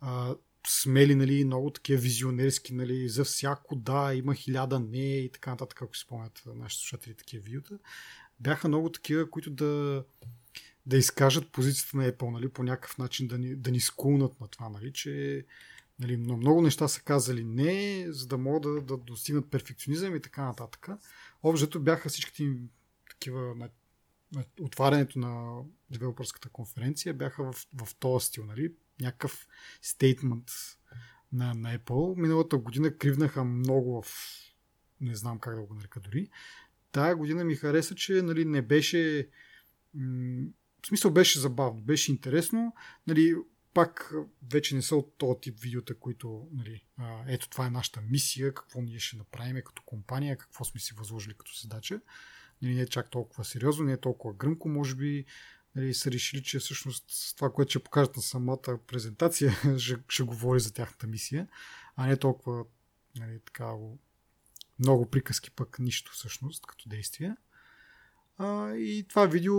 [0.00, 0.34] а,
[0.68, 5.82] смели, нали, много такива визионерски, нали, за всяко да, има хиляда не и така нататък,
[5.82, 7.78] ако си спомнят нашите слушатели такива видеота.
[8.40, 10.04] Бяха много такива, които да,
[10.86, 14.48] да изкажат позицията на Apple, нали, по някакъв начин да ни, да ни скулнат на
[14.48, 15.44] това, нали, че
[16.00, 20.44] нали, много неща са казали не, за да могат да, да достигнат перфекционизъм и така
[20.44, 20.88] нататък.
[21.42, 22.68] Обжето бяха всичките им
[23.10, 23.68] такива
[24.60, 28.72] отварянето на девелопърската конференция бяха в, в този стил, нали?
[29.00, 29.48] Някакъв
[29.82, 30.50] стейтмент
[31.32, 32.20] на, на Apple.
[32.20, 34.06] Миналата година кривнаха много в
[35.00, 36.30] не знам как да го нарека дори.
[36.92, 39.28] Тая година ми хареса, че нали, не беше
[40.82, 42.74] в смисъл беше забавно, беше интересно.
[43.06, 43.34] Нали,
[43.74, 44.12] пак
[44.50, 46.84] вече не са от този тип видеота, които нали,
[47.26, 51.34] ето това е нашата мисия, какво ние ще направим като компания, какво сме си възложили
[51.34, 52.00] като задача
[52.62, 55.24] нали, не е чак толкова сериозно, не е толкова гръмко, може би
[55.78, 60.60] нали, са решили, че всъщност това, което ще покажат на самата презентация, ще, ще говори
[60.60, 61.48] за тяхната мисия,
[61.96, 62.64] а не толкова
[63.16, 63.72] нали, така,
[64.78, 67.36] много приказки, пък нищо всъщност като действие.
[68.38, 69.56] А, и това видео,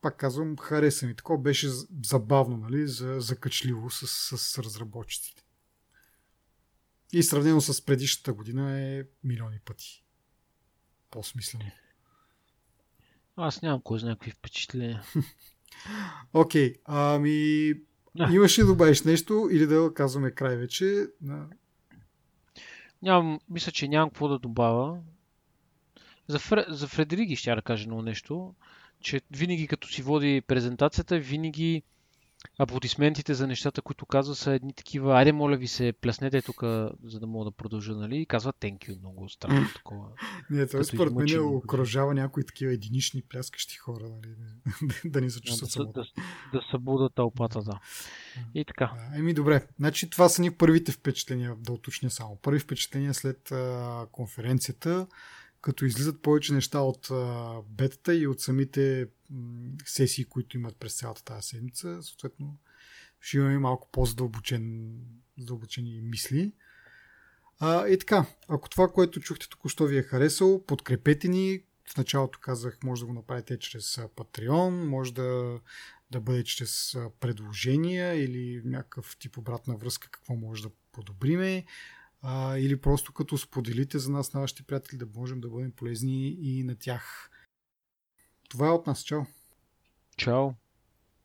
[0.00, 1.16] пак казвам, хареса ми.
[1.16, 1.68] Такова беше
[2.04, 4.06] забавно, нали, за, закачливо с,
[4.38, 5.44] с разработчиците.
[7.12, 10.04] И сравнено с предишната година е милиони пъти
[11.10, 11.70] по-смислено.
[13.36, 15.02] Аз нямам кой знае какви впечатления.
[16.32, 17.70] Окей, okay, ами
[18.18, 18.32] а.
[18.32, 21.06] имаш ли да добавиш нещо или да казваме край вече?
[21.22, 21.46] На...
[23.02, 24.98] Нямам, мисля, че нямам какво да добавя.
[26.28, 28.54] За, Фре, за Фредерики ще да кажа едно нещо,
[29.00, 31.82] че винаги като си води презентацията, винаги
[32.58, 36.62] аплодисментите за нещата, които казва, са едни такива, айде моля ви се, плеснете тук,
[37.04, 38.16] за да мога да продължа, нали?
[38.16, 40.08] И казва thank you, много странно такова.
[40.50, 44.34] Не, това според мен окружава някои такива единични пляскащи хора, нали?
[45.04, 47.80] да ни се чувстват да, да, да, да събудат тълпата, да.
[48.54, 48.92] И така.
[49.16, 52.38] еми добре, значи това са ни първите впечатления, да уточня само.
[52.42, 55.06] Първи впечатления след а, конференцията
[55.60, 59.06] като излизат повече неща от а, бетата и от самите
[59.84, 62.02] сесии, които имат през цялата тази седмица.
[62.02, 62.58] Съответно,
[63.20, 64.92] ще имаме малко по-задълбочен,
[65.38, 66.52] задълбочени мисли.
[67.58, 71.62] А, и така, ако това, което чухте току-що ви е харесало, подкрепете ни.
[71.92, 75.60] В началото казах, може да го направите чрез Patreon, може да,
[76.10, 81.64] да бъде чрез предложения или някакъв тип обратна връзка, какво може да подобриме
[82.22, 86.28] а, или просто като споделите за нас, на вашите приятели, да можем да бъдем полезни
[86.28, 87.30] и на тях.
[88.51, 89.03] Това е от нас.
[89.03, 89.21] Чао!
[90.17, 90.49] Чао!